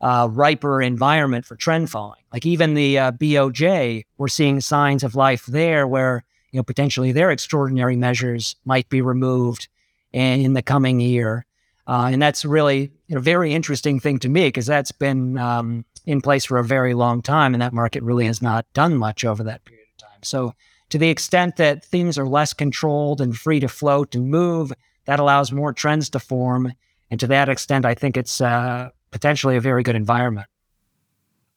a 0.00 0.28
riper 0.28 0.82
environment 0.82 1.46
for 1.46 1.56
trend 1.56 1.90
following. 1.90 2.22
Like 2.32 2.44
even 2.44 2.74
the 2.74 2.98
uh, 2.98 3.12
BOJ, 3.12 4.04
we're 4.18 4.28
seeing 4.28 4.60
signs 4.60 5.04
of 5.04 5.14
life 5.14 5.46
there 5.46 5.86
where 5.86 6.24
you 6.52 6.58
know 6.58 6.64
potentially 6.64 7.12
their 7.12 7.30
extraordinary 7.30 7.96
measures 7.96 8.56
might 8.64 8.88
be 8.88 9.00
removed 9.00 9.68
in, 10.12 10.40
in 10.40 10.52
the 10.52 10.62
coming 10.62 11.00
year. 11.00 11.46
Uh, 11.86 12.08
and 12.12 12.20
that's 12.20 12.44
really 12.44 12.90
you 13.06 13.14
know, 13.14 13.20
very 13.20 13.54
interesting 13.54 14.00
thing 14.00 14.18
to 14.18 14.28
me 14.28 14.48
because 14.48 14.66
that's 14.66 14.92
been 14.92 15.38
um, 15.38 15.84
in 16.04 16.20
place 16.20 16.44
for 16.44 16.58
a 16.58 16.64
very 16.64 16.94
long 16.94 17.22
time, 17.22 17.54
and 17.54 17.62
that 17.62 17.72
market 17.72 18.02
really 18.02 18.26
has 18.26 18.42
not 18.42 18.66
done 18.72 18.96
much 18.96 19.24
over 19.24 19.44
that 19.44 19.64
period 19.64 19.86
of 19.92 19.96
time. 20.10 20.22
So 20.22 20.54
to 20.90 20.98
the 20.98 21.08
extent 21.08 21.56
that 21.56 21.84
things 21.84 22.18
are 22.18 22.26
less 22.26 22.52
controlled 22.52 23.20
and 23.20 23.36
free 23.36 23.60
to 23.60 23.68
float 23.68 24.14
and 24.14 24.30
move, 24.30 24.72
that 25.06 25.20
allows 25.20 25.52
more 25.52 25.72
trends 25.72 26.10
to 26.10 26.18
form. 26.18 26.72
And 27.10 27.20
to 27.20 27.26
that 27.28 27.48
extent, 27.48 27.84
I 27.84 27.94
think 27.94 28.16
it's 28.16 28.40
uh, 28.40 28.90
potentially 29.10 29.56
a 29.56 29.60
very 29.60 29.82
good 29.82 29.96
environment. 29.96 30.46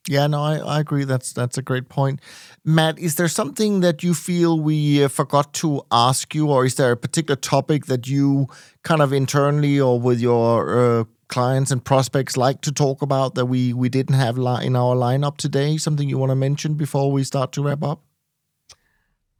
Yeah, 0.08 0.28
no, 0.28 0.42
I, 0.42 0.58
I 0.58 0.80
agree. 0.80 1.04
That's 1.04 1.34
that's 1.34 1.58
a 1.58 1.62
great 1.62 1.90
point, 1.90 2.22
Matt. 2.64 2.98
Is 2.98 3.16
there 3.16 3.28
something 3.28 3.82
that 3.82 4.02
you 4.02 4.14
feel 4.14 4.60
we 4.60 5.04
uh, 5.04 5.08
forgot 5.08 5.54
to 5.56 5.84
ask 5.92 6.34
you, 6.34 6.50
or 6.50 6.66
is 6.66 6.76
there 6.76 6.92
a 6.92 6.98
particular 6.98 7.36
topic 7.36 7.86
that 7.88 8.08
you 8.08 8.48
kind 8.84 9.02
of 9.02 9.14
internally 9.14 9.80
or 9.80 10.00
with 10.00 10.20
your 10.20 10.80
uh, 10.80 11.04
clients 11.28 11.70
and 11.70 11.84
prospects 11.84 12.38
like 12.38 12.62
to 12.62 12.72
talk 12.72 13.02
about 13.04 13.36
that 13.36 13.46
we 13.46 13.74
we 13.74 13.90
didn't 13.90 14.16
have 14.16 14.38
in 14.38 14.76
our 14.76 14.96
lineup 14.96 15.38
today? 15.38 15.78
Something 15.78 16.10
you 16.10 16.18
want 16.18 16.32
to 16.32 16.36
mention 16.36 16.74
before 16.74 17.12
we 17.12 17.24
start 17.24 17.52
to 17.52 17.62
wrap 17.62 17.84
up? 17.84 18.02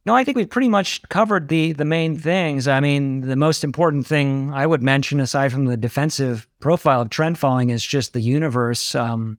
No, 0.06 0.14
I 0.14 0.24
think 0.24 0.36
we've 0.36 0.48
pretty 0.48 0.68
much 0.68 1.02
covered 1.08 1.48
the 1.48 1.72
the 1.72 1.84
main 1.84 2.16
things. 2.18 2.66
I 2.66 2.80
mean, 2.80 3.20
the 3.20 3.36
most 3.36 3.64
important 3.64 4.06
thing 4.06 4.52
I 4.52 4.66
would 4.66 4.82
mention, 4.82 5.20
aside 5.20 5.52
from 5.52 5.66
the 5.66 5.76
defensive 5.76 6.48
profile 6.58 7.02
of 7.02 7.10
trend 7.10 7.38
following, 7.38 7.70
is 7.70 7.84
just 7.84 8.12
the 8.12 8.20
universe. 8.20 8.94
Um, 8.94 9.38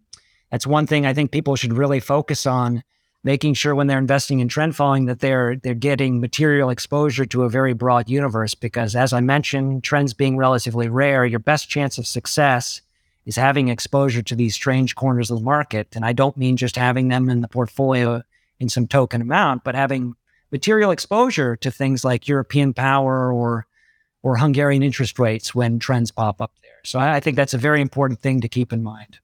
that's 0.52 0.68
one 0.68 0.86
thing 0.86 1.06
I 1.06 1.14
think 1.14 1.32
people 1.32 1.56
should 1.56 1.74
really 1.74 2.00
focus 2.00 2.46
on, 2.46 2.84
making 3.24 3.56
sure 3.56 3.74
when 3.74 3.88
they're 3.88 3.98
investing 3.98 4.40
in 4.40 4.50
trend 4.50 4.76
following 4.76 5.06
that 5.06 5.20
they're 5.20 5.56
they're 5.56 5.74
getting 5.74 6.22
material 6.22 6.70
exposure 6.70 7.26
to 7.26 7.44
a 7.44 7.50
very 7.50 7.74
broad 7.74 8.08
universe. 8.08 8.54
Because 8.54 8.96
as 8.96 9.14
I 9.14 9.22
mentioned, 9.22 9.84
trends 9.84 10.14
being 10.14 10.38
relatively 10.38 10.90
rare, 10.90 11.26
your 11.26 11.40
best 11.40 11.70
chance 11.70 11.98
of 11.98 12.06
success 12.06 12.82
is 13.26 13.36
having 13.36 13.68
exposure 13.70 14.22
to 14.22 14.36
these 14.36 14.56
strange 14.56 14.94
corners 14.96 15.32
of 15.32 15.40
the 15.40 15.44
market. 15.44 15.96
And 15.96 16.06
I 16.06 16.14
don't 16.14 16.38
mean 16.38 16.58
just 16.58 16.76
having 16.76 17.08
them 17.08 17.30
in 17.30 17.42
the 17.42 17.48
portfolio 17.48 18.24
in 18.60 18.70
some 18.70 18.88
token 18.88 19.22
amount, 19.22 19.64
but 19.64 19.74
having 19.74 20.16
material 20.52 20.92
exposure 20.92 21.56
to 21.58 21.72
things 21.72 22.04
like 22.04 22.28
European 22.28 22.74
power 22.74 23.32
or 23.32 23.66
or 24.24 24.38
Hungarian 24.38 24.84
interest 24.84 25.18
rates 25.18 25.56
when 25.56 25.80
trends 25.80 26.12
pop 26.12 26.42
up 26.42 26.52
there. 26.62 26.80
So 26.84 27.00
I, 27.00 27.16
I 27.16 27.20
think 27.20 27.36
that's 27.36 27.56
a 27.56 27.58
very 27.58 27.82
important 27.82 28.20
thing 28.20 28.42
to 28.42 28.48
keep 28.48 28.72
in 28.72 28.84
mind. 28.84 29.20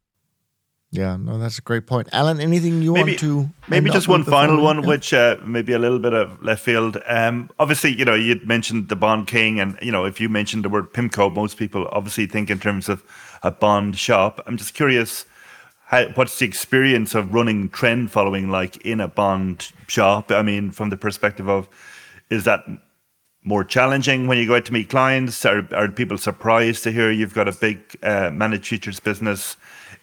Yeah, 0.89 1.17
no, 1.17 1.37
that's 1.37 1.59
a 1.59 1.61
great 1.61 1.85
point. 1.85 2.07
Alan, 2.13 2.39
anything 2.39 2.81
you 2.81 2.93
maybe, 2.93 3.11
want 3.11 3.19
to 3.19 3.49
maybe 3.67 3.89
just 3.89 4.07
one 4.07 4.23
final 4.23 4.63
one, 4.63 4.81
yeah. 4.81 4.87
which 4.87 5.13
uh, 5.13 5.35
maybe 5.45 5.73
a 5.73 5.79
little 5.79 5.99
bit 5.99 6.13
of 6.13 6.41
left 6.41 6.63
field. 6.63 6.97
Um, 7.05 7.49
obviously, 7.59 7.93
you 7.93 8.05
know, 8.05 8.15
you 8.15 8.39
mentioned 8.45 8.87
the 8.87 8.95
bond 8.95 9.27
king, 9.27 9.59
and 9.59 9.77
you 9.81 9.91
know, 9.91 10.05
if 10.05 10.21
you 10.21 10.29
mentioned 10.29 10.63
the 10.63 10.69
word 10.69 10.93
PIMCO, 10.93 11.33
most 11.33 11.57
people 11.57 11.89
obviously 11.91 12.25
think 12.25 12.49
in 12.49 12.59
terms 12.59 12.87
of 12.87 13.03
a 13.43 13.51
bond 13.51 13.97
shop. 13.97 14.41
I'm 14.47 14.55
just 14.55 14.73
curious 14.75 15.25
how, 15.87 16.05
what's 16.15 16.37
the 16.37 16.45
experience 16.45 17.15
of 17.15 17.33
running 17.33 17.69
trend 17.69 18.11
following 18.11 18.49
like 18.49 18.75
in 18.85 18.99
a 18.99 19.07
bond 19.07 19.71
shop? 19.87 20.31
I 20.31 20.41
mean, 20.41 20.71
from 20.71 20.89
the 20.89 20.97
perspective 20.97 21.47
of, 21.47 21.69
is 22.29 22.43
that 22.43 22.65
more 23.45 23.63
challenging 23.63 24.27
when 24.27 24.37
you 24.37 24.45
go 24.45 24.57
out 24.57 24.65
to 24.65 24.73
meet 24.73 24.89
clients? 24.89 25.45
Are, 25.45 25.65
are 25.73 25.87
people 25.87 26.17
surprised 26.17 26.83
to 26.83 26.91
hear 26.91 27.09
you've 27.09 27.33
got 27.33 27.47
a 27.47 27.53
big 27.53 27.79
uh, 28.03 28.31
managed 28.31 28.67
futures 28.67 28.99
business? 28.99 29.55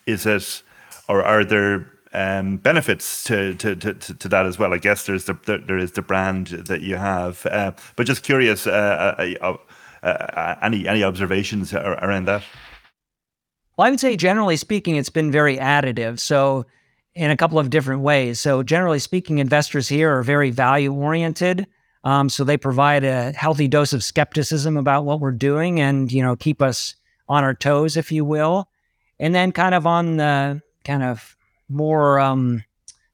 Is 0.06 0.24
it, 0.24 0.62
or 1.06 1.22
are 1.22 1.44
there 1.44 1.92
um, 2.14 2.56
benefits 2.56 3.22
to, 3.24 3.54
to, 3.56 3.76
to, 3.76 3.92
to, 3.92 4.28
that 4.28 4.46
as 4.46 4.58
well? 4.58 4.72
I 4.72 4.78
guess 4.78 5.04
there's 5.04 5.26
the, 5.26 5.34
there 5.66 5.76
is 5.76 5.92
the 5.92 6.00
brand 6.00 6.46
that 6.46 6.80
you 6.80 6.96
have, 6.96 7.44
uh, 7.44 7.72
but 7.96 8.06
just 8.06 8.22
curious, 8.22 8.66
uh, 8.66 9.34
uh, 9.42 9.56
uh 10.02 10.54
any 10.62 10.88
any 10.88 11.02
observations 11.02 11.74
around 11.74 12.26
that? 12.26 12.42
Well, 13.76 13.86
I 13.86 13.90
would 13.90 14.00
say 14.00 14.16
generally 14.16 14.56
speaking, 14.56 14.96
it's 14.96 15.10
been 15.10 15.32
very 15.32 15.56
additive. 15.56 16.20
So, 16.20 16.66
in 17.14 17.30
a 17.30 17.36
couple 17.36 17.60
of 17.60 17.70
different 17.70 18.02
ways. 18.02 18.40
So, 18.40 18.62
generally 18.62 18.98
speaking, 18.98 19.38
investors 19.38 19.88
here 19.88 20.16
are 20.16 20.22
very 20.22 20.50
value 20.50 20.92
oriented. 20.92 21.66
Um, 22.02 22.28
so 22.28 22.44
they 22.44 22.56
provide 22.56 23.02
a 23.02 23.32
healthy 23.32 23.66
dose 23.66 23.92
of 23.92 24.04
skepticism 24.04 24.76
about 24.76 25.04
what 25.04 25.20
we're 25.20 25.32
doing, 25.32 25.80
and 25.80 26.12
you 26.12 26.22
know, 26.22 26.36
keep 26.36 26.60
us 26.60 26.96
on 27.28 27.44
our 27.44 27.54
toes, 27.54 27.96
if 27.96 28.12
you 28.12 28.24
will. 28.24 28.68
And 29.18 29.34
then, 29.34 29.52
kind 29.52 29.74
of 29.74 29.86
on 29.86 30.16
the 30.18 30.60
kind 30.84 31.02
of 31.02 31.36
more 31.68 32.20
um, 32.20 32.62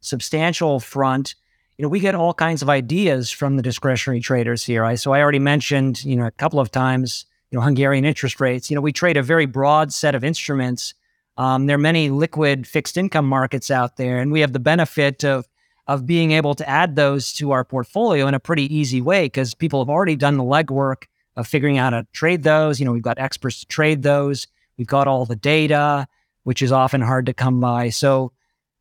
substantial 0.00 0.80
front, 0.80 1.34
you 1.78 1.82
know, 1.84 1.88
we 1.88 2.00
get 2.00 2.14
all 2.14 2.34
kinds 2.34 2.62
of 2.62 2.68
ideas 2.68 3.30
from 3.30 3.56
the 3.56 3.62
discretionary 3.62 4.20
traders 4.20 4.64
here. 4.64 4.84
I, 4.84 4.96
so 4.96 5.12
I 5.12 5.20
already 5.20 5.38
mentioned, 5.38 6.04
you 6.04 6.16
know, 6.16 6.26
a 6.26 6.32
couple 6.32 6.58
of 6.58 6.70
times 6.70 7.26
you 7.50 7.58
know, 7.58 7.64
Hungarian 7.64 8.04
interest 8.04 8.40
rates. 8.40 8.70
You 8.70 8.76
know, 8.76 8.80
we 8.80 8.92
trade 8.92 9.16
a 9.16 9.22
very 9.22 9.46
broad 9.46 9.92
set 9.92 10.14
of 10.14 10.24
instruments. 10.24 10.94
Um, 11.36 11.66
there 11.66 11.76
are 11.76 11.78
many 11.78 12.10
liquid 12.10 12.66
fixed 12.66 12.96
income 12.96 13.28
markets 13.28 13.70
out 13.70 13.96
there, 13.96 14.18
and 14.18 14.30
we 14.32 14.40
have 14.40 14.52
the 14.52 14.60
benefit 14.60 15.24
of 15.24 15.46
of 15.86 16.06
being 16.06 16.30
able 16.30 16.54
to 16.54 16.68
add 16.68 16.94
those 16.94 17.32
to 17.32 17.50
our 17.50 17.64
portfolio 17.64 18.28
in 18.28 18.34
a 18.34 18.38
pretty 18.38 18.72
easy 18.72 19.00
way 19.00 19.26
because 19.26 19.54
people 19.54 19.80
have 19.80 19.90
already 19.90 20.14
done 20.14 20.36
the 20.36 20.44
legwork 20.44 21.06
of 21.34 21.48
figuring 21.48 21.78
out 21.78 21.92
how 21.92 22.00
to 22.00 22.06
trade 22.12 22.44
those. 22.44 22.78
You 22.78 22.86
know, 22.86 22.92
we've 22.92 23.02
got 23.02 23.18
experts 23.18 23.58
to 23.60 23.66
trade 23.66 24.04
those. 24.04 24.46
We've 24.78 24.86
got 24.86 25.08
all 25.08 25.26
the 25.26 25.34
data, 25.34 26.06
which 26.44 26.62
is 26.62 26.70
often 26.70 27.00
hard 27.00 27.26
to 27.26 27.34
come 27.34 27.58
by. 27.58 27.88
So, 27.88 28.30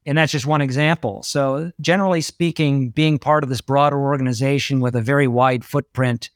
and 0.05 0.19
that's 0.19 0.31
just 0.31 0.45
one 0.45 0.61
example. 0.61 1.23
So, 1.23 1.71
generally 1.81 2.21
speaking, 2.21 2.91
being 2.91 3.17
part 3.17 3.43
of 3.43 3.49
this 3.49 3.61
broader 3.61 3.99
organization 3.99 4.79
with 4.79 4.95
a 4.95 5.01
very 5.01 5.27
wide 5.27 5.65
footprint 5.65 6.29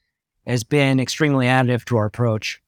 has 0.45 0.63
been 0.63 0.99
extremely 0.99 1.45
additive 1.45 1.85
to 1.85 1.97
our 1.97 2.05
approach. 2.05 2.61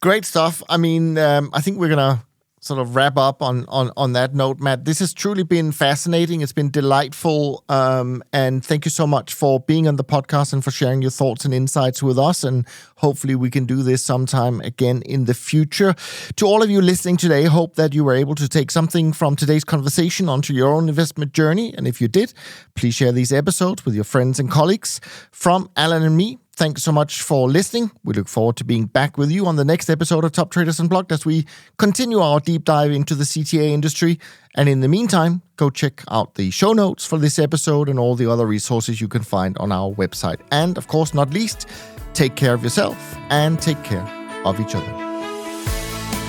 Great 0.00 0.24
stuff. 0.24 0.62
I 0.68 0.76
mean, 0.76 1.16
um, 1.18 1.50
I 1.52 1.60
think 1.60 1.78
we're 1.78 1.88
gonna 1.88 2.24
sort 2.64 2.80
of 2.80 2.96
wrap 2.96 3.18
up 3.18 3.42
on 3.42 3.66
on 3.68 3.90
on 3.96 4.14
that 4.14 4.34
note, 4.34 4.58
Matt. 4.58 4.84
This 4.84 4.98
has 5.00 5.12
truly 5.12 5.42
been 5.42 5.70
fascinating. 5.70 6.40
It's 6.40 6.52
been 6.52 6.70
delightful, 6.70 7.62
um, 7.68 8.22
and 8.32 8.64
thank 8.64 8.86
you 8.86 8.90
so 8.90 9.06
much 9.06 9.34
for 9.34 9.60
being 9.60 9.86
on 9.86 9.96
the 9.96 10.04
podcast 10.04 10.52
and 10.52 10.64
for 10.64 10.70
sharing 10.70 11.02
your 11.02 11.10
thoughts 11.10 11.44
and 11.44 11.52
insights 11.52 12.02
with 12.02 12.18
us. 12.18 12.42
And 12.42 12.66
hopefully, 12.96 13.34
we 13.34 13.50
can 13.50 13.66
do 13.66 13.82
this 13.82 14.02
sometime 14.02 14.60
again 14.62 15.02
in 15.02 15.26
the 15.26 15.34
future. 15.34 15.94
To 16.36 16.46
all 16.46 16.62
of 16.62 16.70
you 16.70 16.80
listening 16.80 17.18
today, 17.18 17.44
hope 17.44 17.74
that 17.74 17.94
you 17.94 18.02
were 18.02 18.14
able 18.14 18.34
to 18.36 18.48
take 18.48 18.70
something 18.70 19.12
from 19.12 19.36
today's 19.36 19.64
conversation 19.64 20.28
onto 20.28 20.54
your 20.54 20.72
own 20.72 20.88
investment 20.88 21.32
journey. 21.32 21.74
And 21.76 21.86
if 21.86 22.00
you 22.00 22.08
did, 22.08 22.32
please 22.74 22.94
share 22.94 23.12
these 23.12 23.32
episodes 23.32 23.84
with 23.84 23.94
your 23.94 24.04
friends 24.04 24.40
and 24.40 24.50
colleagues. 24.50 25.00
From 25.30 25.68
Alan 25.76 26.02
and 26.02 26.16
me, 26.16 26.38
Thanks 26.56 26.84
so 26.84 26.92
much 26.92 27.20
for 27.20 27.48
listening. 27.48 27.90
We 28.04 28.14
look 28.14 28.28
forward 28.28 28.54
to 28.56 28.64
being 28.64 28.86
back 28.86 29.18
with 29.18 29.28
you 29.28 29.46
on 29.46 29.56
the 29.56 29.64
next 29.64 29.90
episode 29.90 30.24
of 30.24 30.30
Top 30.30 30.50
Traders 30.50 30.78
Unplugged 30.78 31.10
as 31.10 31.26
we 31.26 31.46
continue 31.78 32.20
our 32.20 32.38
deep 32.38 32.62
dive 32.62 32.92
into 32.92 33.16
the 33.16 33.24
CTA 33.24 33.72
industry. 33.72 34.20
And 34.54 34.68
in 34.68 34.78
the 34.78 34.86
meantime, 34.86 35.42
go 35.56 35.68
check 35.68 36.04
out 36.08 36.36
the 36.36 36.52
show 36.52 36.72
notes 36.72 37.04
for 37.04 37.18
this 37.18 37.40
episode 37.40 37.88
and 37.88 37.98
all 37.98 38.14
the 38.14 38.30
other 38.30 38.46
resources 38.46 39.00
you 39.00 39.08
can 39.08 39.24
find 39.24 39.58
on 39.58 39.72
our 39.72 39.90
website. 39.90 40.38
And 40.52 40.78
of 40.78 40.86
course, 40.86 41.12
not 41.12 41.34
least, 41.34 41.66
take 42.12 42.36
care 42.36 42.54
of 42.54 42.62
yourself 42.62 43.16
and 43.30 43.60
take 43.60 43.82
care 43.82 44.06
of 44.44 44.60
each 44.60 44.76
other. 44.76 45.13